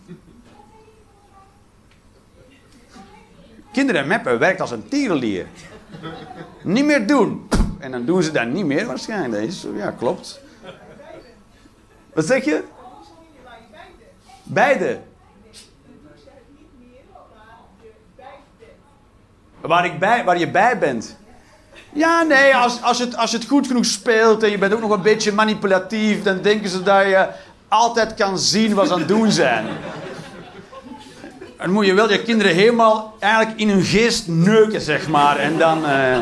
Kinderen 3.74 4.06
meppen 4.06 4.38
werkt 4.38 4.60
als 4.60 4.70
een 4.70 4.88
tierenlier. 4.88 5.46
Niet 6.62 6.84
meer 6.84 7.06
doen. 7.06 7.48
En 7.78 7.90
dan 7.90 8.04
doen 8.04 8.22
ze 8.22 8.32
dat 8.32 8.46
niet 8.46 8.64
meer 8.64 8.86
waarschijnlijk. 8.86 9.52
Ja, 9.76 9.90
klopt. 9.90 10.40
Wat 12.12 12.26
zeg 12.26 12.44
je? 12.44 12.62
Beide. 14.42 14.98
Waar, 19.60 19.84
ik 19.84 19.98
bij, 19.98 20.24
waar 20.24 20.38
je 20.38 20.50
bij 20.50 20.78
bent. 20.78 21.16
Ja, 21.92 22.22
nee, 22.22 22.56
als, 22.56 22.82
als, 22.82 22.98
het, 22.98 23.16
als 23.16 23.32
het 23.32 23.46
goed 23.46 23.66
genoeg 23.66 23.84
speelt 23.84 24.42
en 24.42 24.50
je 24.50 24.58
bent 24.58 24.74
ook 24.74 24.80
nog 24.80 24.90
een 24.90 25.02
beetje 25.02 25.32
manipulatief, 25.32 26.22
dan 26.22 26.42
denken 26.42 26.68
ze 26.68 26.82
dat 26.82 27.04
je 27.04 27.28
altijd 27.68 28.14
kan 28.14 28.38
zien 28.38 28.74
wat 28.74 28.86
ze 28.86 28.92
aan 28.92 28.98
het 28.98 29.08
doen 29.08 29.30
zijn 29.30 29.66
dan 31.64 31.72
moet 31.72 31.86
je 31.86 31.94
wel 31.94 32.10
je 32.10 32.22
kinderen 32.22 32.54
helemaal 32.54 33.14
eigenlijk 33.18 33.60
in 33.60 33.68
hun 33.68 33.82
geest 33.82 34.28
neuken, 34.28 34.80
zeg 34.80 35.08
maar. 35.08 35.36
En 35.36 35.58
dan... 35.58 35.78
Uh, 35.84 36.18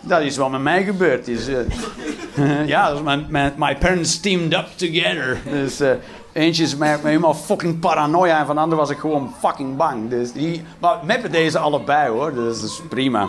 dat 0.00 0.20
is 0.20 0.36
wat 0.36 0.50
met 0.50 0.62
mij 0.62 0.84
gebeurd 0.84 1.28
is. 1.28 1.48
Uh, 1.48 2.66
ja, 2.66 2.90
dus 2.90 3.02
my, 3.02 3.26
my, 3.28 3.52
my, 3.56 3.76
parents 3.76 4.20
teamed 4.20 4.52
up 4.52 4.66
together. 4.76 5.38
Dus 5.50 5.80
uh, 5.80 5.90
eentje 6.32 6.62
is 6.62 6.76
mij, 6.76 6.98
mij 7.02 7.10
helemaal 7.10 7.34
fucking 7.34 7.78
paranoia 7.78 8.38
en 8.38 8.46
van 8.46 8.54
de 8.54 8.60
ander 8.60 8.78
was 8.78 8.90
ik 8.90 8.98
gewoon 8.98 9.34
fucking 9.40 9.76
bang. 9.76 10.10
Dus 10.10 10.32
die, 10.32 10.62
maar 10.78 10.98
met 11.04 11.32
deze 11.32 11.58
allebei 11.58 12.10
hoor, 12.10 12.34
dus 12.34 12.60
dat 12.60 12.70
is 12.70 12.82
prima. 12.88 13.28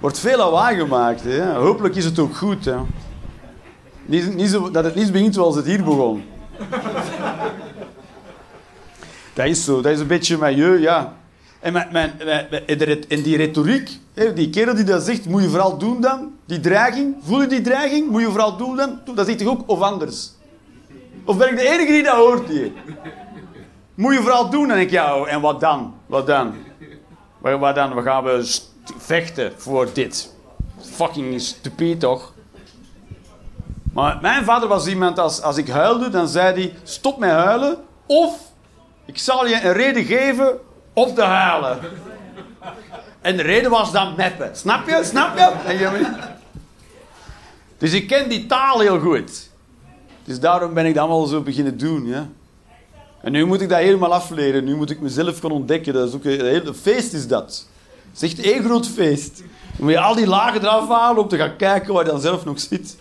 Wordt 0.00 0.18
veel 0.18 0.36
lawaai 0.36 0.78
gemaakt. 0.78 1.24
Hè? 1.24 1.54
Hopelijk 1.54 1.94
is 1.94 2.04
het 2.04 2.18
ook 2.18 2.36
goed. 2.36 2.64
Hè? 2.64 2.76
Niet, 4.04 4.34
niet 4.34 4.50
zo, 4.50 4.70
dat 4.70 4.84
het 4.84 4.94
niet 4.94 5.12
begint 5.12 5.34
zoals 5.34 5.56
het 5.56 5.66
hier 5.66 5.84
begon. 5.84 6.24
Dat 9.34 9.46
is 9.46 9.64
zo, 9.64 9.80
dat 9.80 9.92
is 9.92 10.00
een 10.00 10.06
beetje 10.06 10.54
je, 10.54 10.80
ja. 10.80 11.16
En 11.60 11.72
mijn, 11.72 11.88
mijn, 11.92 12.12
in 13.08 13.22
die 13.22 13.36
retoriek, 13.36 13.90
die 14.34 14.50
kerel 14.50 14.74
die 14.74 14.84
dat 14.84 15.02
zegt, 15.02 15.26
moet 15.26 15.42
je 15.42 15.48
vooral 15.48 15.78
doen 15.78 16.00
dan, 16.00 16.32
die 16.46 16.60
dreiging, 16.60 17.16
voel 17.22 17.40
je 17.40 17.46
die 17.46 17.60
dreiging, 17.60 18.10
moet 18.10 18.20
je 18.20 18.28
vooral 18.28 18.56
doen 18.56 18.76
dan, 18.76 19.00
dat 19.14 19.26
zegt 19.26 19.38
toch 19.38 19.48
ook 19.48 19.62
of 19.66 19.80
anders? 19.80 20.32
Of 21.24 21.36
ben 21.36 21.48
ik 21.50 21.56
de 21.56 21.68
enige 21.68 21.92
die 21.92 22.02
dat 22.02 22.14
hoort 22.14 22.48
hier? 22.48 22.72
Moet 23.94 24.14
je 24.14 24.20
vooral 24.20 24.50
doen, 24.50 24.68
denk 24.68 24.80
ik, 24.80 24.90
ja, 24.90 25.24
en 25.24 25.40
wat 25.40 25.60
dan? 25.60 25.94
Wat 26.06 26.26
dan? 26.26 26.54
Wat 27.38 27.74
dan? 27.74 27.94
We 27.94 28.02
gaan 28.02 28.24
we 28.24 28.58
vechten 28.98 29.52
voor 29.56 29.88
dit. 29.92 30.34
Fucking 30.80 31.40
stupid, 31.40 32.00
toch? 32.00 32.34
Maar 33.96 34.18
mijn 34.20 34.44
vader 34.44 34.68
was 34.68 34.86
iemand, 34.86 35.18
als, 35.18 35.42
als 35.42 35.56
ik 35.56 35.68
huilde, 35.68 36.08
dan 36.08 36.28
zei 36.28 36.54
hij: 36.54 36.74
Stop 36.82 37.18
met 37.18 37.30
huilen, 37.30 37.76
of 38.06 38.38
ik 39.04 39.18
zal 39.18 39.46
je 39.46 39.62
een 39.62 39.72
reden 39.72 40.04
geven 40.04 40.58
om 40.92 41.14
te 41.14 41.22
huilen. 41.22 41.78
En 43.20 43.36
de 43.36 43.42
reden 43.42 43.70
was 43.70 43.92
dan 43.92 44.14
meppen. 44.16 44.56
Snap 44.56 44.88
je? 44.88 45.00
Snap 45.04 45.38
je? 45.38 46.06
Dus 47.78 47.92
ik 47.92 48.06
ken 48.06 48.28
die 48.28 48.46
taal 48.46 48.80
heel 48.80 49.00
goed. 49.00 49.50
Dus 50.24 50.40
daarom 50.40 50.74
ben 50.74 50.86
ik 50.86 50.94
dat 50.94 51.02
allemaal 51.02 51.26
zo 51.26 51.40
beginnen 51.40 51.78
doen. 51.78 52.06
Ja? 52.06 52.28
En 53.22 53.32
nu 53.32 53.44
moet 53.44 53.60
ik 53.60 53.68
dat 53.68 53.78
helemaal 53.78 54.14
afleren. 54.14 54.64
Nu 54.64 54.76
moet 54.76 54.90
ik 54.90 55.00
mezelf 55.00 55.38
gaan 55.38 55.50
ontdekken. 55.50 55.92
Dat 55.92 56.08
is 56.08 56.14
ook 56.14 56.24
een, 56.24 56.44
hele 56.44 56.74
feest 56.74 57.12
is 57.12 57.28
dat. 57.28 57.66
Het 58.12 58.22
is 58.22 58.32
echt 58.32 58.46
één 58.46 58.64
groot 58.64 58.88
feest. 58.88 59.36
Dan 59.36 59.84
moet 59.84 59.92
je 59.92 60.00
al 60.00 60.14
die 60.14 60.26
lagen 60.26 60.60
eraf 60.60 60.88
halen 60.88 61.22
om 61.22 61.28
te 61.28 61.36
gaan 61.36 61.56
kijken 61.56 61.94
waar 61.94 62.04
je 62.04 62.10
dan 62.10 62.20
zelf 62.20 62.44
nog 62.44 62.60
zit. 62.60 62.96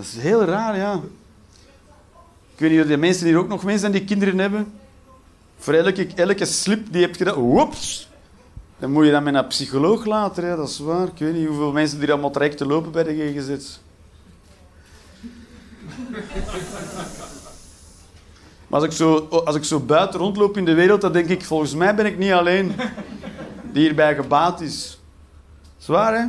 Dat 0.00 0.08
is 0.08 0.22
heel 0.22 0.44
raar, 0.44 0.76
ja. 0.76 1.00
Ik 2.54 2.58
weet 2.58 2.70
niet 2.70 2.80
of 2.80 2.86
de 2.86 2.96
mensen 2.96 3.26
hier 3.26 3.36
ook 3.36 3.48
nog 3.48 3.62
mensen 3.62 3.80
zijn 3.80 3.92
die 3.92 4.04
kinderen 4.04 4.38
hebben. 4.38 4.72
Voor 5.58 5.74
elke, 5.74 6.06
elke 6.14 6.44
slip 6.44 6.84
die 6.84 7.00
je 7.00 7.06
hebt 7.06 7.16
gedaan, 7.16 7.34
woeps, 7.34 8.08
dan 8.78 8.92
moet 8.92 9.04
je 9.04 9.10
dat 9.10 9.22
met 9.22 9.34
een 9.34 9.46
psycholoog 9.46 10.04
later, 10.04 10.56
dat 10.56 10.68
is 10.68 10.78
waar. 10.78 11.06
Ik 11.06 11.18
weet 11.18 11.34
niet 11.34 11.46
hoeveel 11.46 11.72
mensen 11.72 11.98
die 12.00 12.12
allemaal 12.12 12.30
traject 12.30 12.56
te 12.56 12.66
lopen 12.66 12.92
bij 12.92 13.02
de 13.02 13.14
GGZ. 13.14 13.78
Maar 18.66 18.80
als 18.80 18.84
ik, 18.84 18.92
zo, 18.92 19.16
als 19.44 19.56
ik 19.56 19.64
zo 19.64 19.80
buiten 19.80 20.20
rondloop 20.20 20.56
in 20.56 20.64
de 20.64 20.74
wereld, 20.74 21.00
dan 21.00 21.12
denk 21.12 21.28
ik, 21.28 21.44
volgens 21.44 21.74
mij 21.74 21.94
ben 21.94 22.06
ik 22.06 22.18
niet 22.18 22.32
alleen 22.32 22.74
die 23.72 23.82
hierbij 23.82 24.14
gebaat 24.14 24.60
is. 24.60 24.98
Zwaar, 25.78 26.14
hè? 26.14 26.24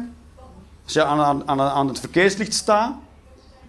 Als 0.83 0.93
je 0.93 1.03
aan, 1.03 1.47
aan, 1.47 1.61
aan 1.61 1.87
het 1.87 1.99
verkeerslicht 1.99 2.53
staat 2.53 2.93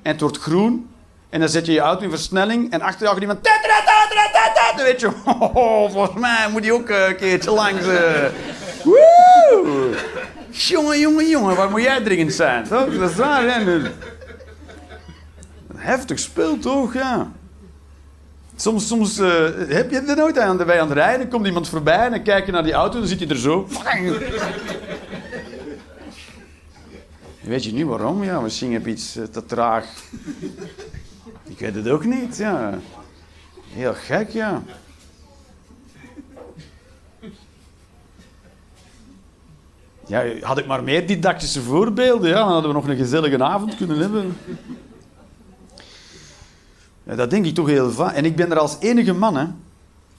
en 0.02 0.12
het 0.12 0.20
wordt 0.20 0.38
groen, 0.38 0.90
en 1.30 1.40
dan 1.40 1.48
zet 1.48 1.66
je 1.66 1.72
je 1.72 1.80
auto 1.80 2.04
in 2.04 2.10
versnelling 2.10 2.72
en 2.72 2.80
achter 2.80 3.00
jou 3.00 3.12
gaat 3.12 3.22
iemand... 3.22 3.44
Dan 4.76 4.84
weet 4.84 5.00
je, 5.00 5.10
oh, 5.54 5.90
volgens 5.92 6.20
mij 6.20 6.48
moet 6.50 6.64
hij 6.64 6.72
ook 6.72 6.88
eh, 6.88 7.08
een 7.08 7.16
keertje 7.16 7.50
langs. 7.50 7.84
Woe! 8.84 9.96
Jongen, 10.50 10.98
jongen, 10.98 11.28
jongen, 11.28 11.56
waar 11.56 11.70
moet 11.70 11.82
jij 11.82 12.00
dringend 12.00 12.32
zijn? 12.32 12.64
Toch? 12.64 12.98
Dat 12.98 13.10
is 13.10 13.16
waar, 13.16 13.42
hè? 13.42 13.80
Heftig 15.76 16.18
spul, 16.18 16.58
toch? 16.58 16.94
Ja. 16.94 17.30
Soms, 18.56 18.86
soms 18.86 19.18
eh, 19.18 19.28
heb 19.68 19.90
je 19.90 20.00
er 20.00 20.16
nooit 20.16 20.38
aan 20.38 20.56
de 20.56 20.64
wij 20.64 20.80
aan 20.80 20.88
het 20.88 20.96
rijden, 20.96 21.28
komt 21.28 21.46
iemand 21.46 21.68
voorbij 21.68 22.04
en 22.04 22.10
dan 22.10 22.22
kijk 22.22 22.46
je 22.46 22.52
naar 22.52 22.62
die 22.62 22.72
auto 22.72 22.94
en 22.94 23.00
dan 23.00 23.08
zit 23.08 23.18
je 23.18 23.26
er 23.26 23.38
zo. 23.38 23.68
Weet 27.42 27.64
je 27.64 27.72
niet 27.72 27.86
waarom? 27.86 28.24
Ja, 28.24 28.40
misschien 28.40 28.72
heb 28.72 28.84
je 28.84 28.90
iets 28.90 29.16
eh, 29.16 29.24
te 29.24 29.44
traag. 29.46 29.86
Ik 31.44 31.58
weet 31.58 31.74
het 31.74 31.88
ook 31.88 32.04
niet, 32.04 32.36
ja. 32.36 32.78
Heel 33.68 33.94
gek, 33.94 34.30
ja. 34.30 34.62
Ja, 40.06 40.24
had 40.40 40.58
ik 40.58 40.66
maar 40.66 40.82
meer 40.82 41.06
didactische 41.06 41.62
voorbeelden, 41.62 42.28
ja, 42.28 42.36
dan 42.36 42.48
hadden 42.48 42.70
we 42.70 42.76
nog 42.76 42.88
een 42.88 42.96
gezellige 42.96 43.44
avond 43.44 43.76
kunnen 43.76 43.98
hebben. 43.98 44.36
Ja, 47.02 47.14
dat 47.14 47.30
denk 47.30 47.46
ik 47.46 47.54
toch 47.54 47.66
heel 47.66 47.90
vaak. 47.90 48.14
En 48.14 48.24
ik 48.24 48.36
ben 48.36 48.50
er 48.50 48.58
als 48.58 48.76
enige 48.80 49.12
man, 49.12 49.36
hè. 49.36 49.46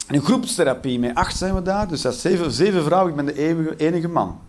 In 0.09 0.21
groepstherapie, 0.21 0.99
met 0.99 1.15
acht 1.15 1.37
zijn 1.37 1.55
we 1.55 1.61
daar, 1.61 1.87
dus 1.87 2.01
dat 2.01 2.15
zeven, 2.15 2.51
zeven 2.51 2.83
vrouwen, 2.83 3.09
ik 3.09 3.15
ben 3.15 3.25
de 3.25 3.75
enige 3.77 4.07
man. 4.07 4.39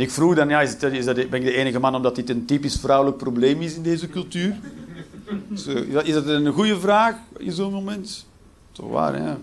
Ik 0.00 0.10
vroeg 0.10 0.34
dan, 0.34 0.48
ja, 0.48 0.60
is, 0.60 0.76
is 0.76 1.04
dat, 1.04 1.14
ben 1.14 1.32
ik 1.40 1.42
de 1.42 1.54
enige 1.56 1.78
man 1.78 1.94
omdat 1.94 2.14
dit 2.16 2.30
een 2.30 2.44
typisch 2.44 2.76
vrouwelijk 2.76 3.16
probleem 3.16 3.62
is 3.62 3.74
in 3.74 3.82
deze 3.82 4.08
cultuur? 4.08 4.56
Is 5.54 5.64
dat- 5.64 6.06
is 6.06 6.12
dat 6.14 6.26
een 6.26 6.46
goede 6.52 6.80
vraag 6.80 7.14
in 7.38 7.52
zo'n 7.52 7.72
moment? 7.72 8.26
Toch 8.72 8.88
waar, 8.90 9.14
hè? 9.14 9.34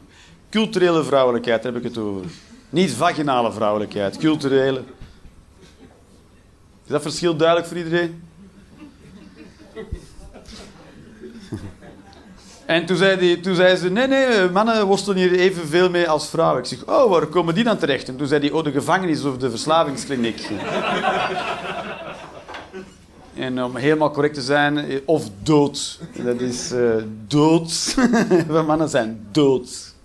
Culturele 0.50 1.04
vrouwelijkheid 1.04 1.64
heb 1.64 1.76
ik 1.76 1.84
het 1.84 1.98
over. 1.98 2.26
Niet 2.70 2.92
vaginale 2.92 3.52
vrouwelijkheid, 3.52 4.18
culturele. 4.18 4.80
Is 6.86 6.94
dat 6.94 7.02
verschil 7.02 7.36
duidelijk 7.38 7.68
voor 7.68 7.78
iedereen? 7.78 8.22
En 12.68 12.86
toen 12.86 12.98
zei, 12.98 13.18
die, 13.18 13.40
toen 13.40 13.56
zei 13.56 13.76
ze, 13.76 13.90
nee, 13.90 14.08
nee, 14.08 14.50
mannen 14.50 14.86
worstelen 14.86 15.18
hier 15.18 15.40
evenveel 15.40 15.90
mee 15.90 16.10
als 16.10 16.30
vrouwen. 16.30 16.60
Ik 16.60 16.66
zeg, 16.66 16.86
oh, 16.86 17.10
waar 17.10 17.26
komen 17.26 17.56
die 17.56 17.64
dan 17.64 17.78
terecht? 17.78 18.08
En 18.08 18.18
toen 18.18 18.28
zei 18.28 18.42
hij, 18.42 18.52
oh, 18.52 18.64
de 18.64 18.72
gevangenis 18.72 19.24
of 19.24 19.38
de 19.38 19.50
verslavingskliniek. 19.50 20.50
en 23.36 23.64
om 23.64 23.76
helemaal 23.76 24.12
correct 24.12 24.34
te 24.34 24.42
zijn, 24.42 24.78
eh, 24.78 25.00
of 25.06 25.30
dood. 25.44 26.00
Dat 26.14 26.42
is 26.42 26.72
eh, 26.72 26.96
dood. 27.28 27.96
We 28.48 28.64
mannen 28.68 28.90
zijn 28.90 29.28
dood. 29.32 29.96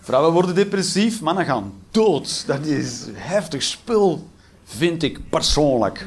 Vrouwen 0.00 0.32
worden 0.32 0.54
depressief, 0.54 1.20
mannen 1.20 1.44
gaan 1.44 1.72
dood. 1.90 2.46
Dat 2.46 2.66
is 2.66 3.06
heftig 3.12 3.62
spul, 3.62 4.28
vind 4.64 5.02
ik 5.02 5.28
persoonlijk. 5.30 6.06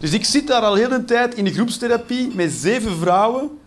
Dus 0.00 0.12
ik 0.12 0.24
zit 0.24 0.46
daar 0.46 0.62
al 0.62 0.74
heel 0.74 0.90
een 0.90 1.06
tijd 1.06 1.34
in 1.34 1.44
de 1.44 1.52
groepstherapie 1.52 2.34
met 2.34 2.52
zeven 2.52 2.96
vrouwen. 2.96 3.58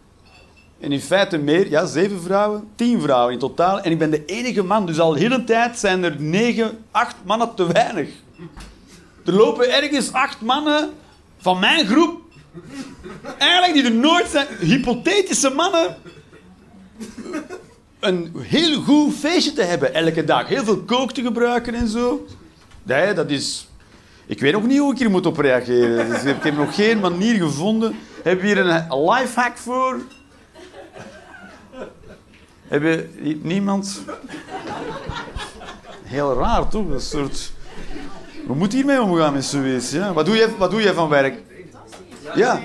En 0.79 0.91
in 0.91 1.01
feite 1.01 1.37
meer, 1.37 1.69
ja, 1.69 1.85
zeven 1.85 2.21
vrouwen, 2.21 2.67
tien 2.75 3.01
vrouwen 3.01 3.33
in 3.33 3.39
totaal. 3.39 3.81
En 3.81 3.91
ik 3.91 3.97
ben 3.97 4.11
de 4.11 4.25
enige 4.25 4.63
man, 4.63 4.85
dus 4.85 4.99
al 4.99 5.13
heel 5.13 5.31
een 5.31 5.45
tijd 5.45 5.79
zijn 5.79 6.03
er 6.03 6.21
negen, 6.21 6.77
acht 6.91 7.15
mannen 7.23 7.55
te 7.55 7.71
weinig. 7.71 8.09
Er 9.25 9.33
lopen 9.33 9.73
ergens 9.73 10.11
acht 10.11 10.41
mannen 10.41 10.89
van 11.37 11.59
mijn 11.59 11.87
groep. 11.87 12.21
Eigenlijk 13.37 13.73
die 13.73 13.83
er 13.83 13.91
nooit 13.91 14.27
zijn, 14.27 14.47
hypothetische 14.59 15.49
mannen. 15.49 15.97
Een 17.99 18.35
heel 18.37 18.81
goed 18.81 19.13
feestje 19.13 19.53
te 19.53 19.63
hebben 19.63 19.93
elke 19.93 20.23
dag. 20.23 20.47
Heel 20.47 20.63
veel 20.63 20.81
kook 20.81 21.11
te 21.11 21.21
gebruiken 21.21 21.73
en 21.73 21.87
zo. 21.87 22.25
Nee, 22.83 23.13
dat 23.13 23.29
is 23.29 23.67
ik 24.33 24.39
weet 24.39 24.53
nog 24.53 24.65
niet 24.65 24.79
hoe 24.79 24.91
ik 24.91 24.97
hier 24.99 25.09
moet 25.09 25.25
op 25.25 25.37
reageren. 25.37 26.09
Dus 26.09 26.23
ik 26.23 26.43
heb 26.43 26.55
nog 26.55 26.75
geen 26.75 26.99
manier 26.99 27.35
gevonden. 27.35 27.95
Heb 28.23 28.41
je 28.41 28.47
hier 28.47 28.57
een 28.57 29.05
lifehack 29.09 29.57
voor? 29.57 29.99
Heb 32.67 32.81
je 32.81 33.09
niemand? 33.41 34.01
Heel 36.03 36.39
raar, 36.39 36.67
toch? 36.67 36.89
Een 36.89 37.01
soort... 37.01 37.51
We 38.47 38.53
moeten 38.53 38.77
hiermee 38.77 39.01
omgaan 39.01 39.33
met 39.33 39.45
zoiets. 39.45 39.91
Ja? 39.91 40.13
Wat, 40.13 40.25
doe 40.25 40.35
je, 40.35 40.49
wat 40.57 40.71
doe 40.71 40.81
je 40.81 40.93
van 40.93 41.09
werk? 41.09 41.41
Ja, 42.35 42.61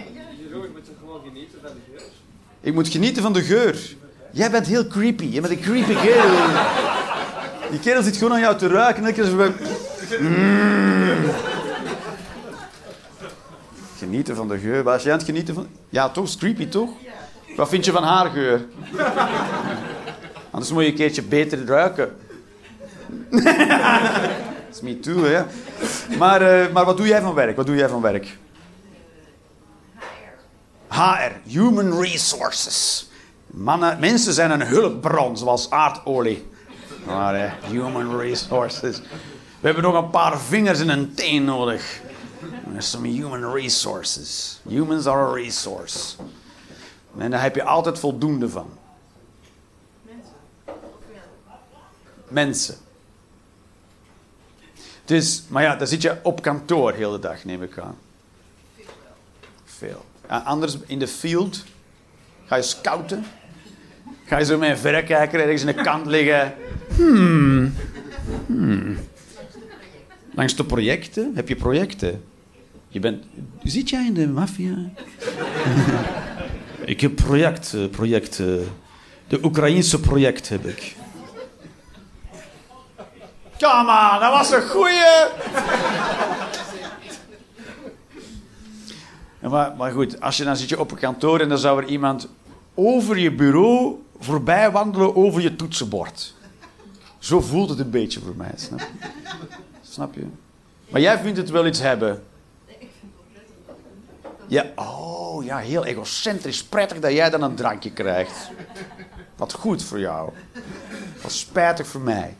ik 2.60 2.74
moet 2.74 2.88
genieten 2.88 3.22
van 3.22 3.32
de 3.32 3.42
geur. 3.42 3.96
Jij 4.30 4.50
bent 4.50 4.66
heel 4.66 4.86
creepy. 4.86 5.24
Je 5.24 5.40
bent 5.40 5.52
een 5.52 5.60
creepy 5.60 5.94
kerel. 5.94 6.30
Die 7.70 7.80
kerel 7.80 8.02
zit 8.02 8.16
gewoon 8.16 8.32
aan 8.32 8.40
jou 8.40 8.56
te 8.56 8.68
ruiken. 8.68 9.04
En 9.04 9.14
elke 9.14 9.32
keer. 9.32 9.52
Genieten 14.08 14.36
van 14.36 14.48
de 14.48 14.58
geur. 14.58 14.82
Was 14.82 15.02
jij 15.02 15.12
aan 15.12 15.18
het 15.18 15.26
genieten 15.26 15.54
van... 15.54 15.66
Ja, 15.88 16.08
toch? 16.08 16.24
Is 16.24 16.36
creepy, 16.36 16.68
toch? 16.68 16.90
Wat 17.56 17.68
vind 17.68 17.84
je 17.84 17.92
van 17.92 18.02
haar 18.02 18.30
geur? 18.30 18.66
Anders 20.50 20.72
moet 20.72 20.82
je 20.82 20.88
een 20.88 20.94
keertje 20.94 21.22
beter 21.22 21.66
ruiken. 21.66 22.16
Dat 24.66 24.76
is 24.76 24.80
me 24.80 25.00
too, 25.00 25.24
hè. 25.24 25.42
Maar, 26.18 26.42
eh, 26.42 26.72
maar 26.72 26.84
wat 26.84 26.96
doe 26.96 27.06
jij 27.06 27.20
van 27.20 27.34
werk? 27.34 27.56
Wat 27.56 27.66
doe 27.66 27.76
jij 27.76 27.88
van 27.88 28.00
werk? 28.00 28.38
HR, 30.88 31.32
Human 31.44 32.00
Resources. 32.00 33.10
Mannen, 33.46 34.00
mensen 34.00 34.32
zijn 34.32 34.50
een 34.50 34.66
hulpbron, 34.66 35.36
zoals 35.36 35.70
aardolie. 35.70 36.46
Maar 37.06 37.38
hè, 37.38 37.48
Human 37.70 38.18
Resources. 38.18 39.00
We 39.60 39.66
hebben 39.66 39.82
nog 39.82 39.94
een 39.94 40.10
paar 40.10 40.38
vingers 40.38 40.80
en 40.80 40.88
een 40.88 41.14
teen 41.14 41.44
nodig. 41.44 42.00
There's 42.70 42.90
some 42.90 43.08
human 43.08 43.52
resources. 43.52 44.60
Humans 44.68 45.06
are 45.06 45.30
a 45.30 45.32
resource. 45.32 46.16
En 47.18 47.30
daar 47.30 47.42
heb 47.42 47.54
je 47.54 47.62
altijd 47.62 47.98
voldoende 47.98 48.48
van. 48.48 48.70
Mensen. 52.28 52.76
Dus, 55.04 55.42
maar 55.48 55.62
ja, 55.62 55.76
dan 55.76 55.86
zit 55.86 56.02
je 56.02 56.16
op 56.22 56.42
kantoor 56.42 56.92
heel 56.92 57.10
de 57.10 57.18
dag, 57.18 57.44
neem 57.44 57.62
ik 57.62 57.78
aan. 57.78 57.98
Veel. 59.64 60.04
Anders 60.26 60.76
in 60.86 60.98
de 60.98 61.08
field 61.08 61.64
ga 62.46 62.56
je 62.56 62.62
scouten. 62.62 63.24
Ga 64.24 64.38
je 64.38 64.44
zo 64.44 64.58
met 64.58 64.70
een 64.70 64.78
verrekijker 64.78 65.40
ergens 65.40 65.60
in 65.60 65.76
de 65.76 65.82
kant 65.82 66.06
liggen. 66.06 66.54
Hmm. 66.96 67.74
Hmm. 68.46 68.98
Langs 70.34 70.56
de 70.56 70.64
projecten. 70.64 71.32
Heb 71.34 71.48
je 71.48 71.56
projecten? 71.56 72.24
Je 72.88 73.00
bent... 73.00 73.24
Zit 73.62 73.90
jij 73.90 74.06
in 74.06 74.14
de 74.14 74.28
maffia? 74.28 74.74
ik 76.84 77.00
heb 77.00 77.14
projecten, 77.14 77.90
projecten. 77.90 78.72
De 79.28 79.44
Oekraïense 79.44 80.00
project 80.00 80.48
heb 80.48 80.66
ik. 80.66 80.96
Come 83.58 84.10
on, 84.12 84.20
dat 84.20 84.32
was 84.32 84.52
een 84.52 84.68
goeie! 84.68 85.26
Ja, 89.40 89.48
maar, 89.48 89.76
maar 89.76 89.92
goed, 89.92 90.20
als 90.20 90.36
je 90.36 90.44
dan 90.44 90.56
zit 90.56 90.68
je 90.68 90.80
op 90.80 90.90
een 90.90 90.98
kantoor 90.98 91.40
en 91.40 91.48
dan 91.48 91.58
zou 91.58 91.82
er 91.82 91.88
iemand 91.88 92.28
over 92.74 93.18
je 93.18 93.32
bureau 93.32 94.02
voorbij 94.18 94.70
wandelen 94.70 95.16
over 95.16 95.42
je 95.42 95.56
toetsenbord. 95.56 96.34
Zo 97.18 97.40
voelt 97.40 97.68
het 97.68 97.78
een 97.78 97.90
beetje 97.90 98.20
voor 98.20 98.36
mij, 98.36 98.52
snap 98.56 98.78
je? 98.80 99.08
Snap 99.82 100.14
je? 100.14 100.26
Maar 100.88 101.00
jij 101.00 101.18
vindt 101.18 101.38
het 101.38 101.50
wel 101.50 101.66
iets 101.66 101.80
hebben. 101.80 102.22
Ja, 104.48 104.66
oh 104.74 105.44
ja, 105.44 105.58
heel 105.58 105.84
egocentrisch. 105.84 106.64
Prettig 106.64 106.98
dat 106.98 107.12
jij 107.12 107.30
dan 107.30 107.42
een 107.42 107.54
drankje 107.54 107.92
krijgt. 107.92 108.50
Wat 109.36 109.52
goed 109.52 109.82
voor 109.82 109.98
jou. 109.98 110.30
Wat 111.22 111.32
spijtig 111.32 111.86
voor 111.86 112.00
mij. 112.00 112.36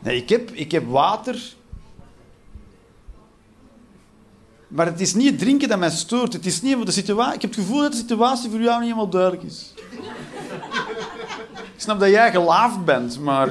Nee, 0.00 0.16
ik 0.16 0.28
heb, 0.28 0.50
ik 0.50 0.72
heb 0.72 0.86
water. 0.86 1.54
Maar 4.68 4.86
het 4.86 5.00
is 5.00 5.14
niet 5.14 5.30
het 5.30 5.38
drinken 5.38 5.68
dat 5.68 5.78
mij 5.78 5.90
stoort. 5.90 6.32
Het 6.32 6.46
is 6.46 6.62
niet 6.62 6.86
de 6.86 6.92
situatie. 6.92 7.34
Ik 7.34 7.42
heb 7.42 7.50
het 7.50 7.60
gevoel 7.60 7.80
dat 7.80 7.92
de 7.92 7.98
situatie 7.98 8.50
voor 8.50 8.60
jou 8.60 8.74
niet 8.74 8.88
helemaal 8.88 9.08
duidelijk 9.08 9.42
is. 9.42 9.74
Ik 11.74 11.86
snap 11.86 12.00
dat 12.00 12.10
jij 12.10 12.30
gelaafd 12.30 12.84
bent, 12.84 13.20
maar. 13.20 13.48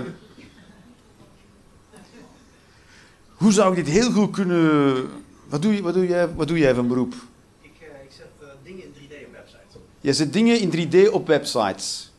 Hoe 3.33 3.51
zou 3.51 3.69
ik 3.69 3.85
dit 3.85 3.93
heel 3.93 4.11
goed 4.11 4.31
kunnen 4.31 5.09
Wat 5.49 5.61
doe, 5.61 5.75
je, 5.75 5.81
wat, 5.81 5.93
doe 5.93 6.07
jij, 6.07 6.33
wat 6.33 6.47
doe 6.47 6.57
jij 6.57 6.75
van 6.75 6.87
beroep? 6.87 7.13
Ik, 7.61 7.71
eh, 7.79 7.87
ik 8.03 8.11
zet 8.17 8.25
eh, 8.41 8.47
dingen 8.63 8.83
in 8.83 8.93
3D 8.93 9.13
op 9.25 9.31
websites. 9.31 9.81
Je 10.01 10.13
zet 10.13 10.33
dingen 10.33 10.59
in 10.59 10.71
3D 10.71 11.11
op 11.11 11.27
websites. 11.27 12.11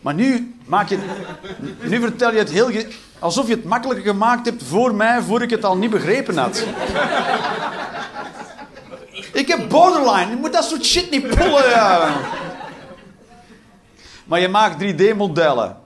Maar 0.00 0.14
nu 0.14 0.54
maak 0.64 0.88
je... 0.88 0.98
Nu 1.82 2.00
vertel 2.00 2.32
je 2.32 2.38
het 2.38 2.50
heel... 2.50 2.70
Alsof 3.18 3.48
je 3.48 3.54
het 3.54 3.64
makkelijker 3.64 4.04
gemaakt 4.12 4.46
hebt 4.46 4.62
voor 4.62 4.94
mij, 4.94 5.22
voor 5.22 5.42
ik 5.42 5.50
het 5.50 5.64
al 5.64 5.76
niet 5.76 5.90
begrepen 5.90 6.36
had. 6.36 6.64
Ik 9.32 9.48
heb 9.48 9.68
borderline. 9.68 10.30
Je 10.30 10.36
moet 10.36 10.52
dat 10.52 10.64
soort 10.64 10.84
shit 10.84 11.10
niet 11.10 11.28
pullen. 11.28 11.68
Ja. 11.68 12.20
Maar 14.24 14.40
je 14.40 14.48
maakt 14.48 14.82
3D-modellen. 14.82 15.76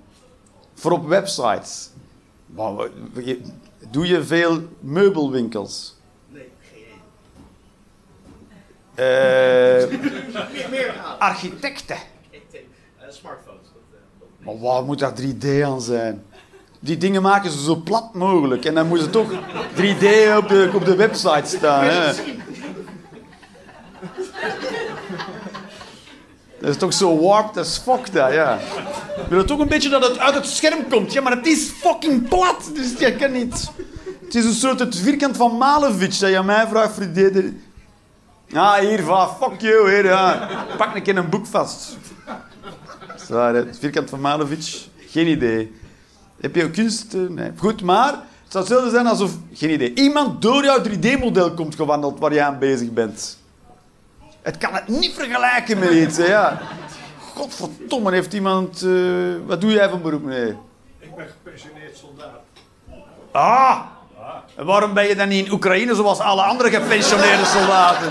Voor 0.75 0.93
op 0.93 1.07
websites. 1.07 1.91
Doe 3.95 4.07
je 4.07 4.25
veel 4.25 4.63
meubelwinkels? 4.81 5.97
Nee, 6.29 6.49
geen. 6.73 7.01
Eh, 8.95 10.71
Meer, 10.71 10.95
architecten. 11.19 11.97
Eh, 11.97 13.07
smartphones. 13.09 13.67
Eh, 14.41 14.47
Maar 14.47 14.59
waar 14.59 14.83
moet 14.85 14.99
daar 14.99 15.15
3D 15.15 15.63
aan 15.65 15.81
zijn? 15.81 16.25
Die 16.81 16.97
dingen 16.97 17.23
maken 17.23 17.51
ze 17.51 17.63
zo 17.63 17.77
plat 17.77 18.15
mogelijk. 18.15 18.65
En 18.65 18.75
dan 18.75 18.87
moet 18.87 19.01
ze 19.01 19.11
toch 19.11 19.31
3D 19.75 20.37
op 20.37 20.49
de, 20.49 20.71
op 20.75 20.85
de 20.85 20.97
website 20.97 21.57
staan. 21.57 21.85
Hè? 21.85 22.13
Dat 26.65 26.73
is 26.73 26.79
toch 26.81 26.93
zo 26.93 27.21
warped 27.21 27.57
as 27.57 27.79
fuck, 27.79 28.13
dat, 28.13 28.33
ja. 28.33 28.59
Je 29.29 29.35
wil 29.35 29.45
toch 29.45 29.59
een 29.59 29.69
beetje 29.69 29.89
dat 29.89 30.09
het 30.09 30.19
uit 30.19 30.35
het 30.35 30.47
scherm 30.47 30.89
komt. 30.89 31.13
Ja, 31.13 31.21
maar 31.21 31.33
het 31.37 31.47
is 31.47 31.71
fucking 31.71 32.29
plat. 32.29 32.71
Dus 32.75 32.93
je 32.99 33.17
kan 33.17 33.33
niet... 33.33 33.71
Het 34.25 34.35
is 34.35 34.45
een 34.45 34.53
soort 34.53 34.79
het 34.81 34.97
vierkant 34.97 35.37
van 35.37 35.57
Malevich 35.59 36.19
dat 36.19 36.31
je 36.31 36.43
mij 36.43 36.67
vraagt 36.69 37.15
die- 37.15 37.61
Ah, 38.55 38.75
hier, 38.75 38.99
fuck 39.41 39.61
you, 39.61 39.91
hier. 39.91 40.09
Pak 40.77 40.95
een 40.95 41.03
keer 41.03 41.17
een 41.17 41.29
boek 41.29 41.47
vast. 41.47 41.97
Zo, 43.29 43.39
het 43.55 43.79
vierkant 43.81 44.11
van 44.11 44.21
Malevich, 44.21 44.87
geen 45.09 45.27
idee. 45.27 45.73
Heb 46.41 46.55
je 46.55 46.65
ook 46.65 46.73
kunst? 46.73 47.15
Eh, 47.15 47.21
Nee. 47.29 47.51
Goed, 47.59 47.83
maar 47.83 48.09
het 48.13 48.23
zou 48.53 48.65
hetzelfde 48.65 48.91
zijn 48.91 49.07
alsof, 49.07 49.31
geen 49.53 49.71
idee, 49.71 49.95
iemand 49.95 50.43
door 50.43 50.65
jouw 50.65 50.81
3D-model 50.83 51.55
komt 51.55 51.75
gewandeld 51.75 52.19
waar 52.19 52.33
je 52.33 52.43
aan 52.43 52.59
bezig 52.59 52.91
bent. 52.93 53.39
Het 54.45 54.59
kan 54.59 54.75
het 54.75 54.89
niet 54.89 55.15
vergelijken 55.15 55.79
met 55.79 55.91
iets, 55.91 56.17
hè, 56.17 56.25
ja. 56.25 56.59
Godverdomme, 57.35 58.13
heeft 58.13 58.33
iemand... 58.33 58.83
eh, 58.83 58.91
wat 59.47 59.61
doe 59.61 59.73
jij 59.73 59.89
van 59.89 60.03
beroep? 60.03 60.25
Nee. 60.25 60.57
Ik 60.99 61.15
ben 61.17 61.27
gepensioneerd 61.27 61.97
soldaat. 61.97 62.41
Ah! 63.33 63.81
En 64.57 64.65
waarom 64.67 64.95
ben 64.95 65.07
je 65.09 65.17
dan 65.17 65.29
niet 65.29 65.47
in 65.47 65.53
Oekraïne 65.53 65.95
zoals 65.95 66.19
alle 66.19 66.43
andere 66.43 66.71
gepensioneerde 66.71 67.45
soldaten? 67.45 68.11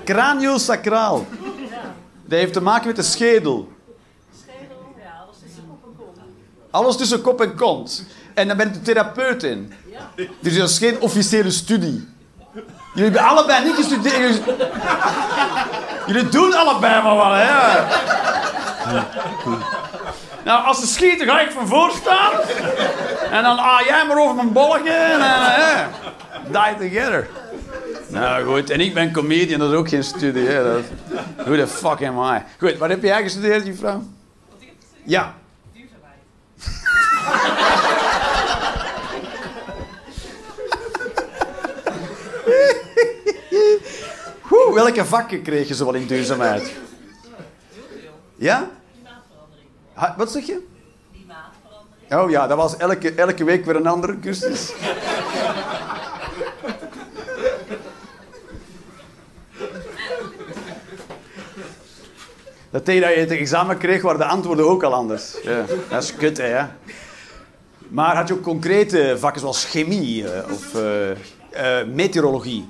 Craniosacraal. 0.04 1.26
Dat 2.24 2.38
heeft 2.38 2.52
te 2.52 2.62
maken 2.62 2.86
met 2.86 2.96
de 2.96 3.02
schedel. 3.02 3.68
Schedel, 4.40 4.94
ja, 4.98 5.12
alles 5.26 5.36
tussen 5.44 5.64
kop 5.68 5.84
en 5.84 5.96
kop. 5.96 6.16
Alles 6.70 6.96
tussen 6.96 7.22
kop 7.22 7.40
en 7.40 7.54
kont. 7.56 8.04
En 8.34 8.48
dan 8.48 8.56
ben 8.56 8.66
je 8.66 8.72
de 8.72 8.82
therapeut 8.82 9.42
in. 9.42 9.72
Ja. 9.90 10.24
Dus 10.40 10.56
dat 10.56 10.68
is 10.68 10.78
geen 10.78 11.00
officiële 11.00 11.50
studie. 11.50 12.08
Jullie 12.94 13.10
hebben 13.10 13.30
allebei 13.30 13.64
niet 13.64 13.74
gestudeerd. 13.74 14.44
Jullie, 14.44 14.68
jullie 16.06 16.28
doen 16.28 16.54
allebei 16.54 17.02
maar 17.02 17.16
wel, 17.16 17.32
hè? 17.32 17.80
Nou, 20.44 20.64
als 20.64 20.80
ze 20.80 20.86
schieten, 20.86 21.26
ga 21.26 21.40
ik 21.40 21.50
van 21.50 21.66
voor 21.66 21.90
staan. 21.90 22.32
En 23.30 23.42
dan, 23.42 23.58
ah, 23.58 23.80
jij 23.80 24.06
maar 24.06 24.18
over 24.18 24.34
mijn 24.34 24.52
bolletje. 24.52 24.90
En 24.90 25.18
dan, 25.18 25.28
hè. 25.28 25.84
Die 26.50 26.90
together. 26.90 27.28
Nou 28.08 28.44
goed, 28.44 28.70
en 28.70 28.80
ik 28.80 28.94
ben 28.94 29.12
comedian, 29.12 29.58
dat 29.58 29.70
is 29.70 29.76
ook 29.76 29.88
geen 29.88 30.04
studie. 30.04 30.46
Hè. 30.46 30.72
Dat, 30.72 30.82
who 31.36 31.56
the 31.56 31.66
fuck 31.66 32.02
am 32.02 32.34
I? 32.34 32.42
Goed, 32.58 32.78
wat 32.78 32.88
heb 32.88 33.02
jij 33.02 33.22
gestudeerd? 33.22 33.80
Wat 33.80 33.92
heb 33.92 34.00
gezien? 34.60 35.00
Ja. 35.04 35.34
Duurzaamheid. 35.72 37.11
Oeh, 44.66 44.74
welke 44.74 45.04
vakken 45.04 45.42
kreeg 45.42 45.68
je 45.68 45.74
zoal 45.74 45.94
in 45.94 46.06
duurzaamheid? 46.06 46.72
Ja? 48.36 48.70
Klimaatverandering. 48.92 49.68
Ha- 49.92 50.14
wat 50.16 50.32
zeg 50.32 50.46
je? 50.46 50.66
Klimaatverandering. 51.12 52.24
Oh 52.24 52.30
ja, 52.30 52.46
dat 52.46 52.56
was 52.56 52.76
elke, 52.76 53.14
elke 53.14 53.44
week 53.44 53.64
weer 53.64 53.76
een 53.76 53.86
andere 53.86 54.18
cursus. 54.18 54.72
Dat 62.70 62.86
deed 62.86 63.02
dat 63.02 63.14
je 63.14 63.20
het 63.20 63.30
examen 63.30 63.78
kreeg, 63.78 64.02
waren 64.02 64.18
de 64.18 64.24
antwoorden 64.26 64.68
ook 64.68 64.82
al 64.82 64.94
anders. 64.94 65.36
Ja, 65.42 65.64
dat 65.88 66.02
is 66.02 66.14
kut, 66.16 66.36
hè. 66.38 66.64
Maar 67.88 68.16
had 68.16 68.28
je 68.28 68.34
ook 68.34 68.42
concrete 68.42 69.16
vakken 69.18 69.40
zoals 69.40 69.64
chemie 69.64 70.32
eh, 70.32 70.52
of 70.52 70.74
eh, 70.74 71.10
eh, 71.80 71.86
meteorologie? 71.86 72.68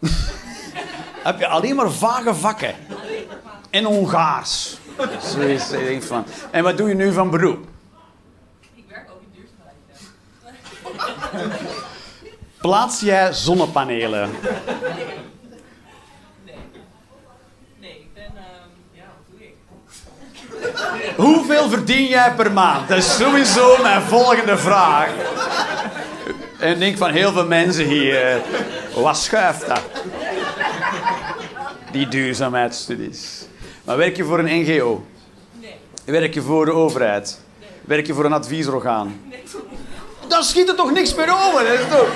Heb 1.28 1.38
je 1.38 1.46
alleen 1.46 1.76
maar 1.76 1.90
vage 1.90 2.34
vakken? 2.34 2.74
En 3.70 3.84
Hongaars. 3.84 4.78
Zoiets, 5.22 5.70
ik 5.70 5.84
denk 5.84 6.02
van. 6.02 6.24
En 6.50 6.62
wat 6.62 6.76
doe 6.76 6.88
je 6.88 6.94
nu 6.94 7.12
van 7.12 7.30
beroep? 7.30 7.66
Ik 8.74 8.84
werk 8.88 9.10
ook 9.10 9.20
in 9.20 9.28
duurzaamheid. 9.34 11.60
Plaats 12.60 13.00
jij 13.00 13.32
zonnepanelen? 13.32 14.30
Nee. 16.44 16.54
Nee, 17.78 17.90
ik 17.90 18.14
ben, 18.14 18.24
ehm, 18.24 18.68
ja, 18.92 19.04
wat 19.16 19.26
doe 19.30 19.40
ik? 19.46 19.54
Hoeveel 21.16 21.68
verdien 21.68 22.06
jij 22.06 22.34
per 22.34 22.52
maand? 22.52 22.88
Dat 22.88 22.98
is 22.98 23.16
sowieso 23.16 23.82
mijn 23.82 24.02
volgende 24.02 24.58
vraag. 24.58 25.10
En 26.58 26.72
ik 26.72 26.78
denk 26.78 26.96
van 26.96 27.10
heel 27.10 27.32
veel 27.32 27.46
mensen 27.46 27.84
hier. 27.84 28.32
eh, 28.32 28.36
Wat 28.94 29.16
schuift 29.16 29.66
dat? 29.66 29.80
Die 31.92 32.08
duurzaamheidsstudies. 32.08 33.46
Maar 33.84 33.96
werk 33.96 34.16
je 34.16 34.24
voor 34.24 34.38
een 34.38 34.60
NGO? 34.62 35.04
Nee. 35.60 35.74
Werk 36.04 36.34
je 36.34 36.42
voor 36.42 36.64
de 36.64 36.72
overheid? 36.72 37.40
Werk 37.84 38.06
je 38.06 38.14
voor 38.14 38.24
een 38.24 38.32
adviesorgaan? 38.32 39.20
Nee. 39.28 39.42
Dan 40.28 40.42
schiet 40.42 40.68
er 40.68 40.74
toch 40.74 40.90
niks 40.92 41.14
meer 41.14 41.32
over? 41.32 41.66
Is 41.72 41.80
toch... 41.90 42.08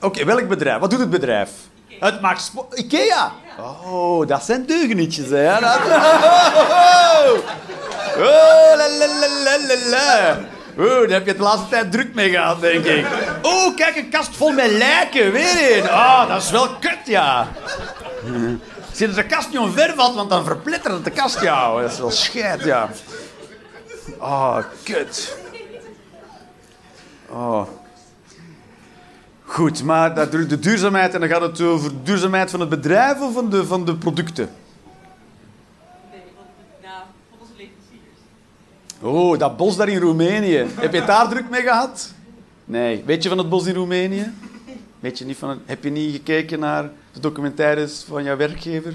Oké, 0.00 0.24
welk 0.24 0.48
bedrijf? 0.48 0.78
Wat 0.80 0.90
doet 0.90 0.98
het 0.98 1.10
bedrijf? 1.10 1.50
Het 2.00 2.20
maakt 2.20 2.52
Ikea. 2.74 3.32
Oh, 3.84 4.26
dat 4.26 4.44
zijn 4.44 4.66
deugenietjes, 4.66 5.28
hè? 5.28 5.60
Dat... 5.60 5.78
Oh, 5.86 7.30
oh, 8.16 8.76
la, 8.76 8.88
la, 8.98 9.06
la, 9.06 9.58
la, 9.68 9.88
la, 9.88 10.38
Oh, 10.76 11.00
daar 11.00 11.08
heb 11.08 11.26
je 11.26 11.36
de 11.36 11.42
laatste 11.42 11.68
tijd 11.68 11.92
druk 11.92 12.14
mee 12.14 12.30
gehad, 12.30 12.60
denk 12.60 12.84
ik. 12.84 13.06
Oh, 13.42 13.76
kijk, 13.76 13.96
een 13.96 14.10
kast 14.10 14.36
vol 14.36 14.52
met 14.52 14.70
lijken. 14.70 15.32
Weer 15.32 15.78
een. 15.78 15.90
Ah, 15.90 16.28
dat 16.28 16.42
is 16.42 16.50
wel 16.50 16.68
kut, 16.68 16.98
ja. 17.04 17.48
Zie 18.92 19.06
dat 19.06 19.16
de 19.16 19.26
kast 19.26 19.48
niet 19.48 19.58
omver 19.58 19.92
valt, 19.94 20.14
want 20.14 20.30
dan 20.30 20.44
verplettert 20.44 21.04
de 21.04 21.10
kast 21.10 21.40
jou. 21.40 21.82
Dat 21.82 21.92
is 21.92 21.98
wel 21.98 22.10
scheid, 22.10 22.64
ja. 22.64 22.90
Oh, 24.18 24.58
kut. 24.82 25.36
Oh. 27.28 27.66
Goed, 29.44 29.82
maar 29.82 30.30
de 30.30 30.58
duurzaamheid, 30.58 31.14
en 31.14 31.20
dan 31.20 31.28
gaat 31.28 31.40
het 31.40 31.60
over 31.60 31.90
duurzaamheid 32.02 32.50
van 32.50 32.60
het 32.60 32.68
bedrijf 32.68 33.20
of 33.20 33.32
van 33.32 33.50
de, 33.50 33.66
van 33.66 33.84
de 33.84 33.96
producten? 33.96 34.50
Nee, 36.10 36.20
want 36.36 36.48
nou, 36.82 37.02
van 37.30 37.38
onze 37.40 37.52
leveranciers. 37.56 38.18
Oh, 39.06 39.38
dat 39.38 39.56
bos 39.56 39.76
daar 39.76 39.88
in 39.88 40.00
Roemenië. 40.00 40.66
Heb 40.74 40.92
je 40.92 41.04
daar 41.04 41.28
druk 41.28 41.50
mee 41.50 41.62
gehad? 41.62 42.12
Nee. 42.64 43.02
Weet 43.06 43.22
je 43.22 43.28
van 43.28 43.38
het 43.38 43.48
bos 43.48 43.66
in 43.66 43.74
Roemenië? 43.74 44.32
Weet 45.00 45.18
je 45.18 45.24
niet 45.24 45.36
van 45.36 45.48
het... 45.48 45.58
Heb 45.66 45.84
je 45.84 45.90
niet 45.90 46.12
gekeken 46.12 46.58
naar 46.58 46.90
de 47.12 47.20
documentaires 47.20 48.04
van 48.08 48.24
jouw 48.24 48.36
werkgever? 48.36 48.94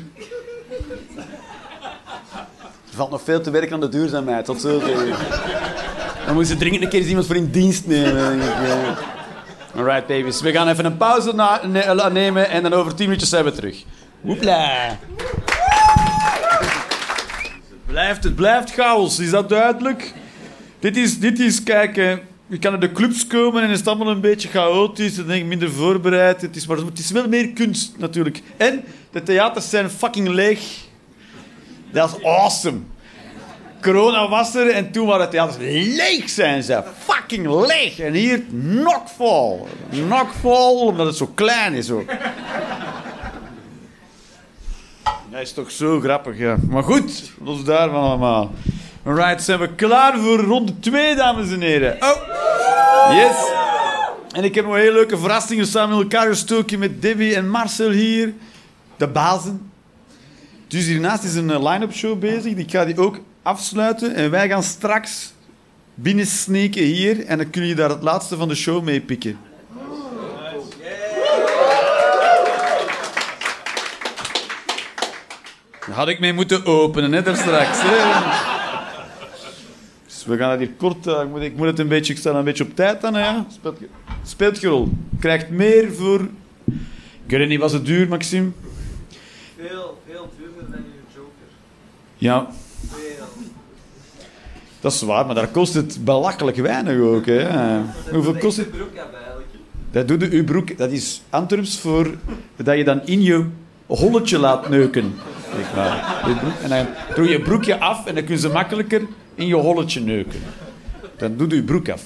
Er 2.89 2.97
valt 2.97 3.11
nog 3.11 3.21
veel 3.21 3.41
te 3.41 3.51
werken 3.51 3.73
aan 3.73 3.79
de 3.79 3.89
duurzaamheid, 3.89 4.45
tot 4.45 4.61
zeggen. 4.61 5.09
Dan 6.25 6.33
moeten 6.33 6.53
ze 6.53 6.57
dringend 6.57 6.83
een 6.83 6.89
keer 6.89 6.99
eens 6.99 7.09
iemand 7.09 7.25
voor 7.25 7.35
in 7.35 7.51
dienst 7.51 7.87
nemen. 7.87 8.39
Alright, 9.75 10.07
babies. 10.07 10.41
We 10.41 10.51
gaan 10.51 10.67
even 10.67 10.85
een 10.85 10.97
pauze 10.97 11.59
nemen 12.11 12.49
en 12.49 12.63
dan 12.63 12.73
over 12.73 12.95
10 12.95 13.05
minuutjes 13.05 13.29
zijn 13.29 13.43
we 13.43 13.51
terug. 13.51 13.83
Hoepla. 14.21 14.97
Blijft, 17.91 18.23
het 18.23 18.35
blijft 18.35 18.71
chaos, 18.71 19.19
is 19.19 19.29
dat 19.29 19.49
duidelijk? 19.49 20.13
Dit 20.79 20.97
is, 20.97 21.19
dit 21.19 21.39
is 21.39 21.63
kijk, 21.63 21.97
eh, 21.97 22.13
je 22.47 22.59
kan 22.59 22.71
naar 22.71 22.79
de 22.79 22.91
clubs 22.91 23.27
komen 23.27 23.63
en 23.63 23.69
is 23.69 23.77
het 23.77 23.87
allemaal 23.87 24.09
een 24.09 24.21
beetje 24.21 24.49
chaotisch. 24.49 25.15
Dan 25.15 25.27
denk 25.27 25.41
ik 25.41 25.47
minder 25.47 25.71
voorbereid. 25.71 26.41
Het 26.41 26.55
is, 26.55 26.67
maar 26.67 26.77
het 26.77 26.99
is 26.99 27.11
wel 27.11 27.27
meer 27.27 27.49
kunst 27.49 27.93
natuurlijk. 27.97 28.41
En 28.57 28.83
de 29.11 29.23
theaters 29.23 29.69
zijn 29.69 29.89
fucking 29.89 30.27
leeg. 30.27 30.61
Dat 31.91 32.17
is 32.17 32.23
awesome. 32.23 32.79
Corona 33.81 34.29
was 34.29 34.55
er 34.55 34.69
en 34.69 34.91
toen 34.91 35.07
waren 35.07 35.25
de 35.25 35.31
theaters 35.31 35.57
leeg 35.95 36.29
zijn 36.29 36.63
ze. 36.63 36.83
Fucking 36.97 37.65
leeg. 37.65 37.99
En 37.99 38.13
hier 38.13 38.41
knockvol. 38.49 39.67
Knockvol 39.89 40.79
omdat 40.79 41.05
het 41.05 41.15
zo 41.15 41.31
klein 41.35 41.73
is 41.73 41.91
ook. 41.91 42.11
Dat 45.31 45.41
is 45.41 45.53
toch 45.53 45.71
zo 45.71 45.99
grappig, 45.99 46.37
ja. 46.37 46.57
Maar 46.69 46.83
goed, 46.83 47.31
los 47.43 47.63
daarvan 47.63 48.01
allemaal. 48.01 48.51
Alright, 49.05 49.43
zijn 49.43 49.59
we 49.59 49.75
klaar 49.75 50.19
voor 50.19 50.39
ronde 50.39 50.79
2, 50.79 51.15
dames 51.15 51.51
en 51.51 51.61
heren? 51.61 51.97
Oh, 51.99 53.15
yes. 53.15 53.35
En 54.31 54.43
ik 54.43 54.55
heb 54.55 54.65
nog 54.65 54.75
hele 54.75 54.91
leuke 54.91 55.17
verrassingen 55.17 55.65
samen 55.67 55.95
in 55.95 56.01
elkaar 56.01 56.27
gestoken 56.27 56.79
met 56.79 57.01
Debbie 57.01 57.35
en 57.35 57.49
Marcel 57.49 57.89
hier. 57.89 58.33
De 58.97 59.07
bazen. 59.07 59.71
Dus 60.67 60.85
hiernaast 60.85 61.23
is 61.23 61.35
een 61.35 61.51
eh, 61.51 61.71
line-up 61.71 61.93
show 61.93 62.19
bezig. 62.19 62.53
Ik 62.53 62.71
ga 62.71 62.85
die 62.85 62.97
ook 62.97 63.19
afsluiten. 63.41 64.15
En 64.15 64.31
wij 64.31 64.47
gaan 64.47 64.63
straks 64.63 65.33
binnensneken 65.93 66.83
hier. 66.83 67.25
En 67.25 67.37
dan 67.37 67.49
kun 67.49 67.65
je 67.65 67.75
daar 67.75 67.89
het 67.89 68.03
laatste 68.03 68.37
van 68.37 68.47
de 68.47 68.55
show 68.55 68.83
mee 68.83 69.01
pikken. 69.01 69.37
Daar 75.87 75.95
had 75.95 76.07
ik 76.07 76.19
mee 76.19 76.33
moeten 76.33 76.65
openen, 76.65 77.11
hè, 77.11 77.21
daar 77.21 77.35
straks. 77.35 77.77
Hè. 77.81 78.29
Dus 80.05 80.25
we 80.25 80.37
gaan 80.37 80.49
het 80.51 80.59
hier 80.59 80.71
kort... 80.77 81.07
eh, 81.07 81.21
ik, 81.21 81.29
moet, 81.29 81.41
ik 81.41 81.55
moet 81.55 81.67
het 81.67 81.79
een 81.79 81.87
beetje... 81.87 82.13
Ik 82.13 82.19
sta 82.19 82.31
een 82.33 82.43
beetje 82.43 82.63
op 82.63 82.75
tijd 82.75 83.01
dan, 83.01 83.13
hè, 83.13 83.19
ja. 83.19 83.45
Speelt, 83.53 83.79
je- 83.79 83.87
speelt 84.23 84.61
je 84.61 84.67
rol. 84.67 84.89
Krijgt 85.19 85.49
meer 85.49 85.91
voor... 85.93 86.21
Ik 87.25 87.37
weet 87.37 87.47
niet, 87.47 87.59
was 87.59 87.71
het 87.73 87.85
duur, 87.85 88.07
Maxime? 88.07 88.49
Veel, 89.59 90.01
veel 90.09 90.29
duurder 90.37 90.71
dan 90.71 90.79
je 90.79 91.13
Joker. 91.15 91.31
Ja, 92.17 92.47
Veel. 92.89 93.25
dat 94.79 94.91
is 94.93 95.01
waar, 95.01 95.25
maar 95.25 95.35
daar 95.35 95.47
kost 95.47 95.73
het 95.73 95.97
belachelijk 96.03 96.57
weinig 96.57 96.99
ook. 96.99 97.25
Hè. 97.25 97.47
Hoeveel 98.11 98.37
kost 98.37 98.57
het? 98.57 98.71
broek 98.71 98.89
hebben 98.95 99.15
eigenlijk. 99.15 99.47
Dat 99.91 100.07
doe 100.07 100.19
je 100.19 100.29
uw 100.37 100.43
broek. 100.43 100.77
Dat 100.77 100.91
is 100.91 101.21
Antwerps 101.29 101.79
voor 101.79 102.07
dat 102.55 102.77
je 102.77 102.83
dan 102.83 103.01
in 103.05 103.21
je 103.21 103.45
holletje 103.85 104.37
laat 104.39 104.69
neuken. 104.69 105.13
En 106.63 106.69
dan 106.69 106.87
doe 107.15 107.25
je 107.25 107.31
je 107.31 107.41
broekje 107.41 107.79
af 107.79 108.05
en 108.05 108.15
dan 108.15 108.23
kun 108.23 108.37
ze 108.37 108.49
makkelijker 108.49 109.01
in 109.35 109.47
je 109.47 109.55
holletje 109.55 109.99
neuken. 109.99 110.39
Dan 111.17 111.37
doe 111.37 111.49
je 111.49 111.55
je 111.55 111.63
broek 111.63 111.89
af. 111.89 112.01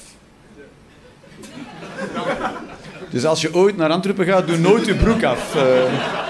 Dus 3.10 3.26
als 3.26 3.42
je 3.42 3.54
ooit 3.54 3.78
naar 3.78 3.90
Antwerpen 3.90 4.26
gaat, 4.26 4.48
doe 4.48 4.58
nooit 4.58 4.86
je 4.86 4.96
broek 4.96 5.24
af. 5.24 5.56
Eh, 5.56 5.64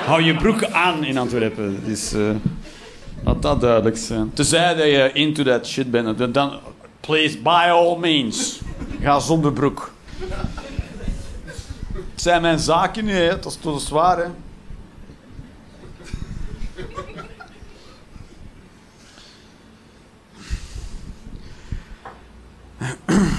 hou 0.06 0.22
je 0.24 0.36
broek 0.36 0.64
aan 0.66 1.04
in 1.04 1.18
Antwerpen. 1.18 1.80
Dus, 1.86 2.14
eh, 2.14 2.30
laat 3.24 3.42
dat 3.42 3.62
duidelijk 3.62 3.98
zijn. 3.98 4.34
Tenzij 4.34 4.74
dat 4.76 4.86
je 4.86 5.10
into 5.14 5.44
that 5.44 5.68
shit 5.68 5.92
bent, 5.92 6.34
dan- 6.34 6.60
please, 7.00 7.38
by 7.38 7.68
all 7.70 7.98
means, 7.98 8.60
ga 9.02 9.20
zonder 9.20 9.54
broek. 9.54 9.92
Het 11.92 12.22
zijn 12.24 12.42
mijn 12.42 12.60
zaken, 12.60 13.08
hè. 13.08 13.28
dat 13.28 13.46
is 13.46 13.58
toch 13.62 13.82
zwaar. 13.82 14.18
Hè? 14.18 14.26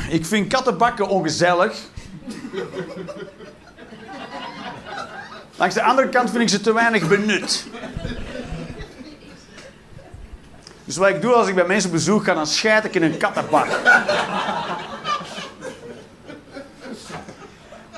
Ik 0.08 0.26
vind 0.26 0.48
kattenbakken 0.48 1.08
ongezellig. 1.08 1.76
Langs 5.56 5.74
de 5.74 5.82
andere 5.82 6.08
kant 6.08 6.30
vind 6.30 6.42
ik 6.42 6.48
ze 6.48 6.60
te 6.60 6.72
weinig 6.74 7.08
benut. 7.08 7.66
Dus 10.84 10.96
wat 10.96 11.08
ik 11.08 11.22
doe 11.22 11.32
als 11.32 11.48
ik 11.48 11.54
bij 11.54 11.66
mensen 11.66 11.90
op 11.90 11.96
bezoek 11.96 12.24
ga, 12.24 12.34
dan 12.34 12.46
scheid 12.46 12.84
ik 12.84 12.94
in 12.94 13.02
een 13.02 13.16
kattenbak. 13.16 13.66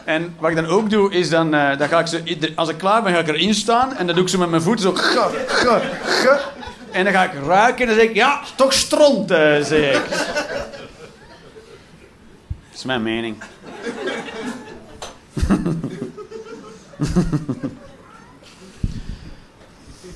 En 0.04 0.36
wat 0.38 0.50
ik 0.50 0.56
dan 0.56 0.66
ook 0.66 0.90
doe, 0.90 1.12
is 1.12 1.30
dan, 1.30 1.54
eh, 1.54 1.78
dan 1.78 1.88
ga 1.88 1.98
ik 1.98 2.06
ze, 2.06 2.52
als 2.54 2.68
ik 2.68 2.78
klaar 2.78 3.02
ben, 3.02 3.12
ga 3.12 3.18
ik 3.18 3.28
erin 3.28 3.54
staan 3.54 3.96
en 3.96 4.06
dan 4.06 4.14
doe 4.14 4.24
ik 4.24 4.30
ze 4.30 4.38
met 4.38 4.50
mijn 4.50 4.62
voeten 4.62 4.84
zo, 4.84 4.92
ge, 4.94 5.44
ge, 5.46 5.80
ge. 6.02 6.38
En 6.90 7.04
dan 7.04 7.12
ga 7.12 7.24
ik 7.24 7.30
ruiken 7.46 7.80
en 7.80 7.86
dan 7.86 7.96
zeg 7.96 8.08
ik, 8.08 8.14
ja, 8.14 8.40
toch 8.54 8.72
stront, 8.72 9.30
eh, 9.30 9.62
zeg 9.62 9.94
ik. 9.94 10.02
Is 12.78 12.84
mijn 12.84 13.02
mening. 13.02 13.36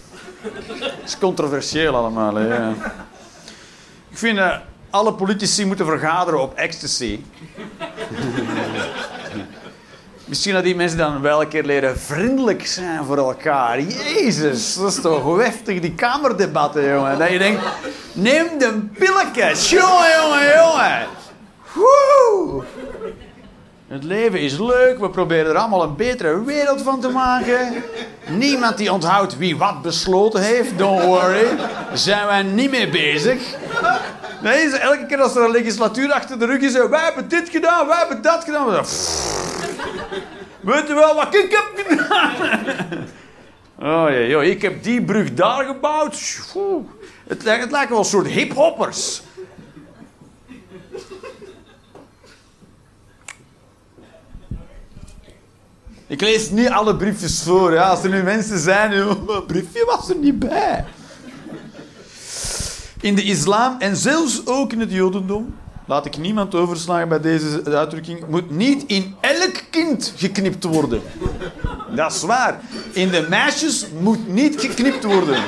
Het 0.01 1.05
is 1.05 1.19
controversieel 1.19 1.95
allemaal, 1.95 2.35
hè. 2.35 2.71
Ik 4.11 4.19
vind 4.19 4.37
dat 4.37 4.61
alle 4.91 5.15
politici 5.15 5.67
moeten 5.67 5.87
vergaderen 5.87 6.43
op 6.43 6.55
ecstasy. 6.55 7.21
Misschien 10.25 10.55
dat 10.55 10.65
die 10.65 10.77
mensen 10.77 10.99
dan 10.99 11.21
wel 11.21 11.41
een 11.41 11.49
keer 11.49 11.65
leren 11.65 11.99
vriendelijk 11.99 12.67
zijn 12.67 13.05
voor 13.05 13.19
elkaar. 13.19 13.81
Jezus, 13.81 14.75
dat 14.75 14.93
is 14.93 15.01
toch 15.01 15.37
heftig, 15.39 15.81
die 15.81 15.95
kamerdebatten, 15.95 16.89
jongen. 16.89 17.19
Dat 17.19 17.31
je 17.31 17.39
denkt, 17.39 17.63
neem 18.13 18.59
de 18.59 18.89
pilletjes. 18.99 19.71
Jongen, 19.71 20.11
jongen, 20.21 20.57
jongen. 20.57 21.21
Woe! 21.75 22.63
Het 23.89 24.05
leven 24.05 24.41
is 24.41 24.59
leuk, 24.59 24.99
we 24.99 25.11
proberen 25.11 25.51
er 25.51 25.57
allemaal 25.57 25.83
een 25.83 25.97
betere 25.97 26.45
wereld 26.45 26.83
van 26.83 27.01
te 27.01 27.09
maken. 27.09 27.83
Niemand 28.29 28.77
die 28.77 28.93
onthoudt 28.93 29.39
wie 29.39 29.57
wat 29.57 29.83
besloten 29.83 30.43
heeft, 30.43 30.79
don't 30.79 31.03
worry. 31.03 31.47
Zijn 31.93 32.27
wij 32.27 32.43
niet 32.43 32.71
mee 32.71 32.89
bezig. 32.89 33.43
Nee, 34.43 34.71
elke 34.71 35.07
keer 35.07 35.21
als 35.21 35.37
er 35.37 35.45
een 35.45 35.51
legislatuur 35.51 36.13
achter 36.13 36.39
de 36.39 36.47
rug 36.47 36.61
is, 36.61 36.73
wij 36.73 37.05
hebben 37.05 37.29
dit 37.29 37.49
gedaan, 37.49 37.87
wij 37.87 37.99
hebben 37.99 38.23
dat 38.23 38.45
gedaan. 38.45 38.67
We 38.67 38.83
Weet 40.61 40.89
je 40.89 40.95
wel 40.95 41.15
wat 41.15 41.35
ik 41.35 41.51
heb 41.51 41.87
gedaan? 41.87 42.31
Oh 43.79 44.11
ja, 44.11 44.21
joh, 44.21 44.45
ik 44.45 44.63
heb 44.63 44.83
die 44.83 45.03
brug 45.03 45.35
daar 45.35 45.65
gebouwd. 45.65 46.41
Het, 47.29 47.43
het 47.45 47.71
lijken 47.71 47.91
wel 47.91 47.99
een 47.99 48.05
soort 48.05 48.27
hiphoppers. 48.27 49.23
Ik 56.13 56.21
lees 56.21 56.51
niet 56.51 56.69
alle 56.69 56.97
briefjes 56.97 57.43
voor. 57.43 57.73
Ja. 57.73 57.89
Als 57.89 58.03
er 58.03 58.11
nu 58.11 58.23
mensen 58.23 58.59
zijn, 58.59 58.91
mijn 59.27 59.47
briefje 59.47 59.85
was 59.85 60.09
er 60.09 60.17
niet 60.17 60.39
bij. 60.39 60.85
In 63.01 63.15
de 63.15 63.23
islam 63.23 63.77
en 63.79 63.97
zelfs 63.97 64.47
ook 64.47 64.73
in 64.73 64.81
het 64.81 64.93
jodendom, 64.93 65.55
laat 65.87 66.07
ik 66.07 66.19
niemand 66.19 66.55
overslaan 66.55 67.09
bij 67.09 67.21
deze 67.21 67.63
uitdrukking, 67.65 68.27
moet 68.29 68.51
niet 68.51 68.85
in 68.87 69.15
elk 69.21 69.63
kind 69.71 70.13
geknipt 70.17 70.65
worden. 70.65 71.03
Dat 71.95 72.13
is 72.13 72.23
waar. 72.23 72.61
In 72.93 73.09
de 73.09 73.27
meisjes 73.29 73.87
moet 74.01 74.29
niet 74.29 74.61
geknipt 74.61 75.05
worden. 75.05 75.43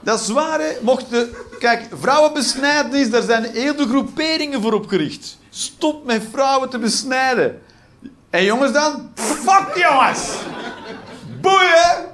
Dat 0.00 0.20
is 0.20 0.28
waar, 0.28 0.60
hè. 0.60 0.70
Mochten... 0.82 1.28
Kijk, 1.58 1.86
vrouwenbesnijdenis, 2.00 3.10
daar 3.10 3.22
zijn 3.22 3.44
hele 3.44 3.86
groeperingen 3.86 4.62
voor 4.62 4.72
opgericht. 4.72 5.38
Stop 5.50 6.06
met 6.06 6.22
vrouwen 6.32 6.68
te 6.68 6.78
besnijden. 6.78 7.60
En 8.30 8.44
jongens 8.44 8.72
dan? 8.72 9.10
Fuck 9.14 9.76
jongens! 9.76 10.36
Boeien! 11.40 12.06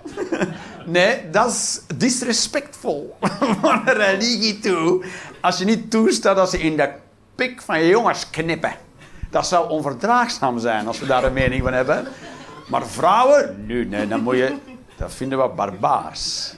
Nee, 0.86 1.30
dat 1.30 1.50
is 1.50 1.80
disrespectvol 1.96 3.16
van 3.62 3.82
de 3.84 3.92
religie 3.92 4.58
toe. 4.58 5.04
Als 5.40 5.58
je 5.58 5.64
niet 5.64 5.90
toestaat 5.90 6.36
dat 6.36 6.50
ze 6.50 6.58
in 6.58 6.76
de 6.76 6.90
pik 7.34 7.62
van 7.62 7.80
je 7.80 7.88
jongens 7.88 8.30
knippen. 8.30 8.72
Dat 9.30 9.46
zou 9.46 9.70
onverdraagzaam 9.70 10.58
zijn 10.58 10.86
als 10.86 10.98
we 10.98 11.06
daar 11.06 11.24
een 11.24 11.32
mening 11.32 11.62
van 11.62 11.72
hebben. 11.72 12.06
Maar 12.68 12.86
vrouwen? 12.86 13.64
Nee, 13.66 13.86
nee, 13.86 14.08
dan 14.08 14.22
moet 14.22 14.36
je... 14.36 14.54
Dat 14.96 15.14
vinden 15.14 15.42
we 15.42 15.48
barbaars. 15.48 16.54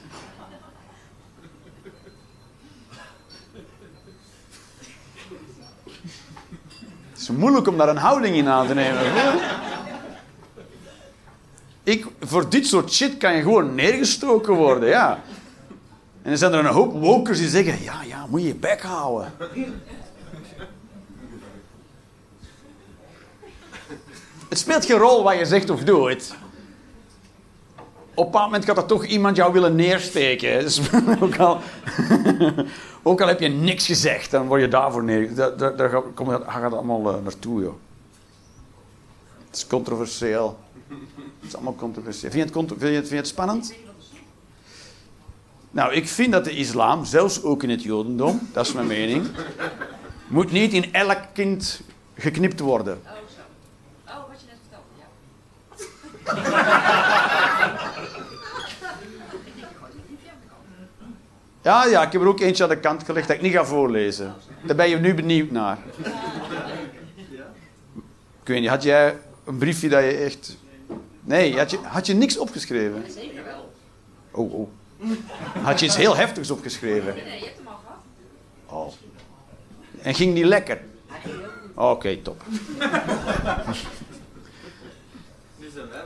Is 7.28 7.36
moeilijk 7.36 7.68
om 7.68 7.76
daar 7.76 7.88
een 7.88 7.96
houding 7.96 8.36
in 8.36 8.48
aan 8.48 8.66
te 8.66 8.74
nemen. 8.74 9.00
Ik, 11.82 12.06
voor 12.20 12.48
dit 12.48 12.66
soort 12.66 12.92
shit 12.92 13.16
kan 13.16 13.36
je 13.36 13.42
gewoon 13.42 13.74
neergestoken 13.74 14.54
worden, 14.54 14.88
ja. 14.88 15.20
En 16.22 16.32
dan 16.32 16.38
zijn 16.38 16.52
er 16.52 16.58
een 16.58 16.66
hoop 16.66 16.92
wokers 16.92 17.38
die 17.38 17.48
zeggen: 17.48 17.82
ja, 17.82 18.02
ja, 18.02 18.26
moet 18.28 18.40
je 18.40 18.46
je 18.46 18.54
bek 18.54 18.82
houden. 18.82 19.32
Het 24.48 24.58
speelt 24.58 24.84
geen 24.84 24.98
rol 24.98 25.22
wat 25.22 25.38
je 25.38 25.44
zegt 25.44 25.70
of 25.70 25.84
doet. 25.84 26.34
Op 28.14 28.24
een 28.24 28.30
bepaald 28.30 28.44
moment 28.44 28.64
gaat 28.64 28.76
er 28.76 28.86
toch 28.86 29.04
iemand 29.04 29.36
jou 29.36 29.52
willen 29.52 29.74
neersteken. 29.74 30.60
Dus 30.60 30.80
ook, 31.20 31.36
al, 31.36 31.60
ook 33.06 33.20
al 33.20 33.28
heb 33.28 33.40
je 33.40 33.48
niks 33.48 33.86
gezegd, 33.86 34.30
dan 34.30 34.46
word 34.46 34.60
je 34.60 34.68
daarvoor 34.68 35.04
neer. 35.04 35.34
Daar, 35.34 35.56
daar, 35.56 35.76
daar 35.76 35.90
je- 35.90 36.02
gaat 36.46 36.62
het 36.62 36.72
allemaal 36.72 37.14
eh, 37.14 37.22
naartoe, 37.22 37.62
joh. 37.62 37.74
Het 39.46 39.56
is 39.56 39.66
controversieel. 39.66 40.58
Het 40.88 41.48
is 41.48 41.54
allemaal 41.54 41.74
controversieel. 41.74 42.30
Vind 42.30 42.42
je 42.42 42.48
het, 42.48 42.50
contro- 42.52 42.76
vind 42.78 42.90
je 42.90 42.96
het, 42.96 43.08
vind 43.08 43.10
je 43.10 43.16
het 43.16 43.26
spannend? 43.26 43.74
Nou, 45.70 45.92
ik 45.92 46.08
vind 46.08 46.32
dat 46.32 46.44
de 46.44 46.50
islam, 46.50 47.04
zelfs 47.04 47.42
ook 47.42 47.62
in 47.62 47.70
het 47.70 47.82
jodendom, 47.82 48.40
dat 48.52 48.66
is 48.66 48.72
mijn 48.72 48.86
mening, 48.86 49.26
moet 50.26 50.50
niet 50.52 50.72
in 50.72 50.92
elk 50.92 51.18
kind 51.32 51.80
geknipt 52.14 52.60
worden. 52.60 53.00
Oh, 53.04 53.10
zo. 53.12 54.12
Oh, 54.12 54.28
wat 54.28 54.40
je 54.40 54.46
net 54.48 54.58
vertelde, 54.62 56.42
ja. 56.42 57.04
Ja, 61.66 61.84
ja, 61.86 62.02
ik 62.02 62.12
heb 62.12 62.20
er 62.22 62.28
ook 62.28 62.40
eentje 62.40 62.62
aan 62.62 62.68
de 62.68 62.78
kant 62.78 63.04
gelegd 63.04 63.26
dat 63.28 63.36
ik 63.36 63.42
niet 63.42 63.52
ga 63.52 63.64
voorlezen. 63.64 64.34
Daar 64.62 64.76
ben 64.76 64.88
je 64.88 64.96
nu 64.96 65.14
benieuwd 65.14 65.50
naar. 65.50 65.78
Ik 68.42 68.48
weet 68.52 68.60
niet, 68.60 68.68
had 68.68 68.82
jij 68.82 69.16
een 69.44 69.58
briefje 69.58 69.88
dat 69.88 70.02
je 70.02 70.10
echt... 70.10 70.56
Nee, 71.20 71.56
had 71.58 71.70
je, 71.70 71.78
had 71.82 72.06
je 72.06 72.14
niks 72.14 72.38
opgeschreven? 72.38 73.04
Zeker 73.10 73.44
wel. 73.44 73.72
Oh, 74.30 74.54
oh. 74.54 74.68
Had 75.62 75.80
je 75.80 75.86
iets 75.86 75.96
heel 75.96 76.16
heftigs 76.16 76.50
opgeschreven? 76.50 77.14
Nee, 77.14 77.38
je 77.38 77.44
hebt 77.44 77.56
hem 77.56 77.66
al 77.66 77.80
gehad. 77.86 78.86
Oh. 78.86 78.92
En 80.02 80.14
ging 80.14 80.34
die 80.34 80.44
lekker? 80.44 80.80
Oké, 81.74 82.16
top. 82.16 82.42
Nu 85.58 85.68
zijn 85.74 85.88
wij. 85.88 86.04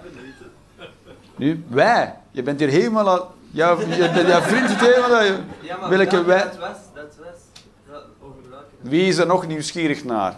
Nu, 1.37 1.65
wij. 1.69 2.15
Je 2.31 2.43
bent 2.43 2.61
hier 2.61 2.69
helemaal... 2.69 3.09
al- 3.09 3.39
Jouw, 3.51 3.81
je, 3.81 4.25
jouw 4.27 4.41
vriend 4.41 4.69
aan- 4.69 5.45
Ja, 5.61 5.89
Welke 5.89 6.05
dat, 6.17 6.25
wij- 6.25 6.39
dat 6.45 6.57
was, 6.59 6.69
dat 6.95 7.17
was. 7.19 7.39
Dat, 7.91 8.03
over 8.23 8.51
welke? 8.51 8.65
Wie 8.81 9.03
is 9.09 9.17
er 9.19 9.27
nog 9.27 9.47
nieuwsgierig 9.47 10.05
naar? 10.05 10.37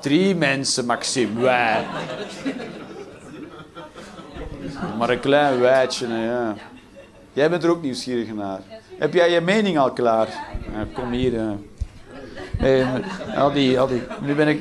Drie 0.00 0.34
mensen, 0.34 0.84
Maxime. 0.86 1.40
Wij. 1.40 1.84
Maar 4.98 5.10
een 5.10 5.20
klein 5.20 5.60
wijtje, 5.60 6.08
ja. 6.08 6.54
Jij 7.32 7.50
bent 7.50 7.64
er 7.64 7.70
ook 7.70 7.82
nieuwsgierig 7.82 8.34
naar. 8.34 8.60
Heb 8.98 9.14
jij 9.14 9.30
je 9.30 9.40
mening 9.40 9.78
al 9.78 9.92
klaar? 9.92 10.28
Ja, 10.72 10.86
kom 10.94 11.10
hier. 11.10 11.32
Hey, 12.56 12.86
al 13.36 13.52
die, 13.52 13.80
al 13.80 13.86
die. 13.86 14.02
Nu 14.20 14.34
ben 14.34 14.48
ik... 14.48 14.58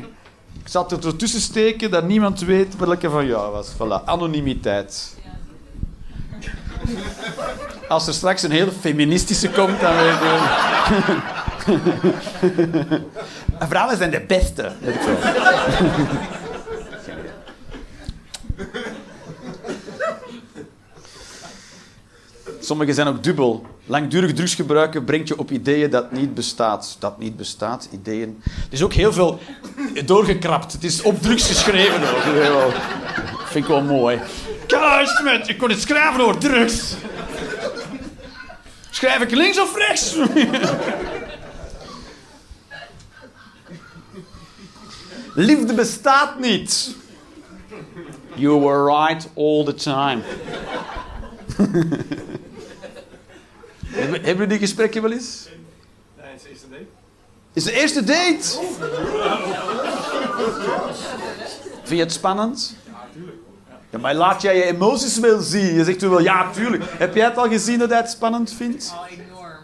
Ik 0.63 0.71
zat 0.71 0.91
er 0.91 1.15
tussen 1.15 1.41
steken 1.41 1.91
dat 1.91 2.03
niemand 2.07 2.39
weet 2.39 2.75
welke 2.77 3.09
van 3.09 3.25
jou 3.25 3.51
was. 3.51 3.73
Voilà, 3.73 4.05
anonimiteit. 4.05 5.14
Als 7.88 8.07
er 8.07 8.13
straks 8.13 8.43
een 8.43 8.51
hele 8.51 8.71
feministische 8.79 9.49
komt, 9.49 9.79
dan 9.81 9.95
weet 9.95 10.19
je... 10.19 10.39
Vrouwen 13.69 13.97
zijn 13.97 14.11
de 14.11 14.21
beste. 14.27 14.71
Sommigen 22.59 22.93
zijn 22.93 23.07
ook 23.07 23.23
dubbel. 23.23 23.65
Langdurig 23.86 24.33
drugs 24.33 24.55
gebruiken 24.55 25.03
brengt 25.03 25.27
je 25.27 25.38
op 25.39 25.51
ideeën 25.51 25.89
dat 25.89 26.11
niet 26.11 26.33
bestaat. 26.33 26.95
Dat 26.99 27.19
niet 27.19 27.38
bestaat, 27.38 27.89
ideeën. 27.91 28.41
Het 28.43 28.73
is 28.73 28.81
ook 28.83 28.93
heel 28.93 29.13
veel 29.13 29.39
doorgekrapt. 30.05 30.71
Het 30.71 30.83
is 30.83 31.01
op 31.01 31.21
drugs 31.21 31.47
geschreven 31.47 32.01
ook. 32.15 32.23
Heel- 32.23 32.71
Vind 33.45 33.65
ik 33.65 33.71
wel 33.71 33.81
mooi. 33.81 34.19
Kijk, 34.68 35.22
met, 35.24 35.47
ik 35.47 35.57
kon 35.57 35.70
het 35.70 35.82
schrijven 35.82 36.22
over 36.22 36.38
drugs. 36.38 36.95
Schrijf 38.89 39.22
ik 39.22 39.32
links 39.32 39.59
of 39.59 39.76
rechts? 39.76 40.16
Liefde 45.34 45.74
bestaat 45.74 46.39
niet. 46.39 46.95
You 48.36 48.59
were 48.59 48.84
right 48.86 49.30
all 49.36 49.63
the 49.63 49.74
time. 49.74 50.22
hebben, 53.88 54.24
hebben 54.24 54.38
we 54.38 54.47
die 54.47 54.59
gesprekken 54.59 55.01
wel 55.01 55.11
eens? 55.11 55.47
Nee, 56.18 56.28
het 56.32 56.41
is 56.41 56.49
eerste 56.49 56.70
date. 56.70 56.86
Is 57.53 57.63
de 57.63 57.72
eerste 57.72 58.03
date? 58.03 58.59
Vind 61.84 61.99
je 61.99 62.03
het 62.03 62.13
spannend? 62.13 62.76
Ja, 63.95 64.01
maar 64.01 64.15
laat 64.15 64.41
jij 64.41 64.55
je 64.55 64.63
emoties 64.63 65.19
wel 65.19 65.41
zien. 65.41 65.73
Je 65.73 65.83
zegt 65.83 65.99
toen 65.99 66.09
wel, 66.09 66.19
ja, 66.19 66.51
tuurlijk. 66.51 66.83
Heb 66.87 67.15
jij 67.15 67.25
het 67.25 67.37
al 67.37 67.47
gezien 67.47 67.79
dat 67.79 67.89
hij 67.89 67.97
het 67.97 68.09
spannend 68.09 68.53
vindt? 68.53 68.93
Oh, 68.95 69.11
enorm. 69.11 69.57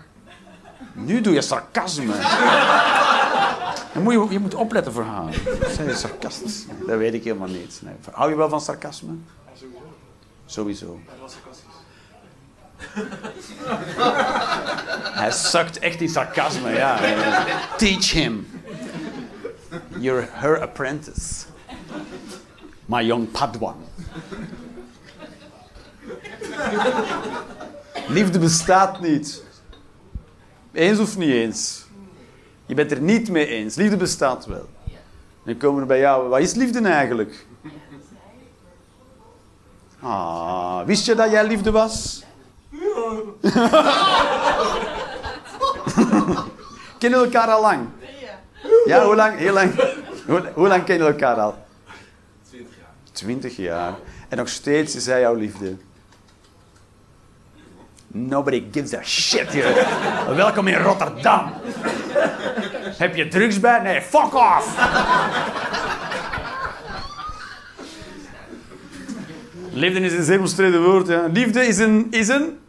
Nu 0.93 1.21
doe 1.21 1.33
je 1.33 1.41
sarcasme. 1.41 2.13
Dan 3.93 4.03
moet 4.03 4.13
je, 4.13 4.27
je 4.29 4.39
moet 4.39 4.53
opletten 4.53 4.93
voor 4.93 5.03
haar. 5.03 5.33
Zijn 5.73 5.87
je 5.87 5.95
sarcastisch? 5.95 6.65
Dat 6.87 6.97
weet 6.97 7.13
ik 7.13 7.23
helemaal 7.23 7.47
niet. 7.47 7.79
Nee. 7.83 7.93
Hou 8.11 8.29
je 8.29 8.35
wel 8.35 8.49
van 8.49 8.61
sarcasme? 8.61 9.13
Sowieso. 10.45 10.99
Hij 15.13 15.31
zakt 15.31 15.79
echt 15.87 16.01
in 16.01 16.09
sarcasme, 16.09 16.71
ja. 16.71 16.99
Teach 17.77 18.11
him. 18.11 18.47
You're 19.97 20.27
her 20.31 20.61
apprentice. 20.61 21.45
My 22.91 23.01
young 23.01 23.31
Padawan. 23.31 23.75
Liefde 28.07 28.39
bestaat 28.39 28.99
niet. 29.01 29.43
Eens 30.71 30.99
of 30.99 31.17
niet 31.17 31.29
eens? 31.29 31.85
Je 32.65 32.75
bent 32.75 32.91
er 32.91 33.01
niet 33.01 33.29
mee 33.29 33.45
eens. 33.47 33.75
Liefde 33.75 33.97
bestaat 33.97 34.45
wel. 34.45 34.69
Dan 35.43 35.57
komen 35.57 35.81
we 35.81 35.87
bij 35.87 35.99
jou. 35.99 36.29
Wat 36.29 36.39
is 36.39 36.53
liefde 36.53 36.81
eigenlijk? 36.81 37.45
Ah, 39.99 40.85
wist 40.85 41.05
je 41.05 41.15
dat 41.15 41.31
jij 41.31 41.47
liefde 41.47 41.71
was? 41.71 42.23
Kennen 46.99 47.19
we 47.19 47.25
elkaar 47.25 47.47
al 47.47 47.61
lang? 47.61 47.87
Ja, 48.85 49.05
hoe 49.05 49.15
lang? 49.15 49.37
Heel 49.37 49.53
lang. 49.53 49.73
Hoe, 50.25 50.51
hoe 50.53 50.67
lang 50.67 50.83
kennen 50.83 51.07
we 51.07 51.13
elkaar 51.13 51.35
al? 51.35 51.69
20 53.11 53.55
jaar. 53.55 53.93
20 53.93 53.95
jaar. 53.95 53.95
En 54.29 54.37
nog 54.37 54.49
steeds 54.49 54.95
is 54.95 55.05
hij 55.05 55.19
jouw 55.19 55.35
liefde. 55.35 55.75
Nobody 58.07 58.63
gives 58.71 58.93
a 58.93 59.03
shit 59.03 59.51
hier. 59.51 59.87
Welkom 60.35 60.67
in 60.67 60.81
Rotterdam. 60.81 61.53
Heb 62.97 63.15
je 63.15 63.27
drugs 63.27 63.59
bij? 63.59 63.79
Nee, 63.81 64.01
fuck 64.01 64.33
off. 64.33 64.75
Liefde 69.71 69.99
is 69.99 70.13
een 70.13 70.23
zeer 70.23 70.39
omstreden 70.39 70.83
woord. 70.83 71.07
Ja. 71.07 71.27
Liefde 71.31 71.67
is 71.67 71.77
een, 71.77 72.07
is 72.09 72.27
een... 72.27 72.59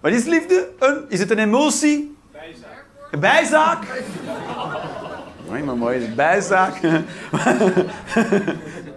Wat 0.00 0.12
is 0.12 0.24
liefde? 0.24 0.68
Een, 0.78 1.04
is 1.08 1.18
het 1.18 1.30
een 1.30 1.38
emotie? 1.38 2.16
Bijzaak. 2.32 2.84
Een 3.10 3.20
bijzaak? 3.20 3.82
Nee, 5.50 5.62
maar 5.62 5.76
mooi. 5.76 6.08
Bijzaak. 6.14 6.80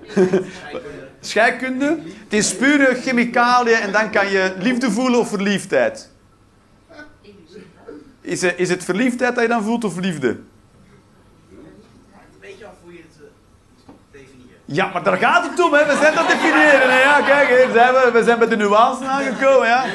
Scheikunde. 1.22 2.00
Het 2.24 2.34
is 2.34 2.56
pure 2.56 2.96
chemicaliën 2.96 3.76
en 3.76 3.92
dan 3.92 4.12
kan 4.12 4.30
je 4.30 4.54
liefde 4.60 4.92
voelen 4.92 5.20
of 5.20 5.30
verliefdheid. 5.30 6.12
Is 8.22 8.42
het, 8.42 8.54
is 8.58 8.70
het 8.70 8.84
verliefdheid 8.84 9.36
dat 9.36 9.44
je 9.44 9.50
dan 9.50 9.64
voelt 9.64 9.84
of 9.84 10.00
liefde? 10.00 10.28
Een 10.28 10.40
beetje 12.40 12.66
af 12.66 12.74
hoe 12.84 12.94
je 12.94 13.00
het 13.00 13.22
eh, 13.88 13.94
definieert. 14.12 14.60
Ja, 14.66 14.90
maar 14.94 15.04
daar 15.04 15.18
gaat 15.18 15.50
het 15.50 15.66
om, 15.66 15.74
hè. 15.74 15.86
We 15.86 15.98
zijn 16.02 16.16
dat 16.16 16.28
definiëren. 16.28 16.92
Hè. 16.92 17.02
Ja, 17.02 17.22
kijk, 17.22 17.48
hier 17.48 17.74
zijn 17.74 17.94
we. 17.94 18.10
We 18.14 18.24
zijn 18.24 18.40
bij 18.40 18.48
de 18.48 18.58
nuance 18.58 19.06
aangekomen, 19.06 19.68
ja. 19.68 19.86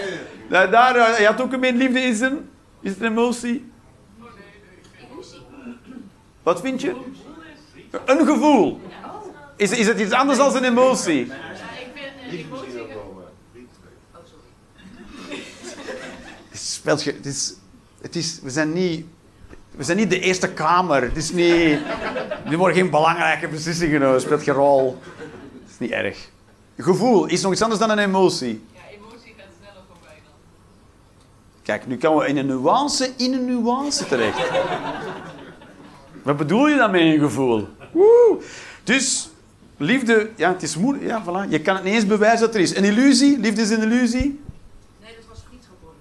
Daar, 0.48 0.70
daar, 0.70 0.96
eh, 0.96 1.18
je 1.18 1.26
had 1.26 1.40
ook 1.40 1.52
een 1.52 1.76
liefde 1.76 2.00
is 2.00 2.20
een... 2.20 2.50
Is 2.80 2.90
het 2.90 3.00
een 3.00 3.06
emotie? 3.06 3.72
Wat 6.42 6.60
vind 6.60 6.80
je? 6.80 6.94
Een 8.06 8.26
gevoel. 8.26 8.80
Is, 9.58 9.70
is 9.70 9.86
het 9.86 10.00
iets 10.00 10.12
anders 10.12 10.38
dan 10.38 10.56
een 10.56 10.64
emotie? 10.64 11.26
Ja, 11.26 11.34
ik 11.34 11.88
vind 11.94 12.34
een 12.34 12.38
emotie... 12.38 12.76
Het 16.48 16.52
is, 16.52 16.74
speltje, 16.74 17.12
het 17.12 17.26
is, 17.26 17.54
het 18.00 18.16
is, 18.16 18.40
we, 18.42 18.50
zijn 18.50 18.72
niet, 18.72 19.06
we 19.70 19.84
zijn 19.84 19.96
niet 19.96 20.10
de 20.10 20.20
Eerste 20.20 20.52
Kamer. 20.52 21.02
Het 21.02 21.16
is 21.16 21.32
niet, 21.32 21.78
er 22.50 22.56
worden 22.56 22.76
geen 22.76 22.90
belangrijke 22.90 23.48
beslissingen 23.48 23.92
genomen. 23.92 24.14
Het 24.14 24.22
speelt 24.22 24.42
geen 24.42 24.54
rol. 24.54 24.98
Het 25.62 25.70
is 25.70 25.78
niet 25.78 25.90
erg. 25.90 26.28
Gevoel 26.78 27.26
is 27.26 27.42
nog 27.42 27.52
iets 27.52 27.62
anders 27.62 27.80
dan 27.80 27.90
een 27.90 27.98
emotie. 27.98 28.64
Ja, 28.72 28.80
emotie 28.90 29.34
gaat 29.36 29.46
sneller 29.60 29.82
voorbij 29.88 30.18
dan. 30.24 30.32
Kijk, 31.62 31.86
nu 31.86 31.98
komen 31.98 32.24
we 32.24 32.28
in 32.28 32.36
een 32.36 32.46
nuance, 32.46 33.12
in 33.16 33.32
een 33.32 33.44
nuance 33.44 34.06
terecht. 34.06 34.50
Wat 36.22 36.36
bedoel 36.36 36.68
je 36.68 36.76
dan 36.76 36.90
met 36.90 37.00
een 37.00 37.18
gevoel? 37.18 37.68
Woe. 37.92 38.42
Dus, 38.84 39.27
liefde, 39.78 40.30
ja, 40.36 40.52
het 40.52 40.62
is 40.62 40.76
moeilijk. 40.76 41.06
Ja, 41.06 41.22
voilà. 41.22 41.48
Je 41.48 41.60
kan 41.60 41.74
het 41.74 41.84
niet 41.84 41.94
eens 41.94 42.06
bewijzen 42.06 42.40
dat 42.40 42.54
er 42.54 42.60
is. 42.60 42.76
Een 42.76 42.84
illusie, 42.84 43.38
liefde 43.38 43.62
is 43.62 43.70
een 43.70 43.82
illusie. 43.82 44.40
Nee, 45.00 45.14
dat 45.16 45.24
was 45.28 45.38
vriendschap 45.48 45.76
hoor 45.82 45.92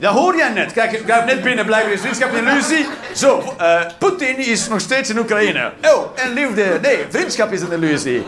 dat 0.00 0.14
hoor 0.14 0.36
jij 0.36 0.52
net. 0.52 0.72
Kijk, 0.72 0.92
ik 0.92 1.06
ga 1.06 1.24
net 1.24 1.42
binnen, 1.42 1.66
blijkbaar 1.66 1.92
is 1.92 2.00
vriendschap 2.00 2.32
een 2.32 2.46
illusie. 2.46 2.86
Zo, 3.14 3.54
eh, 3.58 3.80
Poetin 3.98 4.36
is 4.36 4.68
nog 4.68 4.80
steeds 4.80 5.10
in 5.10 5.18
Oekraïne. 5.18 5.72
Oh, 5.82 6.10
en 6.14 6.32
liefde. 6.32 6.78
Nee, 6.82 6.98
vriendschap 7.08 7.52
is 7.52 7.60
een 7.60 7.72
illusie. 7.72 8.24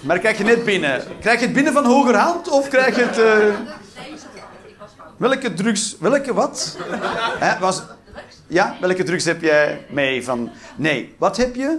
Maar 0.00 0.18
krijg 0.18 0.38
je 0.38 0.44
net 0.44 0.64
binnen. 0.64 1.02
Krijg 1.20 1.38
je 1.38 1.44
het 1.44 1.54
binnen 1.54 1.72
van 1.72 1.84
hogerhand 1.84 2.48
of 2.48 2.68
krijg 2.68 2.96
je 2.96 3.02
het... 3.02 3.16
fout. 4.96 5.12
welke 5.16 5.54
drugs... 5.54 5.96
Welke 6.00 6.34
wat? 6.34 6.76
Hè, 7.38 7.58
was, 7.58 7.82
ja, 8.46 8.76
welke 8.80 9.02
drugs 9.02 9.24
heb 9.24 9.42
jij 9.42 9.86
mee 9.88 10.24
van... 10.24 10.50
Nee, 10.76 11.14
wat 11.18 11.36
heb 11.36 11.54
je? 11.54 11.78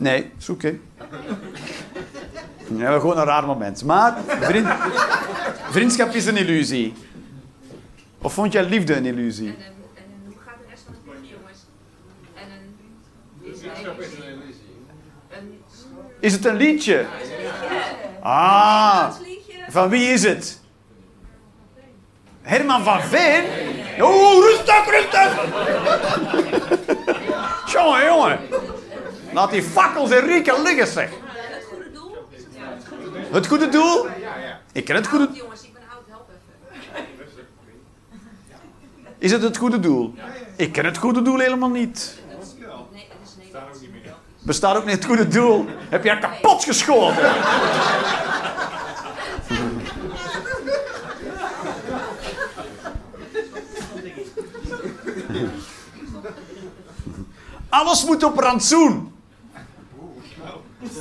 Nee, 0.00 0.30
is 0.38 0.48
oké. 0.48 0.78
Ja, 2.76 2.98
gewoon 2.98 3.18
een 3.18 3.24
raar 3.24 3.46
moment. 3.46 3.84
Maar 3.84 4.16
vriend, 4.40 4.68
vriendschap 5.70 6.14
is 6.14 6.26
een 6.26 6.36
illusie. 6.36 6.94
Of 8.18 8.32
vond 8.32 8.52
jij 8.52 8.64
liefde 8.64 8.94
een 8.94 9.06
illusie? 9.06 9.48
En, 9.48 9.54
een, 9.54 9.64
en 9.94 10.02
een, 10.04 10.32
hoe 10.32 10.36
gaat 10.46 10.54
de 10.58 10.64
rest 10.70 10.82
van 10.84 10.94
het 10.94 11.14
liedje, 11.14 11.36
jongens? 11.36 11.58
En 12.34 12.42
een... 12.50 13.52
Is 13.52 13.58
Vriendschap 13.58 14.00
is 14.00 14.06
een 14.06 14.24
illusie. 14.32 14.76
een 15.30 15.60
Is 16.20 16.32
het 16.32 16.44
een 16.44 16.56
liedje? 16.56 17.06
Ah, 18.20 19.06
het 19.06 19.26
liedje. 19.26 19.54
van 19.68 19.88
wie 19.88 20.08
is 20.08 20.22
het? 20.22 20.60
Herman 22.42 22.84
van 22.84 23.00
Veen? 23.02 23.44
Oh, 24.00 24.44
rustig, 24.44 24.84
rustig! 24.90 25.30
jongen, 27.72 28.04
jongen. 28.04 28.38
Laat 29.32 29.50
die 29.50 29.62
fakkels 29.62 30.10
en 30.10 30.20
rieken 30.20 30.62
liggen, 30.62 30.86
zeg. 30.86 31.10
Het 31.10 31.64
goede 31.68 31.90
doel? 31.92 32.14
Het 33.32 33.46
goede 33.46 33.68
doel? 33.68 34.02
Doel? 34.02 34.06
Ik 34.72 34.84
ken 34.84 34.96
het 34.96 35.06
goede 35.06 35.26
Oud, 35.26 35.36
jongens, 35.36 35.62
ik 35.62 35.72
ben 35.72 35.82
oud, 35.92 36.02
help 36.08 36.28
even. 36.28 37.06
Is 39.18 39.32
het 39.32 39.42
het 39.42 39.56
goede 39.56 39.80
doel? 39.80 40.14
Ik 40.56 40.72
ken 40.72 40.84
het 40.84 40.98
goede 40.98 41.22
doel 41.22 41.38
helemaal 41.38 41.68
niet. 41.68 42.18
Nee, 42.28 42.36
het 42.36 42.46
is 42.46 42.54
Nederlands. 42.54 43.36
Staat 43.48 43.74
ook 43.74 43.80
niet 43.80 43.92
meer. 43.92 44.14
Bestaat 44.42 44.76
ook 44.76 44.84
niet 44.84 44.94
het 44.94 45.04
goede 45.04 45.28
doel. 45.28 45.66
Heb 45.88 46.04
jij 46.04 46.18
kapot 46.18 46.64
geschoten? 46.64 47.32
Alles 57.68 58.04
moet 58.04 58.22
op 58.22 58.38
rantsoen. 58.38 59.09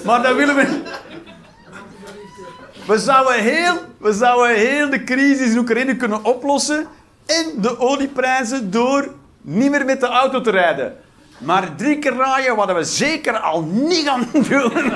Maar 0.09 0.21
dan 0.21 0.35
willen 0.35 0.55
we. 0.55 0.81
We 2.85 2.99
zouden 2.99 3.43
heel, 3.43 3.77
we 3.97 4.13
zouden 4.13 4.55
heel 4.55 4.89
de 4.89 5.03
crisis 5.03 5.51
in 5.51 5.57
Oekraïne 5.57 5.95
kunnen 5.95 6.23
oplossen. 6.23 6.87
En 7.25 7.53
de 7.57 7.79
olieprijzen 7.79 8.71
door 8.71 9.13
niet 9.41 9.71
meer 9.71 9.85
met 9.85 9.99
de 9.99 10.07
auto 10.07 10.41
te 10.41 10.51
rijden. 10.51 10.97
Maar 11.37 11.75
drie 11.75 11.99
keer 11.99 12.15
rijden 12.15 12.55
hadden 12.55 12.75
we 12.75 12.83
zeker 12.83 13.39
al 13.39 13.61
niet 13.61 14.07
gaan 14.07 14.27
doen. 14.49 14.93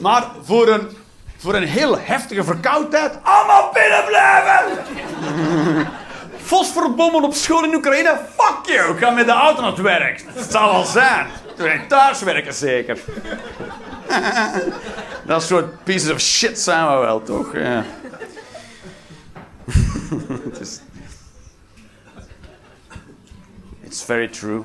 maar 0.00 0.24
voor 0.44 0.68
een, 0.68 0.88
voor 1.36 1.54
een 1.54 1.66
heel 1.66 1.98
heftige 1.98 2.44
verkoudheid, 2.44 3.18
allemaal 3.22 3.70
binnen 3.72 4.04
blijven! 4.04 5.98
Fosforbommen 6.50 7.22
op 7.22 7.34
school 7.34 7.64
in 7.64 7.74
Oekraïne, 7.74 8.20
fuck 8.36 8.66
you! 8.66 8.98
Ga 8.98 9.10
met 9.10 9.26
de 9.26 9.32
auto 9.32 9.60
naar 9.60 9.70
het 9.70 9.80
werk. 9.80 10.24
Dat 10.34 10.50
zal 10.50 10.72
wel 10.72 10.84
zijn. 10.84 11.26
Toen 11.56 11.66
ik 11.66 11.88
thuis 11.88 12.22
werken 12.22 12.54
zeker. 12.54 12.98
Dat 15.26 15.42
soort 15.42 15.84
pieces 15.84 16.10
of 16.10 16.20
shit 16.20 16.58
zijn 16.58 16.86
we 16.86 16.96
wel, 16.96 17.22
toch? 17.22 17.54
Ja. 17.56 17.84
Het 20.44 20.60
is... 20.60 20.80
It's 23.80 24.02
very 24.02 24.28
true. 24.28 24.62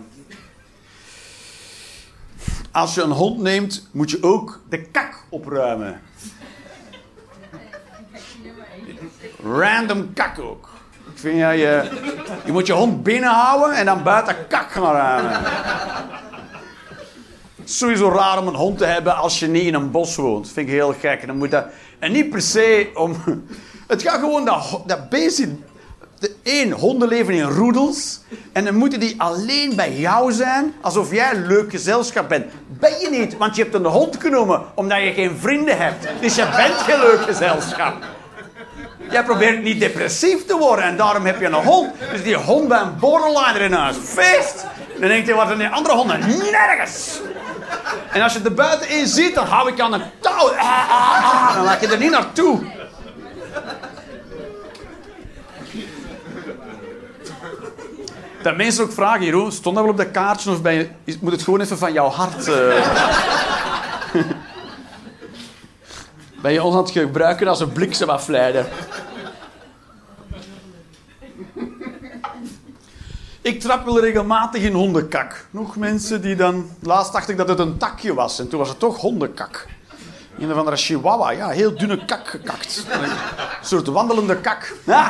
Als 2.72 2.96
je 2.96 3.02
een 3.02 3.12
hond 3.12 3.40
neemt, 3.40 3.90
moet 3.92 4.12
je 4.12 4.24
ook 4.24 4.62
de 4.70 4.82
kak 4.82 5.24
opruimen. 5.30 6.02
Random 9.44 10.14
kak 10.14 10.40
ook. 10.40 10.75
Vind 11.26 11.38
ja, 11.38 11.50
je, 11.50 11.84
je 12.46 12.52
moet 12.52 12.68
je 12.68 12.74
hond 12.74 13.04
binnenhouden 13.04 13.78
en 13.78 13.86
dan 13.86 14.04
buiten 14.04 14.36
kak 14.48 14.72
gaan 14.72 14.94
ruimen. 14.96 15.42
Sowieso 17.64 18.10
raar 18.10 18.40
om 18.40 18.48
een 18.48 18.56
hond 18.56 18.78
te 18.78 18.86
hebben 18.86 19.16
als 19.16 19.40
je 19.40 19.48
niet 19.48 19.64
in 19.64 19.74
een 19.74 19.92
bos 19.92 20.16
woont. 20.16 20.52
vind 20.52 20.68
ik 20.68 20.74
heel 20.74 20.96
gek. 21.00 21.22
En, 21.22 21.28
dan 21.28 21.50
dat, 21.50 21.66
en 22.00 22.12
niet 22.12 22.30
per 22.30 22.42
se 22.42 22.92
om... 22.94 23.16
Het 23.88 24.02
gaat 24.02 24.20
gewoon 24.20 24.46
dat, 24.46 24.82
dat 24.86 25.10
beest... 25.10 25.48
De 26.20 26.36
één, 26.44 26.72
honden 26.72 27.08
leven 27.08 27.34
in 27.34 27.44
roedels. 27.44 28.20
En 28.52 28.66
dan 28.66 28.76
moeten 28.76 29.00
die 29.00 29.22
alleen 29.22 29.76
bij 29.76 29.94
jou 29.94 30.32
zijn, 30.32 30.74
alsof 30.82 31.12
jij 31.12 31.32
een 31.32 31.48
leuk 31.48 31.72
gezelschap 31.72 32.30
bent. 32.30 32.46
Ben 32.68 33.00
je 33.00 33.10
niet, 33.10 33.38
want 33.38 33.56
je 33.56 33.62
hebt 33.62 33.76
een 33.76 33.86
hond 33.86 34.18
genomen 34.20 34.62
omdat 34.76 34.98
je 35.04 35.14
geen 35.14 35.38
vrienden 35.38 35.78
hebt. 35.78 36.08
Dus 36.22 36.36
je 36.36 36.48
bent 36.56 36.74
geen 36.74 37.00
leuk 37.00 37.22
gezelschap. 37.22 37.94
Jij 39.12 39.24
probeert 39.24 39.64
niet 39.64 39.80
depressief 39.80 40.46
te 40.46 40.58
worden 40.58 40.86
en 40.86 40.98
daarom 40.98 41.26
heb 41.26 41.40
je 41.40 41.46
een 41.46 41.54
hond. 41.54 41.94
Dus 42.12 42.24
die 42.24 42.36
hond 42.36 42.68
bij 42.68 42.80
een 42.80 43.00
borderliner 43.00 43.62
in 43.62 43.74
huis. 43.74 43.96
Feest! 44.04 44.66
Dan 45.00 45.08
denkt 45.08 45.28
hij, 45.28 45.36
wat 45.36 45.48
zijn 45.48 45.60
die 45.60 45.68
andere 45.68 45.96
honden? 45.96 46.20
Nergens! 46.52 47.20
En 48.12 48.22
als 48.22 48.34
je 48.34 48.40
er 48.44 48.54
buitenin 48.54 49.08
ziet, 49.08 49.36
dan 49.36 49.46
hou 49.46 49.72
ik 49.72 49.80
aan 49.80 49.94
een 49.94 50.04
touw. 50.20 50.50
Ah, 50.50 50.90
ah, 50.90 51.48
ah. 51.50 51.56
Dan 51.56 51.64
laat 51.64 51.82
je 51.82 51.88
er 51.88 51.98
niet 51.98 52.12
naartoe. 52.12 52.60
Dat 58.42 58.58
mensen 58.58 58.84
ook 58.84 58.92
vragen, 58.92 59.26
Jeroen, 59.26 59.52
stond 59.52 59.76
dat 59.76 59.84
wel 59.84 59.94
op 59.94 60.00
dat 60.00 60.12
kaartje 60.12 60.52
of 60.52 60.60
moet 61.22 61.32
het 61.32 61.44
gewoon 61.44 61.62
even 61.62 61.78
van 61.78 61.94
jouw 61.94 62.10
hart... 62.10 62.48
eh? 62.48 62.54
Ben 66.46 66.54
je 66.54 66.64
ons 66.64 66.76
aan 66.76 66.82
het 66.82 66.92
gebruiken 66.92 67.48
als 67.48 67.60
een 67.60 67.72
bliksemafleider? 67.72 68.66
Ik 73.42 73.60
trap 73.60 73.86
wel 73.86 74.00
regelmatig 74.00 74.62
in 74.62 74.74
hondenkak. 74.74 75.46
Nog 75.50 75.76
mensen 75.76 76.22
die 76.22 76.36
dan... 76.36 76.70
Laatst 76.82 77.14
dacht 77.14 77.30
ik 77.30 77.38
dat 77.38 77.48
het 77.48 77.60
een 77.60 77.78
takje 77.78 78.14
was. 78.14 78.40
En 78.40 78.50
toen 78.50 78.60
was 78.60 78.70
het 78.70 78.80
toch 78.80 78.98
hondenkak. 78.98 79.68
Een 80.40 80.52
of 80.52 80.58
andere 80.58 80.76
chihuahua. 80.76 81.30
Ja, 81.30 81.50
heel 81.50 81.78
dunne 81.78 82.06
kak 82.06 82.28
gekakt. 82.28 82.86
Een 82.90 83.10
soort 83.62 83.88
wandelende 83.88 84.38
kak. 84.38 84.74
Ja. 84.84 85.10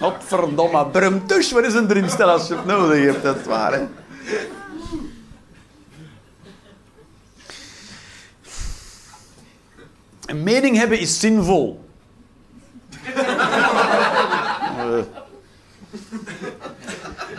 Godverdomme. 0.00 0.86
Brumtush, 0.86 1.52
wat 1.52 1.64
is 1.64 1.74
een 1.74 1.90
erin 1.90 2.10
stellen 2.10 2.32
als 2.32 2.48
je 2.48 2.54
het 2.54 2.66
nodig 2.66 3.04
hebt? 3.04 3.22
Dat 3.22 3.36
is 3.36 3.46
waar. 3.46 3.80
Een 10.26 10.42
mening 10.42 10.76
hebben 10.76 10.98
is 10.98 11.20
zinvol. 11.20 11.84
Eh. 14.78 14.98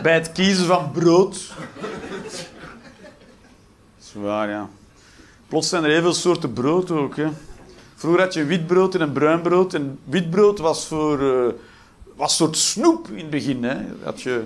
Bij 0.02 0.14
het 0.14 0.32
kiezen 0.32 0.66
van 0.66 0.90
brood. 0.90 1.54
Dat 1.78 2.32
is 4.00 4.12
waar, 4.12 4.48
ja. 4.48 4.68
Plots 5.48 5.68
zijn 5.68 5.84
er 5.84 5.90
heel 5.90 6.00
veel 6.02 6.14
soorten 6.14 6.52
brood 6.52 6.90
ook. 6.90 7.16
Hè. 7.16 7.28
Vroeger 7.94 8.20
had 8.22 8.34
je 8.34 8.44
witbrood 8.44 8.94
en 8.94 9.00
een 9.00 9.12
bruin 9.12 9.40
brood. 9.42 9.74
En 9.74 9.98
witbrood 10.04 10.58
was 10.58 10.86
voor... 10.86 11.20
eh, 11.20 11.52
was 12.16 12.36
soort 12.36 12.56
snoep 12.56 13.08
in 13.08 13.16
het 13.18 13.30
begin. 13.30 13.64
Hè. 13.64 13.76
Had 14.02 14.22
je 14.22 14.44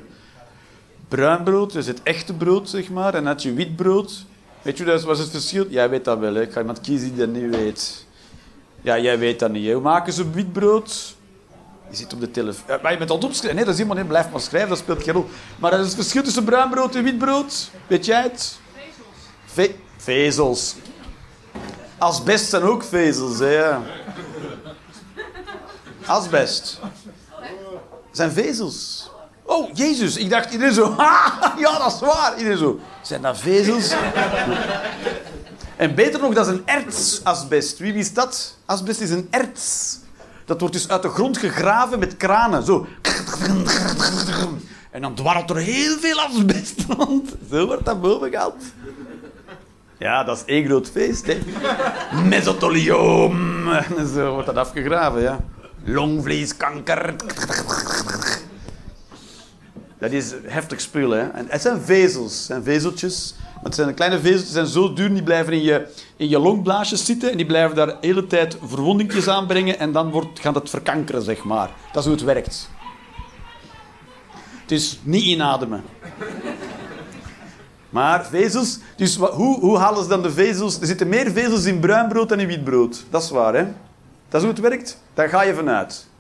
bruin 1.09 1.43
brood, 1.43 1.73
dus 1.73 1.87
het 1.87 2.03
echte 2.03 2.35
brood, 2.35 2.69
zeg 2.69 2.91
maar. 2.91 3.15
En 3.15 3.27
had 3.27 3.43
je 3.43 3.53
wit 3.53 3.77
brood. 3.77 4.25
Weet 4.63 4.79
je, 4.79 4.85
dat 4.85 5.03
was 5.03 5.19
het 5.19 5.31
verschil? 5.31 5.67
Jij 5.69 5.91
weet 5.91 6.05
dat 6.05 6.19
wel, 6.19 6.35
hè. 6.35 6.43
Ik 6.43 6.53
ga 6.53 6.61
iemand 6.61 6.81
kiezen 6.81 7.09
die 7.09 7.27
dat 7.27 7.43
niet 7.43 7.57
weet. 7.57 8.07
Ja, 8.83 8.99
jij 8.99 9.19
weet 9.19 9.39
dat 9.39 9.51
niet. 9.51 9.73
Hoe 9.73 9.83
maken 9.83 10.13
ze 10.13 10.31
witbrood? 10.31 11.15
Je 11.91 11.97
zit 11.97 12.13
op 12.13 12.21
de 12.21 12.31
telefoon. 12.31 12.79
maar 12.83 12.93
je 12.93 12.99
bent 12.99 13.11
al 13.11 13.17
opschrijven. 13.17 13.55
Nee, 13.55 13.65
dat 13.65 13.73
is 13.75 13.81
helemaal 13.81 13.99
niet. 13.99 14.09
Blijf 14.09 14.31
maar 14.31 14.41
schrijven, 14.41 14.69
dat 14.69 14.79
speelt 14.79 15.03
geen 15.03 15.15
rol. 15.15 15.29
Maar 15.59 15.73
er 15.73 15.79
is 15.81 15.87
het 15.87 15.95
verschil 15.95 16.23
tussen 16.23 16.45
bruinbrood 16.45 16.95
en 16.95 17.05
witbrood. 17.05 17.71
Weet 17.87 18.05
jij 18.05 18.23
het? 18.23 18.59
Ve 19.45 19.75
vezels. 19.97 20.75
Asbest 21.99 22.49
zijn 22.49 22.63
ook 22.63 22.85
vezels, 22.85 23.39
hè. 23.39 23.71
Asbest. 26.07 26.81
Zijn 28.13 28.33
vezels. 28.33 29.11
Oh, 29.43 29.71
Jezus. 29.75 30.17
Ik 30.17 30.31
dacht 30.31 30.53
iedereen 30.53 30.75
zo... 30.75 30.95
"Ha, 30.97 31.33
ja, 31.59 31.79
dat 31.79 31.93
is 31.93 32.01
waar. 32.01 32.37
Iedereen 32.37 32.59
zo... 32.59 32.79
Zijn 33.03 33.23
dat 33.23 33.39
vezels? 33.39 33.95
En 35.83 35.95
beter 35.95 36.21
nog, 36.21 36.35
dat 36.35 36.47
is 36.47 36.53
een 36.53 36.63
ertsasbest. 36.65 37.79
Wie 37.79 37.93
wist 37.93 38.15
dat? 38.15 38.59
Asbest 38.65 39.01
is 39.01 39.11
een 39.11 39.27
erts. 39.31 39.99
Dat 40.45 40.61
wordt 40.61 40.75
dus 40.75 40.89
uit 40.89 41.03
de 41.03 41.09
grond 41.09 41.39
gegraven 41.39 41.99
met 41.99 42.17
kranen. 42.17 42.65
Zo. 42.65 42.87
En 44.91 45.01
dan 45.01 45.15
dwarrelt 45.15 45.51
er 45.51 45.57
heel 45.57 45.99
veel 45.99 46.21
asbest 46.21 46.85
rond. 46.99 47.35
Zo 47.51 47.67
wordt 47.67 47.85
dat 47.85 48.01
boven 48.01 48.31
gehaald. 48.31 48.63
Ja, 49.99 50.25
dat 50.25 50.37
is 50.37 50.43
één 50.47 50.65
groot 50.65 50.91
feest, 50.91 51.27
hè. 51.27 51.39
Zo 54.15 54.33
wordt 54.33 54.47
dat 54.47 54.57
afgegraven, 54.57 55.21
ja. 55.21 55.41
Longvlieskanker. 55.85 57.15
Dat 60.03 60.13
is 60.13 60.35
heftig 60.45 60.81
spul, 60.81 61.11
hè. 61.11 61.29
En 61.29 61.47
het 61.49 61.63
zijn 61.63 61.81
vezels, 61.81 62.33
het 62.33 62.43
zijn 62.43 62.63
vezeltjes. 62.63 63.35
Maar 63.55 63.65
het 63.65 63.75
zijn 63.75 63.95
kleine 63.95 64.17
vezeltjes, 64.17 64.45
die 64.45 64.53
zijn 64.53 64.67
zo 64.67 64.93
duur, 64.93 65.13
die 65.13 65.23
blijven 65.23 65.53
in 65.53 65.63
je, 65.63 65.87
in 66.17 66.29
je 66.29 66.39
longblaasjes 66.39 67.05
zitten 67.05 67.31
en 67.31 67.37
die 67.37 67.47
blijven 67.47 67.77
daar 67.77 67.87
de 67.87 67.97
hele 68.01 68.27
tijd 68.27 68.57
verwondingjes 68.65 69.29
aanbrengen 69.29 69.79
en 69.79 69.93
dan 69.93 70.11
wordt, 70.11 70.41
gaat 70.41 70.55
het 70.55 70.71
verkankeren, 70.71 71.23
zeg 71.23 71.45
maar. 71.45 71.71
Dat 71.93 72.03
is 72.03 72.09
hoe 72.09 72.15
het 72.15 72.25
werkt. 72.25 72.71
Het 74.63 74.71
is 74.71 74.99
niet 75.03 75.25
inademen. 75.25 75.85
Maar 77.91 78.27
vezels, 78.27 78.79
dus 78.97 79.17
hoe, 79.17 79.61
hoe 79.61 79.79
halen 79.79 80.03
ze 80.03 80.09
dan 80.09 80.23
de 80.23 80.33
vezels? 80.33 80.81
Er 80.81 80.87
zitten 80.87 81.09
meer 81.09 81.31
vezels 81.31 81.65
in 81.65 81.81
bruin 81.81 82.09
brood 82.09 82.29
dan 82.29 82.41
in 82.41 82.47
wit 82.47 82.65
brood. 82.65 83.05
Dat 83.11 83.23
is 83.23 83.31
waar, 83.31 83.55
hè? 83.55 83.65
Dat 84.29 84.41
is 84.41 84.47
hoe 84.47 84.57
het 84.57 84.61
werkt. 84.61 84.99
Daar 85.15 85.29
ga 85.29 85.43
je 85.43 85.55
vanuit. 85.55 86.11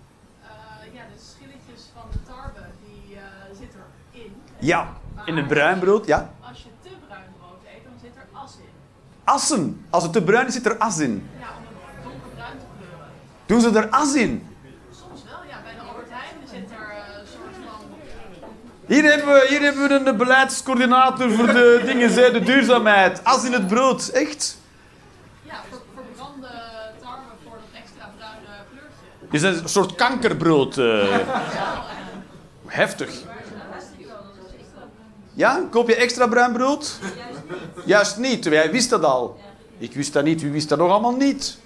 Ja, 4.64 4.88
in 5.24 5.36
het 5.36 5.48
bruin 5.48 5.78
brood, 5.78 6.06
ja. 6.06 6.30
Als 6.48 6.58
je 6.58 6.68
te 6.82 6.88
bruin 7.06 7.22
brood 7.38 7.58
eet, 7.74 7.84
dan 7.84 7.92
zit 8.02 8.16
er 8.16 8.26
as 8.32 8.52
in. 8.58 8.68
Assen. 9.24 9.86
Als 9.90 10.02
het 10.02 10.12
te 10.12 10.22
bruin 10.22 10.46
is, 10.46 10.52
zit 10.54 10.66
er 10.66 10.78
as 10.78 10.98
in. 10.98 11.28
Ja, 11.40 11.46
om 11.46 11.64
het 11.86 12.04
donkerbruin 12.04 12.58
te 12.58 12.64
kleuren. 12.78 13.08
Doen 13.46 13.60
ze 13.60 13.78
er 13.78 13.88
as 13.90 14.14
in? 14.14 14.46
Soms 14.90 15.22
wel, 15.24 15.38
ja. 15.48 15.56
Bij 15.64 15.74
de 15.74 15.80
Albert 15.88 16.08
Heijn 16.10 16.36
zit 16.50 16.70
er 16.78 16.88
eh, 16.90 17.20
een 17.20 17.26
soort 17.26 17.54
van... 17.66 17.80
Hier 18.86 19.02
hebben 19.04 19.26
we, 19.34 19.46
hier 19.48 19.60
hebben 19.60 19.88
we 19.88 20.10
een 20.10 20.16
beleidscoördinator 20.16 21.30
voor 21.30 21.46
de 21.46 21.82
dingen, 21.86 22.14
de 22.32 22.40
duurzaamheid. 22.44 23.24
As 23.24 23.44
in 23.44 23.52
het 23.52 23.66
brood, 23.66 24.08
echt. 24.08 24.58
Ja, 25.42 25.54
ver- 25.70 25.78
verbrande 25.94 26.48
tarwe 27.00 27.32
voor 27.44 27.52
dat 27.56 27.80
extra 27.82 28.10
bruine 28.16 28.46
kleurtje. 28.70 29.30
Dit 29.30 29.42
is 29.42 29.60
een 29.62 29.68
soort 29.68 29.94
kankerbrood. 29.94 30.78
eh. 30.78 31.16
Heftig. 32.66 33.10
Ja, 35.34 35.60
koop 35.70 35.88
je 35.88 35.94
extra 35.94 36.26
bruin 36.26 36.52
brood? 36.52 36.98
Juist 37.84 38.16
niet, 38.16 38.44
jij 38.44 38.70
wist 38.70 38.90
dat 38.90 39.04
al. 39.04 39.38
Ik 39.78 39.94
wist 39.94 40.12
dat 40.12 40.24
niet, 40.24 40.42
wie 40.42 40.50
wist 40.50 40.68
dat 40.68 40.78
nog 40.78 40.90
allemaal 40.90 41.16
niet? 41.16 41.58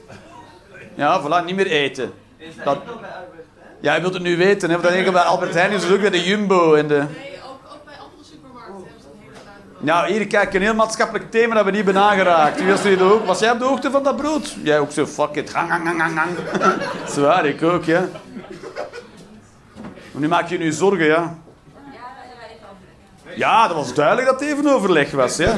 Ja, 0.94 1.22
voilà, 1.22 1.44
niet 1.44 1.56
meer 1.56 1.66
eten. 1.66 2.12
Dat... 2.64 2.78
Ja, 3.80 3.94
je 3.94 4.00
wilt 4.00 4.14
het 4.14 4.22
nu 4.22 4.36
weten, 4.36 4.70
hè? 4.70 4.76
want 4.80 4.88
denk 4.92 5.04
je 5.04 5.12
bij 5.12 5.22
Albert 5.22 5.54
Heijn 5.54 5.72
is 5.72 5.82
het 5.82 5.92
ook 5.92 6.00
bij 6.00 6.10
de 6.10 6.22
Jumbo 6.22 6.74
en 6.74 6.88
de... 6.88 6.94
Nee, 6.94 7.38
ook, 7.44 7.72
ook 7.72 7.84
bij 7.84 7.94
andere 7.94 8.24
supermarkten 8.30 8.74
hebben 8.74 9.00
ze 9.00 9.08
een 9.08 9.20
hele 9.20 9.32
brood. 9.72 9.84
Nou, 9.84 10.12
hier 10.12 10.26
kijk, 10.26 10.54
een 10.54 10.62
heel 10.62 10.74
maatschappelijk 10.74 11.30
thema 11.30 11.54
dat 11.54 11.64
we 11.64 11.70
niet 11.70 11.84
hebben 11.84 12.02
aangeraakt. 12.02 12.58
Wie 12.58 12.70
was, 12.70 12.84
er 12.84 12.98
de 12.98 13.36
jij 13.38 13.50
op 13.50 13.58
de 13.58 13.64
hoogte 13.64 13.90
van 13.90 14.02
dat 14.02 14.16
brood? 14.16 14.56
Jij 14.62 14.78
ook 14.78 14.92
zo, 14.92 15.06
fuck 15.06 15.34
it. 15.34 15.50
Gang, 15.50 15.70
gang, 15.70 16.00
gang, 16.00 16.18
gang. 16.18 16.30
Zwaar, 17.14 17.46
ik 17.46 17.62
ook, 17.62 17.84
ja. 17.84 18.08
Maar 20.12 20.20
nu 20.20 20.28
maak 20.28 20.48
je 20.48 20.58
nu 20.58 20.72
zorgen, 20.72 21.06
ja. 21.06 21.38
Ja, 23.36 23.68
dat 23.68 23.76
was 23.76 23.94
duidelijk 23.94 24.26
dat 24.26 24.40
het 24.40 24.48
even 24.48 24.66
overleg 24.66 25.10
was, 25.10 25.36
ja. 25.36 25.52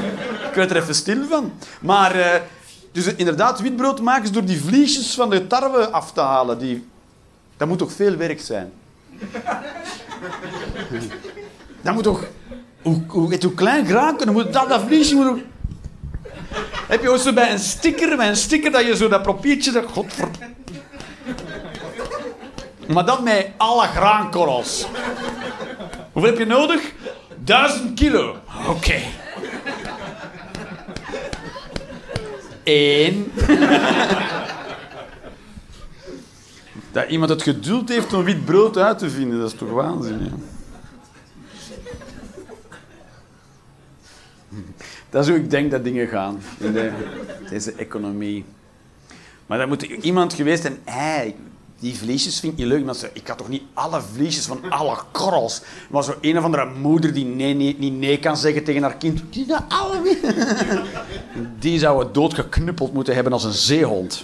Ik 0.47 0.53
werd 0.55 0.71
er 0.71 0.77
even 0.77 0.95
stil 0.95 1.25
van. 1.29 1.53
Maar, 1.81 2.15
eh, 2.15 2.41
dus 2.91 3.13
inderdaad, 3.15 3.59
witbrood 3.59 4.01
maken 4.01 4.27
ze 4.27 4.33
door 4.33 4.45
die 4.45 4.61
vliesjes 4.61 5.13
van 5.15 5.29
de 5.29 5.47
tarwe 5.47 5.89
af 5.89 6.11
te 6.11 6.21
halen. 6.21 6.59
Die... 6.59 6.87
Dat 7.57 7.67
moet 7.67 7.77
toch 7.77 7.91
veel 7.91 8.15
werk 8.15 8.41
zijn? 8.41 8.71
Dat 11.81 11.93
moet 11.93 12.03
toch... 12.03 12.23
Hoe, 12.81 13.03
hoe, 13.07 13.37
hoe 13.41 13.53
klein 13.53 13.85
geraken, 13.85 14.25
dan 14.25 14.35
moet 14.35 14.53
dat, 14.53 14.69
dat 14.69 14.81
vliesje 14.81 15.15
moet 15.15 15.27
ook... 15.27 15.39
Heb 16.87 17.01
je 17.01 17.09
ook 17.09 17.17
zo 17.17 17.33
bij 17.33 17.51
een 17.51 17.59
sticker, 17.59 18.17
bij 18.17 18.27
een 18.27 18.35
sticker 18.35 18.71
dat 18.71 18.85
je 18.85 18.95
zo 18.95 19.07
dat 19.07 19.21
papiertje... 19.21 19.71
Dat, 19.71 19.85
godver... 19.91 20.27
Maar 22.87 23.05
dat 23.05 23.23
met 23.23 23.47
alle 23.57 23.87
graankorrels. 23.87 24.85
Hoeveel 26.11 26.31
heb 26.31 26.39
je 26.39 26.45
nodig? 26.45 26.93
Duizend 27.43 27.93
kilo. 27.99 28.35
Oké. 28.67 28.99
Eén. 32.63 33.31
dat 36.91 37.09
iemand 37.09 37.29
het 37.29 37.41
geduld 37.43 37.89
heeft 37.89 38.13
om 38.13 38.23
wit 38.23 38.45
brood 38.45 38.77
uit 38.77 38.97
te 38.99 39.09
vinden, 39.09 39.39
dat 39.39 39.51
is 39.51 39.57
toch 39.57 39.69
waanzin, 39.69 40.23
ja. 40.23 40.31
Dat 45.09 45.23
is 45.23 45.29
hoe 45.29 45.37
ik 45.39 45.49
denk 45.49 45.71
dat 45.71 45.83
dingen 45.83 46.07
gaan 46.07 46.39
in 46.57 46.73
de- 46.73 46.91
deze 47.49 47.73
economie. 47.73 48.45
Maar 49.45 49.57
dan 49.57 49.67
moet 49.67 49.81
iemand 49.81 50.33
geweest 50.33 50.61
zijn, 50.61 50.77
hey, 50.83 51.35
die 51.79 51.97
vliesjes 51.97 52.39
vind 52.39 52.53
ik 52.53 52.59
niet 52.59 52.67
leuk. 52.67 52.85
Maar 52.85 52.95
ze- 52.95 53.09
ik 53.13 53.27
had 53.27 53.37
toch 53.37 53.49
niet 53.49 53.63
alle 53.73 54.01
vliesjes 54.13 54.45
van 54.45 54.69
alle 54.71 54.97
korrels. 55.11 55.61
Maar 55.89 56.03
zo 56.03 56.15
een 56.21 56.37
of 56.37 56.43
andere 56.43 56.65
moeder 56.65 57.13
die 57.13 57.25
nee, 57.25 57.53
nee, 57.53 57.75
niet 57.79 57.93
nee 57.93 58.19
kan 58.19 58.37
zeggen 58.37 58.63
tegen 58.63 58.81
haar 58.81 58.97
kind. 58.97 59.21
Die, 59.29 59.45
die 61.59 61.79
zou 61.79 61.99
het 62.03 62.13
doodgeknuppeld 62.13 62.93
moeten 62.93 63.13
hebben 63.13 63.33
als 63.33 63.43
een 63.43 63.51
zeehond. 63.53 64.23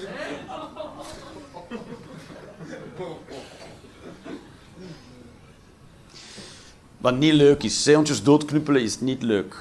Wat 6.97 7.17
niet 7.17 7.33
leuk 7.33 7.63
is. 7.63 7.83
Zeehondjes 7.83 8.23
doodknuppelen 8.23 8.81
is 8.81 8.99
niet 8.99 9.21
leuk. 9.23 9.55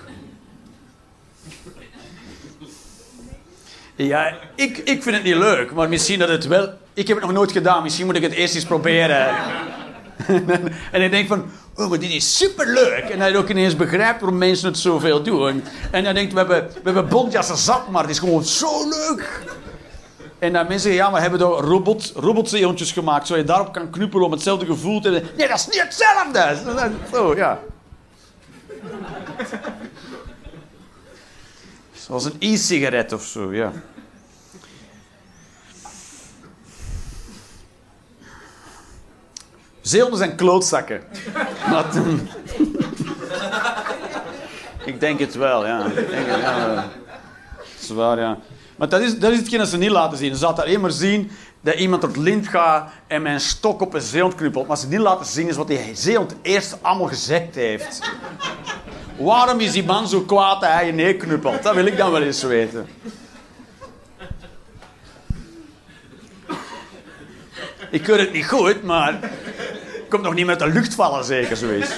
Ja, 3.96 4.38
ik, 4.54 4.78
ik 4.78 5.02
vind 5.02 5.14
het 5.16 5.24
niet 5.24 5.36
leuk, 5.36 5.72
maar 5.72 5.88
misschien 5.88 6.18
dat 6.18 6.28
het 6.28 6.46
wel... 6.46 6.72
Ik 6.94 7.08
heb 7.08 7.16
het 7.16 7.26
nog 7.26 7.34
nooit 7.34 7.52
gedaan, 7.52 7.82
misschien 7.82 8.06
moet 8.06 8.16
ik 8.16 8.22
het 8.22 8.32
eerst 8.32 8.54
eens 8.54 8.64
proberen. 8.64 9.28
en 10.92 11.02
ik 11.02 11.10
denk 11.10 11.28
van, 11.28 11.44
oh, 11.74 11.88
maar 11.88 11.98
dit 11.98 12.10
is 12.10 12.36
superleuk. 12.36 13.04
En 13.04 13.32
je 13.32 13.38
ook 13.38 13.48
ineens 13.48 13.76
begrijpt 13.76 14.20
waarom 14.20 14.38
mensen 14.38 14.68
het 14.68 14.78
zoveel 14.78 15.22
doen. 15.22 15.64
En 15.90 16.04
dan 16.04 16.14
denkt, 16.14 16.32
we 16.32 16.38
hebben, 16.38 16.66
we 16.66 16.80
hebben 16.82 17.08
bontjassen 17.08 17.56
zat, 17.56 17.88
maar 17.88 18.02
het 18.02 18.10
is 18.10 18.18
gewoon 18.18 18.44
zo 18.44 18.88
leuk. 18.88 19.42
En 20.38 20.52
dan 20.52 20.62
mensen 20.62 20.80
zeggen, 20.80 21.02
ja, 21.02 21.10
maar 21.10 21.20
hebben 21.20 21.38
toch 21.38 21.60
robot, 21.60 22.12
robotzeehondjes 22.16 22.92
gemaakt, 22.92 23.26
zodat 23.26 23.42
je 23.42 23.48
daarop 23.48 23.72
kan 23.72 23.90
knuppelen 23.90 24.26
om 24.26 24.32
hetzelfde 24.32 24.66
gevoel 24.66 25.00
te 25.00 25.10
hebben. 25.10 25.30
Nee, 25.36 25.48
dat 25.48 25.58
is 25.58 25.66
niet 25.66 25.82
hetzelfde. 25.82 26.56
Zo, 27.12 27.34
ja. 27.36 27.60
Zoals 31.92 32.24
een 32.24 32.36
e-sigaret 32.38 33.12
of 33.12 33.24
zo, 33.24 33.54
ja. 33.54 33.72
Zeehonden 39.84 40.18
zijn 40.18 40.34
klootzakken. 40.36 41.02
Ik 44.84 45.00
denk 45.00 45.18
het 45.18 45.34
wel, 45.34 45.66
ja. 45.66 45.88
Denk 45.88 46.26
ja. 46.26 46.84
Ja. 48.16 48.38
Maar 48.76 48.88
dat 48.88 49.00
is, 49.00 49.18
dat 49.18 49.32
is 49.32 49.38
hetgeen 49.38 49.58
dat 49.58 49.68
ze 49.68 49.76
niet 49.76 49.90
laten 49.90 50.18
zien. 50.18 50.36
Ze 50.36 50.44
laten 50.44 50.64
alleen 50.64 50.80
maar 50.80 50.90
zien 50.90 51.30
dat 51.60 51.74
iemand 51.74 52.00
tot 52.02 52.16
lint 52.16 52.48
gaat 52.48 52.90
en 53.06 53.26
een 53.26 53.40
stok 53.40 53.80
op 53.80 53.94
een 53.94 54.00
zeehond 54.00 54.34
knuppelt. 54.34 54.66
Maar 54.66 54.76
ze 54.76 54.88
niet 54.88 54.98
laten 54.98 55.26
zien 55.26 55.48
is 55.48 55.56
wat 55.56 55.68
die 55.68 55.90
zeehond 55.92 56.34
eerst 56.42 56.76
allemaal 56.82 57.08
gezegd 57.08 57.54
heeft. 57.54 58.12
Waarom 59.16 59.60
is 59.60 59.72
die 59.72 59.84
man 59.84 60.08
zo 60.08 60.20
kwaad 60.20 60.60
dat 60.60 60.70
hij 60.70 60.86
je 60.86 60.92
neer 60.92 61.16
knuppelt? 61.16 61.62
Dat 61.62 61.74
wil 61.74 61.86
ik 61.86 61.96
dan 61.96 62.10
wel 62.10 62.22
eens 62.22 62.42
weten. 62.42 62.88
Ik 67.94 68.02
keur 68.02 68.18
het 68.18 68.32
niet 68.32 68.48
goed, 68.48 68.82
maar... 68.82 69.30
Komt 70.08 70.22
nog 70.22 70.34
niet 70.34 70.46
met 70.46 70.58
de 70.58 70.68
lucht 70.68 70.94
vallen, 70.94 71.24
zeker, 71.24 71.56
zoiets. 71.56 71.90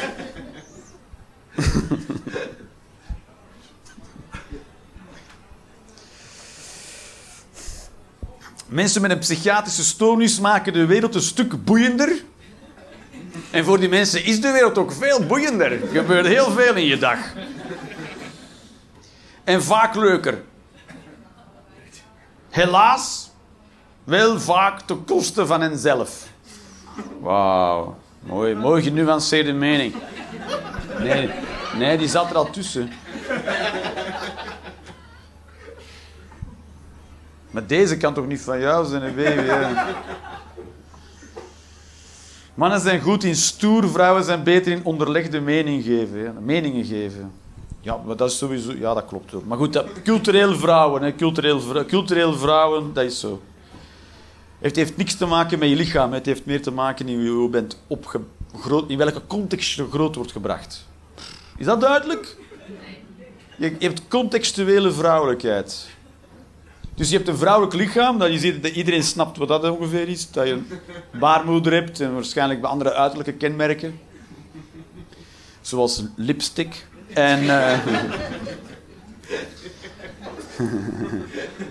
Mensen 8.66 9.02
met 9.02 9.10
een 9.10 9.18
psychiatrische 9.18 9.84
stoornis 9.84 10.40
maken 10.40 10.72
de 10.72 10.86
wereld 10.86 11.14
een 11.14 11.22
stuk 11.22 11.64
boeiender. 11.64 12.22
En 13.50 13.64
voor 13.64 13.80
die 13.80 13.88
mensen 13.88 14.24
is 14.24 14.40
de 14.40 14.50
wereld 14.50 14.78
ook 14.78 14.92
veel 14.92 15.26
boeiender. 15.26 15.72
Er 15.72 15.88
gebeurt 15.88 16.26
heel 16.26 16.50
veel 16.50 16.74
in 16.74 16.86
je 16.86 16.98
dag. 16.98 17.18
En 19.44 19.62
vaak 19.62 19.94
leuker. 19.94 20.42
Helaas, 22.50 23.25
wel 24.06 24.40
vaak 24.40 24.80
ten 24.80 25.04
koste 25.04 25.46
van 25.46 25.60
henzelf. 25.60 26.26
Wauw, 27.20 27.96
mooi, 28.20 28.54
mooi 28.54 28.82
genuanceerde 28.82 29.52
mening. 29.52 29.94
Nee, 30.98 31.30
nee, 31.76 31.98
die 31.98 32.08
zat 32.08 32.30
er 32.30 32.36
al 32.36 32.50
tussen. 32.50 32.90
Maar 37.50 37.66
deze 37.66 37.96
kan 37.96 38.14
toch 38.14 38.26
niet 38.26 38.40
van 38.40 38.60
jou 38.60 38.86
zijn, 38.86 39.14
baby? 39.14 39.50
Mannen 42.54 42.80
zijn 42.80 43.00
goed 43.00 43.24
in 43.24 43.36
stoer, 43.36 43.88
vrouwen 43.88 44.24
zijn 44.24 44.42
beter 44.42 44.72
in 44.72 44.84
onderlegde 44.84 45.40
mening 45.40 45.84
geven, 45.84 46.36
meningen 46.40 46.84
geven. 46.84 47.32
Ja, 47.80 48.00
maar 48.06 48.16
dat 48.16 48.30
is 48.30 48.38
sowieso... 48.38 48.72
Ja, 48.72 48.94
dat 48.94 49.04
klopt 49.06 49.34
ook. 49.34 49.44
Maar 49.44 49.58
goed, 49.58 49.84
cultureel 50.04 50.56
vrouwen, 50.56 51.02
hè, 51.02 51.14
cultureel, 51.14 51.84
cultureel 51.86 52.34
vrouwen, 52.34 52.92
dat 52.92 53.04
is 53.04 53.20
zo. 53.20 53.40
Het 54.58 54.76
heeft 54.76 54.96
niks 54.96 55.14
te 55.14 55.26
maken 55.26 55.58
met 55.58 55.68
je 55.68 55.76
lichaam. 55.76 56.12
Het 56.12 56.26
heeft 56.26 56.46
meer 56.46 56.62
te 56.62 56.70
maken 56.70 57.08
in 57.08 57.28
hoe 57.28 57.42
je 57.42 57.48
bent 57.48 57.78
groot- 58.58 58.90
in 58.90 58.98
welke 58.98 59.26
context 59.26 59.76
je 59.76 59.86
groot 59.90 60.14
wordt 60.14 60.32
gebracht. 60.32 60.86
Is 61.56 61.66
dat 61.66 61.80
duidelijk? 61.80 62.36
Je, 63.56 63.76
hebt 63.78 64.08
contextuele 64.08 64.92
vrouwelijkheid. 64.92 65.86
Dus 66.94 67.08
je 67.08 67.16
hebt 67.16 67.28
een 67.28 67.36
vrouwelijk 67.36 67.74
lichaam, 67.74 68.18
dat 68.18 68.32
je 68.32 68.38
ziet 68.38 68.62
dat 68.62 68.72
iedereen 68.72 69.02
snapt 69.02 69.36
wat 69.36 69.48
dat 69.48 69.70
ongeveer 69.70 70.08
is. 70.08 70.30
Dat 70.30 70.46
je 70.46 70.52
een 70.52 70.66
baarmoeder 71.18 71.72
hebt 71.72 72.00
en 72.00 72.14
waarschijnlijk 72.14 72.64
andere 72.64 72.92
uiterlijke 72.92 73.32
kenmerken. 73.32 74.00
Zoals 75.60 76.02
lipstick. 76.16 76.86
En, 77.12 77.50
eh, 77.50 77.78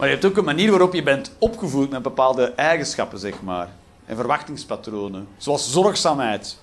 maar 0.00 0.08
je 0.08 0.14
hebt 0.14 0.26
ook 0.26 0.36
een 0.36 0.44
manier 0.44 0.70
waarop 0.70 0.94
je 0.94 1.02
bent 1.02 1.32
opgevoed 1.38 1.90
met 1.90 2.02
bepaalde 2.02 2.44
eigenschappen, 2.44 3.18
zeg 3.18 3.42
maar. 3.42 3.68
En 4.06 4.16
verwachtingspatronen. 4.16 5.28
Zoals 5.36 5.72
zorgzaamheid. 5.72 6.58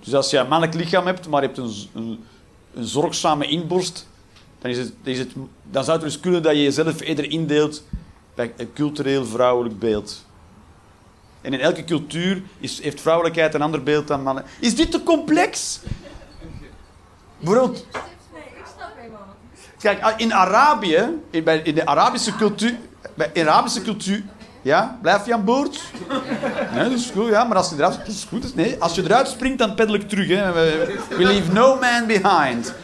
Dus 0.00 0.14
als 0.14 0.30
je 0.30 0.38
een 0.38 0.48
mannelijk 0.48 0.78
lichaam 0.78 1.06
hebt, 1.06 1.28
maar 1.28 1.40
je 1.40 1.46
hebt 1.46 1.58
een, 1.58 1.74
een, 1.94 2.24
een 2.74 2.84
zorgzame 2.84 3.46
inborst, 3.46 4.08
dan, 4.58 4.70
is 5.02 5.18
het, 5.18 5.32
zou 5.70 5.90
het 5.90 6.00
dus 6.00 6.20
kunnen 6.20 6.42
dat 6.42 6.52
je 6.52 6.62
jezelf 6.62 7.00
eerder 7.00 7.30
indeelt 7.30 7.84
bij 8.34 8.52
een 8.56 8.72
cultureel 8.72 9.24
vrouwelijk 9.24 9.78
beeld. 9.78 10.24
En 11.40 11.52
in 11.52 11.60
elke 11.60 11.84
cultuur 11.84 12.42
is, 12.58 12.82
heeft 12.82 13.00
vrouwelijkheid 13.00 13.54
een 13.54 13.62
ander 13.62 13.82
beeld 13.82 14.08
dan 14.08 14.22
mannen. 14.22 14.44
Is 14.60 14.76
dit 14.76 14.90
te 14.90 15.02
complex? 15.02 15.80
Bijvoorbeeld, 17.38 17.86
Nee, 18.32 18.42
ik 18.42 18.66
snap 18.76 18.90
helemaal. 18.96 19.36
Kijk, 19.82 20.14
in 20.16 20.32
Arabië, 20.34 21.08
in, 21.30 21.44
de 21.74 21.86
Arabische 21.86 22.36
cultuur... 22.36 22.74
Bij 23.14 23.30
Arabische 23.34 23.82
cultuur... 23.82 24.22
Ja, 24.62 24.98
blijf 25.02 25.26
je 25.26 25.34
aan 25.34 25.44
boord? 25.44 25.80
Nee, 26.74 26.82
dat 26.82 26.92
is 26.98 27.10
goed, 27.14 27.28
ja. 27.28 27.44
Maar 27.44 27.56
als 27.56 27.68
je 27.70 27.74
eruit... 27.76 27.96
Dat 27.98 28.06
is 28.06 28.26
goed. 28.28 28.54
Nee, 28.54 28.76
als 28.78 28.94
je 28.94 29.02
eruit 29.02 29.28
springt, 29.28 29.58
dan 29.58 29.74
peddel 29.74 29.94
ik 29.94 30.08
terug. 30.08 30.28
Hè. 30.28 30.52
We, 30.52 30.98
leave 31.18 31.52
no 31.52 31.78
man 31.80 32.06
behind. 32.06 32.74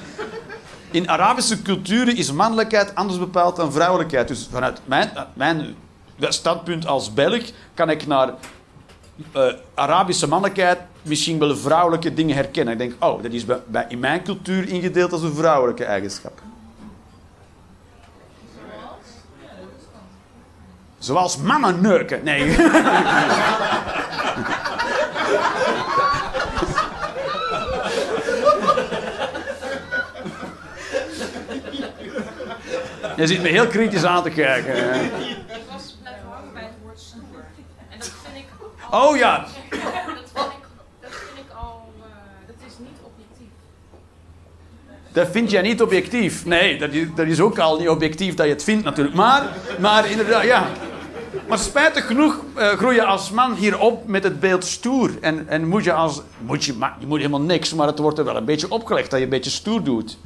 In 0.90 1.10
Arabische 1.10 1.62
culturen 1.62 2.16
is 2.16 2.32
mannelijkheid 2.32 2.94
anders 2.94 3.18
bepaald 3.18 3.56
dan 3.56 3.72
vrouwelijkheid. 3.72 4.28
Dus 4.28 4.48
vanuit 4.50 4.80
mijn, 4.84 5.10
mijn 5.34 5.74
standpunt 6.18 6.86
als 6.86 7.14
Belg 7.14 7.42
kan 7.74 7.90
ik 7.90 8.06
naar 8.06 8.32
eh, 9.32 9.52
Arabische 9.74 10.28
mannelijkheid 10.28 10.78
misschien 11.02 11.38
wel 11.38 11.56
vrouwelijke 11.56 12.14
dingen 12.14 12.36
herkennen. 12.36 12.72
Ik 12.72 12.78
denk, 12.78 13.04
oh, 13.04 13.22
dat 13.22 13.32
is 13.32 13.44
bij, 13.44 13.60
bij- 13.66 13.86
in 13.88 13.98
mijn 13.98 14.22
cultuur 14.22 14.68
ingedeeld 14.68 15.12
als 15.12 15.22
een 15.22 15.34
vrouwelijke 15.34 15.84
eigenschap. 15.84 16.42
Zoals 20.98 21.36
mannen 21.36 21.80
neuken. 21.80 22.24
Nee. 22.24 22.56
Je 33.16 33.26
zit 33.26 33.42
me 33.42 33.48
heel 33.48 33.66
kritisch 33.66 34.04
aan 34.04 34.22
te 34.22 34.30
kijken. 34.30 35.04
Ik 35.04 35.62
was 35.72 35.96
blijven 36.00 36.28
hangen 36.30 36.52
bij 36.52 36.62
het 36.62 36.72
woord 36.82 37.00
stoer. 37.00 37.44
En 37.88 37.98
dat 37.98 38.12
vind 38.24 38.36
ik 38.36 38.46
Oh 38.90 39.16
ja, 39.16 39.38
dat 39.38 39.48
vind 39.50 39.72
ik, 40.52 40.64
dat 41.00 41.10
vind 41.10 41.46
ik 41.46 41.52
al, 41.54 41.92
eh, 42.00 42.46
dat 42.46 42.56
is 42.66 42.72
niet 42.78 42.98
objectief. 43.02 43.52
Dat 45.18 45.28
vind 45.30 45.50
jij 45.50 45.62
niet 45.62 45.82
objectief. 45.82 46.44
Nee, 46.44 46.78
dat 46.78 46.92
is, 46.92 47.06
dat 47.14 47.26
is 47.26 47.40
ook 47.40 47.58
al 47.58 47.78
niet 47.78 47.88
objectief 47.88 48.34
dat 48.34 48.46
je 48.46 48.52
het 48.52 48.64
vindt 48.64 48.84
natuurlijk. 48.84 49.16
Maar, 49.16 49.56
maar 49.80 50.10
inderdaad, 50.10 50.44
ja. 50.44 50.66
Maar 51.48 51.58
spijtig 51.58 52.06
genoeg 52.06 52.44
eh, 52.54 52.68
groei 52.68 52.94
je 52.94 53.04
als 53.04 53.30
man 53.30 53.54
hier 53.54 53.78
op 53.78 54.06
met 54.06 54.24
het 54.24 54.40
beeld 54.40 54.64
stoer. 54.64 55.10
En, 55.20 55.48
en 55.48 55.68
moet 55.68 55.84
je 55.84 55.92
als... 55.92 56.22
Moet 56.38 56.64
je, 56.64 56.72
je 57.00 57.06
moet 57.06 57.18
helemaal 57.18 57.40
niks, 57.40 57.74
maar 57.74 57.86
het 57.86 57.98
wordt 57.98 58.18
er 58.18 58.24
wel 58.24 58.36
een 58.36 58.44
beetje 58.44 58.70
opgelegd 58.70 59.10
dat 59.10 59.18
je 59.18 59.24
een 59.24 59.30
beetje 59.30 59.50
stoer 59.50 59.82
doet. 59.82 60.18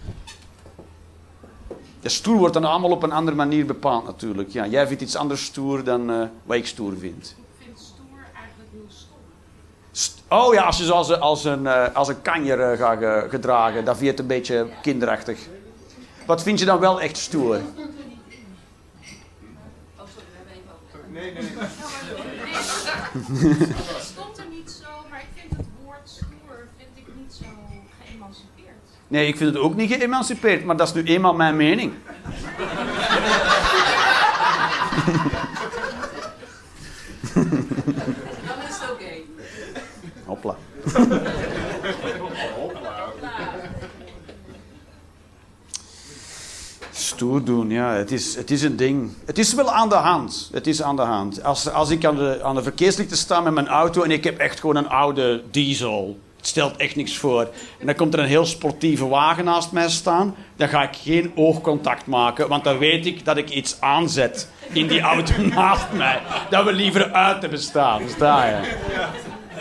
De 2.01 2.09
stoer 2.09 2.39
wordt 2.39 2.55
dan 2.55 2.65
allemaal 2.65 2.91
op 2.91 3.03
een 3.03 3.13
andere 3.13 3.37
manier 3.37 3.67
bepaald 3.67 4.05
natuurlijk. 4.05 4.51
Ja, 4.51 4.67
jij 4.67 4.87
vindt 4.87 5.03
iets 5.03 5.17
anders 5.17 5.45
stoer 5.45 5.85
dan 5.85 6.11
eh, 6.11 6.23
wat 6.45 6.57
ik 6.57 6.67
stoer 6.67 6.93
vind. 6.99 7.37
Ik 7.59 7.65
vind 7.65 7.79
stoer 7.79 8.19
eigenlijk 8.35 8.71
heel 8.73 8.87
stom. 8.89 9.17
St- 9.93 10.22
Oh 10.33 10.55
ja, 10.55 10.63
als 10.63 10.79
je 10.79 10.85
zoals 10.85 11.09
een, 11.09 11.21
als 11.21 11.45
een, 11.45 11.67
eh, 11.67 11.95
als 11.95 12.09
een 12.09 12.23
kanjer 12.23 12.61
eh, 12.61 12.79
gaat 12.79 12.99
ge- 12.99 13.27
gedragen, 13.31 13.85
dan 13.85 13.95
vind 13.97 14.05
je 14.05 14.11
het 14.11 14.21
een 14.21 14.27
beetje 14.27 14.67
kinderachtig. 14.83 15.39
Wat 16.27 16.43
vind 16.43 16.59
je 16.59 16.65
dan 16.65 16.79
wel 16.79 17.01
echt 17.01 17.17
stoer? 17.17 17.57
Oh, 17.57 17.63
sorry, 20.07 20.27
we 20.31 20.37
hebben 20.37 20.53
even 20.55 20.71
over. 20.85 21.01
Nee, 21.11 21.33
nee, 21.33 21.43
nee. 21.43 21.53
Het 23.95 24.03
stond 24.05 24.39
er 24.39 24.45
niet 24.51 24.71
zo, 24.71 24.87
maar 25.11 25.21
ik 25.21 25.27
vind 25.41 25.57
het 25.57 25.67
woord 25.85 26.01
stoer 26.05 26.67
vind 26.77 26.91
ik 26.95 27.07
niet 27.17 27.33
zo 27.33 27.45
geëmancipeerd. 28.07 28.77
Nee, 29.09 29.27
ik 29.27 29.37
vind 29.37 29.55
het 29.55 29.63
ook 29.63 29.75
niet 29.75 29.93
geëmancipeerd, 29.93 30.65
maar 30.65 30.77
dat 30.77 30.87
is 30.89 30.95
nu 30.95 31.03
eenmaal 31.05 31.35
mijn 31.35 31.57
mening. 31.57 31.93
Dan 37.35 38.59
is 38.69 38.77
het 38.81 38.91
oké. 38.93 39.13
Hopla. 40.25 40.57
Stoer 46.91 47.45
doen, 47.45 47.71
ja, 47.71 47.93
het 47.93 48.13
is, 48.13 48.35
het 48.35 48.51
is 48.51 48.63
een 48.63 48.77
ding. 48.77 49.13
Het 49.25 49.39
is 49.39 49.55
wel 49.55 49.73
aan 49.73 49.89
de 49.89 49.95
hand. 49.95 50.51
Het 50.53 50.67
is 50.67 50.83
aan 50.83 50.97
de 50.97 51.03
hand. 51.03 51.45
Als, 51.45 51.71
als 51.71 51.91
ik 51.91 52.05
aan 52.05 52.17
de, 52.17 52.41
aan 52.43 52.55
de 52.55 52.63
verkeerslichten 52.63 53.17
sta 53.17 53.41
met 53.41 53.53
mijn 53.53 53.69
auto 53.69 54.03
en 54.03 54.11
ik 54.11 54.25
heb 54.25 54.39
echt 54.39 54.61
gewoon 54.61 54.77
een 54.77 54.89
oude 54.89 55.43
diesel. 55.51 56.19
Het 56.37 56.47
stelt 56.47 56.77
echt 56.77 56.97
niks 56.97 57.17
voor. 57.17 57.43
En 57.81 57.87
dan 57.87 57.95
komt 57.95 58.15
er 58.15 58.21
een 58.21 58.27
heel 58.27 58.47
sportieve 58.47 59.09
wagen 59.09 59.45
naast 59.45 59.73
mij 59.73 59.89
staan. 59.89 60.35
Dan 60.57 60.69
ga 60.69 60.83
ik 60.83 60.97
geen 60.97 61.33
oogcontact 61.35 62.07
maken, 62.07 62.49
want 62.49 62.65
dan 62.65 62.79
weet 62.79 63.07
ik 63.07 63.25
dat 63.25 63.37
ik 63.37 63.51
iets 63.51 63.81
aanzet 63.81 64.49
in 64.73 64.87
die 64.87 65.01
auto 65.01 65.33
naast 65.55 65.87
mij. 65.93 66.21
Dat 66.51 66.65
we 66.65 66.73
liever 66.73 67.13
uit 67.13 67.41
hebben 67.41 67.61
staan, 67.61 68.01
versta 68.01 68.47
je? 68.47 68.77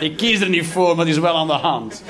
Ik 0.02 0.16
kies 0.16 0.40
er 0.40 0.48
niet 0.48 0.66
voor, 0.66 0.96
maar 0.96 1.04
die 1.04 1.14
is 1.14 1.20
wel 1.20 1.36
aan 1.36 1.46
de 1.46 1.52
hand. 1.52 2.02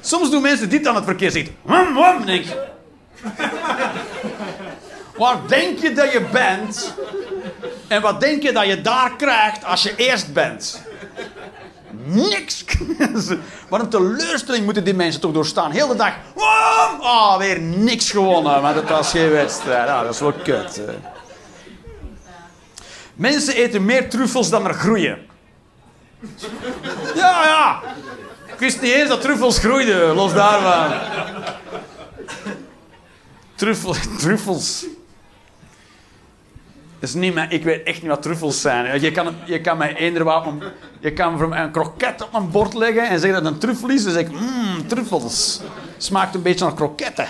Soms 0.00 0.30
doen 0.30 0.42
mensen 0.42 0.68
dit 0.68 0.86
aan 0.86 0.94
het. 0.94 1.50
Wam, 1.62 1.94
wam, 1.94 2.16
dan 2.16 2.26
denk 2.26 2.44
je... 2.44 2.68
Denk 5.46 5.78
je 5.78 5.92
dat 5.92 6.12
je 6.12 6.20
bent? 6.32 6.94
En 7.88 8.02
wat 8.02 8.20
denk 8.20 8.42
je 8.42 8.52
dat 8.52 8.66
je 8.66 8.80
daar 8.80 9.16
krijgt 9.16 9.64
als 9.64 9.82
je 9.82 9.96
eerst 9.96 10.32
bent? 10.32 10.82
Niks. 12.04 12.64
Wat 13.68 13.80
een 13.80 13.88
teleurstelling 13.88 14.64
moeten 14.64 14.84
die 14.84 14.94
mensen 14.94 15.20
toch 15.20 15.32
doorstaan. 15.32 15.70
Heel 15.70 15.88
de 15.88 15.96
dag. 15.96 16.12
Oh, 17.00 17.36
weer 17.38 17.60
niks 17.60 18.10
gewonnen. 18.10 18.62
Maar 18.62 18.74
dat 18.74 18.88
was 18.88 19.10
geen 19.10 19.30
wedstrijd. 19.30 19.88
Ah, 19.88 20.02
dat 20.02 20.14
is 20.14 20.20
wel 20.20 20.32
kut. 20.32 20.80
Mensen 23.14 23.54
eten 23.54 23.84
meer 23.84 24.10
truffels 24.10 24.50
dan 24.50 24.66
er 24.66 24.74
groeien. 24.74 25.29
Ja, 27.14 27.44
ja. 27.44 27.80
Ik 28.46 28.58
wist 28.58 28.80
niet 28.80 28.92
eens 28.92 29.08
dat 29.08 29.20
truffels 29.20 29.58
groeiden, 29.58 30.14
los 30.14 30.32
daarvan. 30.32 30.98
Truffel, 33.54 33.94
truffels. 34.18 34.86
Is 36.98 37.14
niet 37.14 37.34
mijn, 37.34 37.50
ik 37.50 37.64
weet 37.64 37.82
echt 37.82 38.02
niet 38.02 38.10
wat 38.10 38.22
truffels 38.22 38.60
zijn. 38.60 39.00
Je 39.00 39.10
kan, 39.10 39.34
je 39.44 39.60
kan 39.60 39.76
mij 39.78 39.96
eender 39.96 40.24
wat 40.24 40.46
een, 40.46 40.62
je 40.98 41.12
kan 41.12 41.48
mij 41.48 41.60
een 41.60 41.70
kroket 41.70 42.22
op 42.22 42.32
mijn 42.32 42.50
bord 42.50 42.74
leggen 42.74 43.08
en 43.08 43.20
zeggen 43.20 43.42
dat 43.42 43.44
het 43.44 43.52
een 43.52 43.58
truffel 43.58 43.88
is. 43.88 44.04
Dan 44.04 44.12
zeg 44.12 44.22
ik, 44.22 44.32
mmm, 44.32 44.86
truffels. 44.86 45.60
Smaakt 45.96 46.34
een 46.34 46.42
beetje 46.42 46.64
naar 46.64 46.74
kroketten. 46.74 47.28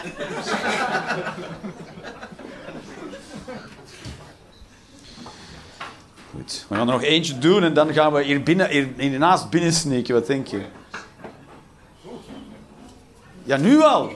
We 6.69 6.75
gaan 6.75 6.87
er 6.87 6.93
nog 6.93 7.03
eentje 7.03 7.39
doen 7.39 7.63
en 7.63 7.75
dan 7.75 7.93
gaan 7.93 8.13
we 8.13 8.23
hier 8.23 8.43
binnen, 8.43 8.69
hier, 8.69 8.89
hiernaast 8.97 9.51
binnen 9.51 9.73
sneken. 9.73 10.15
Wat 10.15 10.27
denk 10.27 10.47
je? 10.47 10.61
Ja, 13.43 13.57
nu 13.57 13.81
al. 13.83 14.13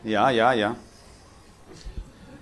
Ja, 0.00 0.28
ja, 0.28 0.50
ja. 0.50 0.76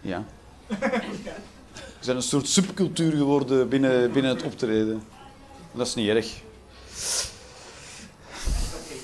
Ja. 0.01 0.25
We 0.69 2.13
zijn 2.13 2.17
een 2.17 2.23
soort 2.23 2.49
subcultuur 2.49 3.13
geworden 3.17 3.69
binnen, 3.69 4.13
binnen 4.13 4.35
het 4.35 4.43
optreden. 4.43 5.03
Dat 5.73 5.87
is 5.87 5.95
niet 5.95 6.09
erg. 6.09 6.27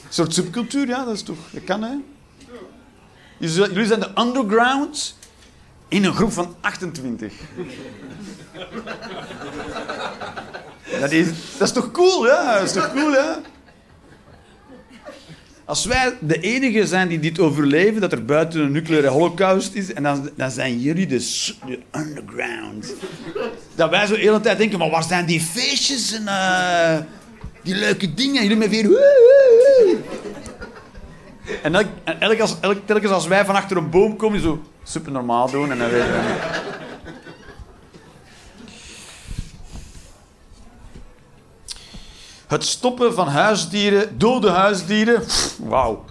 Een 0.07 0.19
soort 0.19 0.35
subcultuur, 0.35 0.87
ja, 0.87 1.05
dat 1.05 1.15
is 1.15 1.23
toch... 1.23 1.39
Dat 1.51 1.65
kan, 1.65 1.83
hè? 1.83 1.95
Jullie 3.39 3.87
zijn 3.87 4.01
de 4.01 4.11
underground 4.19 5.17
in 5.93 6.05
een 6.05 6.15
groep 6.15 6.33
van 6.33 6.57
28. 6.61 7.33
Dat 11.01 11.11
is, 11.13 11.27
dat 11.59 11.69
is 11.69 11.73
toch 11.75 11.91
cool, 11.91 12.27
ja? 12.27 12.55
Dat 12.55 12.63
is 12.63 12.73
toch 12.73 12.93
cool, 12.93 13.13
ja? 13.13 13.41
Als 15.65 15.85
wij 15.85 16.15
de 16.21 16.41
enige 16.41 16.87
zijn 16.87 17.09
die 17.09 17.19
dit 17.19 17.39
overleven, 17.39 18.01
dat 18.01 18.13
er 18.13 18.25
buiten 18.25 18.61
een 18.61 18.73
nucleaire 18.73 19.09
holocaust 19.09 19.75
is, 19.75 19.93
en 19.93 20.03
dan, 20.03 20.31
dan 20.37 20.51
zijn 20.51 20.81
jullie 20.81 21.07
de, 21.07 21.19
s- 21.21 21.59
de 21.67 21.79
underground. 21.99 22.95
Dat 23.75 23.91
wij 23.91 24.07
zo 24.07 24.15
de 24.15 24.21
hele 24.21 24.41
tijd 24.41 24.59
denken, 24.59 24.79
maar 24.79 24.91
waar 24.91 25.05
zijn 25.05 25.27
die 25.27 25.41
feestjes 25.41 26.13
en 26.13 26.27
eh, 26.29 26.97
die 27.63 27.75
leuke 27.75 28.15
dingen? 28.15 28.43
Jullie 28.43 28.57
met 28.57 28.69
weer... 28.71 28.89
En, 31.63 31.75
elk, 32.19 32.41
als, 32.41 32.57
elk, 32.61 32.79
telkens 32.85 33.13
als 33.13 33.27
wij 33.27 33.45
van 33.45 33.55
achter 33.55 33.77
een 33.77 33.91
boom 33.91 34.17
komen, 34.17 34.41
zo 34.41 34.63
super 34.83 35.13
normaal 35.13 35.51
doen 35.51 35.71
en 35.71 35.79
dan 35.79 35.91
weten 35.91 36.13
we... 36.13 36.71
Het 42.47 42.65
stoppen 42.65 43.15
van 43.15 43.29
huisdieren, 43.29 44.19
dode 44.19 44.51
huisdieren, 44.51 45.23
wauw. 45.59 46.05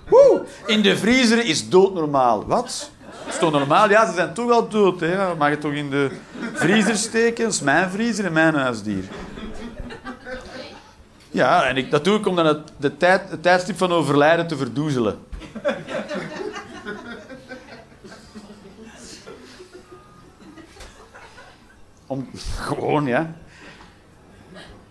In 0.66 0.82
de 0.82 0.98
vriezer 0.98 1.45
is 1.45 1.70
doodnormaal. 1.70 2.45
Wat? 2.45 2.91
Is 3.28 3.38
toch 3.38 3.52
normaal? 3.52 3.90
Ja, 3.90 4.06
ze 4.06 4.14
zijn 4.14 4.34
toch 4.34 4.52
al 4.52 4.68
dood. 4.68 4.99
Hè? 4.99 5.36
Mag 5.36 5.49
je 5.49 5.58
toch 5.58 5.72
in 5.72 5.90
de 5.90 6.12
vriezer 6.53 6.95
steken? 6.95 7.44
Dat 7.44 7.53
is 7.53 7.62
mijn 7.62 7.90
vriezer 7.90 8.26
en 8.26 8.34
mijn 8.34 8.56
huisdier. 8.56 9.03
Ja, 11.32 11.66
en 11.66 11.78
ik, 11.78 11.91
dat 11.91 12.03
doe 12.03 12.18
ik 12.18 12.28
om 12.28 12.36
dan 12.36 12.45
het, 12.45 12.72
de 12.78 12.98
tijd, 12.98 13.30
het 13.30 13.44
tijdstip 13.44 13.78
van 13.78 13.91
overlijden 13.91 14.48
te 14.48 14.58
verdoezelen. 14.58 15.20
Om, 22.08 22.30
gewoon, 22.58 23.06
ja. 23.06 23.36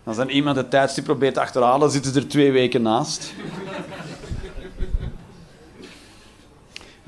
Als 0.04 0.16
dan 0.16 0.28
iemand 0.28 0.56
het 0.56 0.70
tijdstip 0.70 1.04
probeert 1.04 1.34
te 1.34 1.40
achterhalen, 1.40 1.90
zitten 1.90 2.12
ze 2.12 2.20
er 2.20 2.28
twee 2.28 2.52
weken 2.52 2.82
naast. 2.82 3.32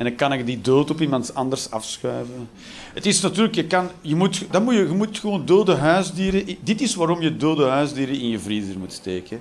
En 0.03 0.09
dan 0.09 0.17
kan 0.17 0.33
ik 0.33 0.47
die 0.47 0.61
dood 0.61 0.91
op 0.91 1.01
iemand 1.01 1.35
anders 1.35 1.71
afschuiven. 1.71 2.49
Het 2.95 3.07
is 3.07 3.21
natuurlijk, 3.21 3.55
je, 3.55 3.67
kan, 3.67 3.91
je, 4.01 4.15
moet, 4.15 4.45
dan 4.51 4.63
moet 4.63 4.75
je, 4.75 4.81
je 4.81 4.95
moet 4.95 5.19
gewoon 5.19 5.47
dode 5.47 5.75
huisdieren... 5.75 6.57
Dit 6.61 6.81
is 6.81 6.95
waarom 6.95 7.21
je 7.21 7.37
dode 7.37 7.65
huisdieren 7.65 8.15
in 8.15 8.29
je 8.29 8.39
vriezer 8.39 8.79
moet 8.79 8.93
steken. 8.93 9.41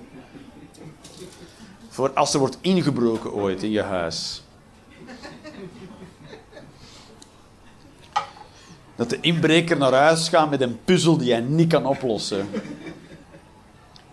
Voor 1.89 2.11
als 2.13 2.33
er 2.33 2.39
wordt 2.39 2.57
ingebroken 2.61 3.33
ooit 3.33 3.63
in 3.63 3.71
je 3.71 3.81
huis. 3.81 4.43
Dat 8.95 9.09
de 9.09 9.17
inbreker 9.21 9.77
naar 9.77 9.93
huis 9.93 10.29
gaat 10.29 10.49
met 10.49 10.61
een 10.61 10.79
puzzel 10.85 11.17
die 11.17 11.31
hij 11.31 11.41
niet 11.41 11.69
kan 11.69 11.85
oplossen. 11.85 12.49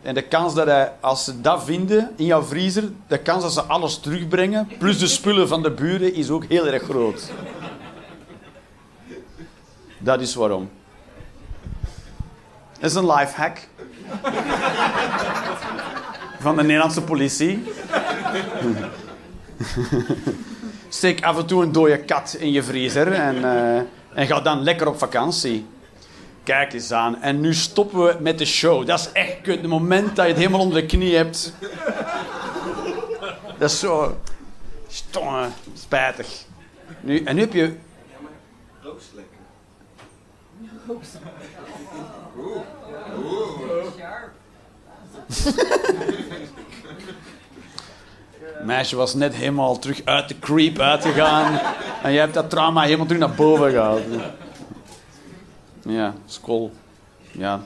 En 0.02 0.14
de 0.14 0.22
kans 0.22 0.54
dat 0.54 0.66
hij, 0.66 0.92
als 1.00 1.24
ze 1.24 1.40
dat 1.40 1.64
vinden 1.64 2.10
in 2.16 2.24
jouw 2.24 2.42
vriezer, 2.42 2.84
de 3.06 3.18
kans 3.18 3.42
dat 3.42 3.52
ze 3.52 3.62
alles 3.62 3.98
terugbrengen, 3.98 4.68
plus 4.78 4.98
de 4.98 5.06
spullen 5.06 5.48
van 5.48 5.62
de 5.62 5.70
buren, 5.70 6.14
is 6.14 6.30
ook 6.30 6.44
heel 6.44 6.66
erg 6.66 6.82
groot. 6.82 7.30
Dat 9.98 10.20
is 10.20 10.34
waarom. 10.34 10.70
Dat 12.80 12.90
is 12.90 12.94
een 12.94 13.06
lifehack. 13.06 13.68
Van 16.40 16.56
de 16.56 16.62
Nederlandse 16.62 17.02
politie. 17.02 17.72
Steek 20.88 21.22
af 21.22 21.38
en 21.38 21.46
toe 21.46 21.62
een 21.62 21.72
dode 21.72 21.98
kat 21.98 22.36
in 22.38 22.52
je 22.52 22.62
vriezer 22.62 23.12
en, 23.12 23.44
eh, 23.44 23.76
en 24.14 24.26
ga 24.26 24.40
dan 24.40 24.62
lekker 24.62 24.88
op 24.88 24.98
vakantie. 24.98 25.66
Kijk 26.48 26.72
eens 26.72 26.92
aan. 26.92 27.22
En 27.22 27.40
nu 27.40 27.54
stoppen 27.54 28.04
we 28.04 28.16
met 28.20 28.38
de 28.38 28.44
show. 28.44 28.86
Dat 28.86 28.98
is 28.98 29.12
echt 29.12 29.40
kut. 29.42 29.60
Het 29.60 29.66
moment 29.66 30.16
dat 30.16 30.24
je 30.24 30.30
het 30.30 30.40
helemaal 30.40 30.60
onder 30.60 30.80
de 30.80 30.86
knie 30.86 31.16
hebt. 31.16 31.52
Dat 33.58 33.70
is 33.70 33.78
zo... 33.78 34.20
Stongen. 34.88 35.52
Spijtig. 35.74 36.26
Nu, 37.00 37.24
en 37.24 37.34
nu 37.34 37.40
heb 37.40 37.52
je... 37.52 37.76
Rooslekker. 38.82 39.36
meisje 48.64 48.96
was 48.96 49.14
net 49.14 49.34
helemaal 49.34 49.78
terug 49.78 50.00
uit 50.04 50.28
de 50.28 50.38
creep 50.38 50.78
uitgegaan. 50.78 51.60
En 52.02 52.12
jij 52.12 52.20
hebt 52.20 52.34
dat 52.34 52.50
trauma 52.50 52.82
helemaal 52.82 53.06
terug 53.06 53.20
naar 53.20 53.34
boven 53.34 53.70
gehaald. 53.70 54.02
Ja, 55.88 56.14
school. 56.26 56.72
Ja. 57.30 57.60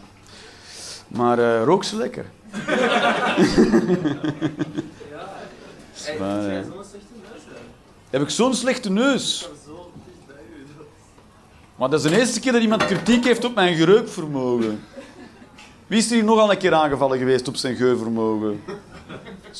Maar 1.09 1.39
eh 1.39 1.65
rook 1.65 1.85
ze 1.85 1.97
lekker. 1.97 2.25
Neus, 6.19 6.45
hè? 6.47 6.63
Heb 8.11 8.23
ik 8.23 8.31
zo'n 8.31 8.55
slechte 8.55 8.91
neus? 8.91 9.49
Maar 11.77 11.91
dat 11.91 12.05
is 12.05 12.11
de 12.11 12.19
eerste 12.19 12.41
keer 12.41 12.53
dat 12.53 12.63
iemand 12.63 12.85
kritiek 12.85 13.25
heeft 13.25 13.45
op 13.45 13.55
mijn 13.55 13.75
gereukvermogen. 13.75 14.85
Wie 15.87 15.99
is 15.99 16.07
er 16.07 16.15
hier 16.15 16.25
nogal 16.25 16.51
een 16.51 16.59
keer 16.59 16.75
aangevallen 16.75 17.19
geweest 17.19 17.49
op 17.49 17.57
zijn 17.57 17.77
geurvermogen? 17.77 18.63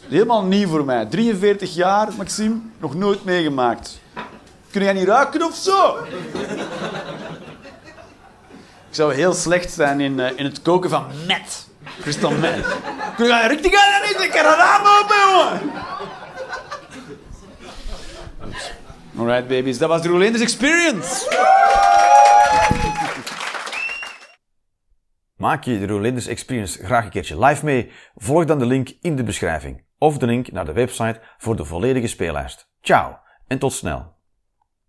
Helemaal 0.09 0.45
nieuw 0.45 0.69
voor 0.69 0.85
mij. 0.85 1.07
43 1.07 1.75
jaar, 1.75 2.09
Maxime, 2.17 2.57
nog 2.79 2.95
nooit 2.95 3.25
meegemaakt. 3.25 4.01
Kun 4.71 4.83
jij 4.83 4.93
niet 4.93 5.07
ruiken 5.07 5.43
of 5.43 5.55
zo? 5.55 5.97
Ik 8.93 8.99
zou 8.99 9.15
heel 9.15 9.33
slecht 9.33 9.73
zijn 9.73 10.01
in, 10.01 10.21
eh, 10.21 10.39
in 10.39 10.45
het 10.45 10.63
koken 10.63 10.91
van 10.91 11.07
met. 11.27 11.69
Crystal 12.01 12.31
met. 12.31 12.67
Kun 13.17 13.27
niet? 13.51 13.65
Ik 13.65 14.31
kan 14.31 14.45
raam 14.45 14.83
open, 14.87 15.17
jongen. 15.17 15.73
Alright, 19.17 19.49
babies. 19.49 19.79
Dat 19.79 19.89
was 19.89 20.03
de 20.03 20.09
Rolanders 20.09 20.43
Experience. 20.43 21.31
Maak 25.37 25.65
je 25.65 25.79
de 25.79 25.87
Rolanders 25.87 26.27
Experience 26.27 26.85
graag 26.85 27.05
een 27.05 27.11
keertje 27.11 27.45
live 27.45 27.65
mee? 27.65 27.93
Volg 28.15 28.45
dan 28.45 28.59
de 28.59 28.67
link 28.67 28.89
in 29.01 29.17
de 29.17 29.25
beschrijving 29.25 29.85
of 29.99 30.19
de 30.19 30.27
link 30.27 30.53
naar 30.53 30.65
de 30.65 30.73
website 30.73 31.21
voor 31.39 31.57
de 31.57 31.65
volledige 31.65 32.07
speellijst. 32.07 32.69
Ciao 32.81 33.19
en 33.47 33.59
tot 33.59 33.73
snel. 33.73 34.21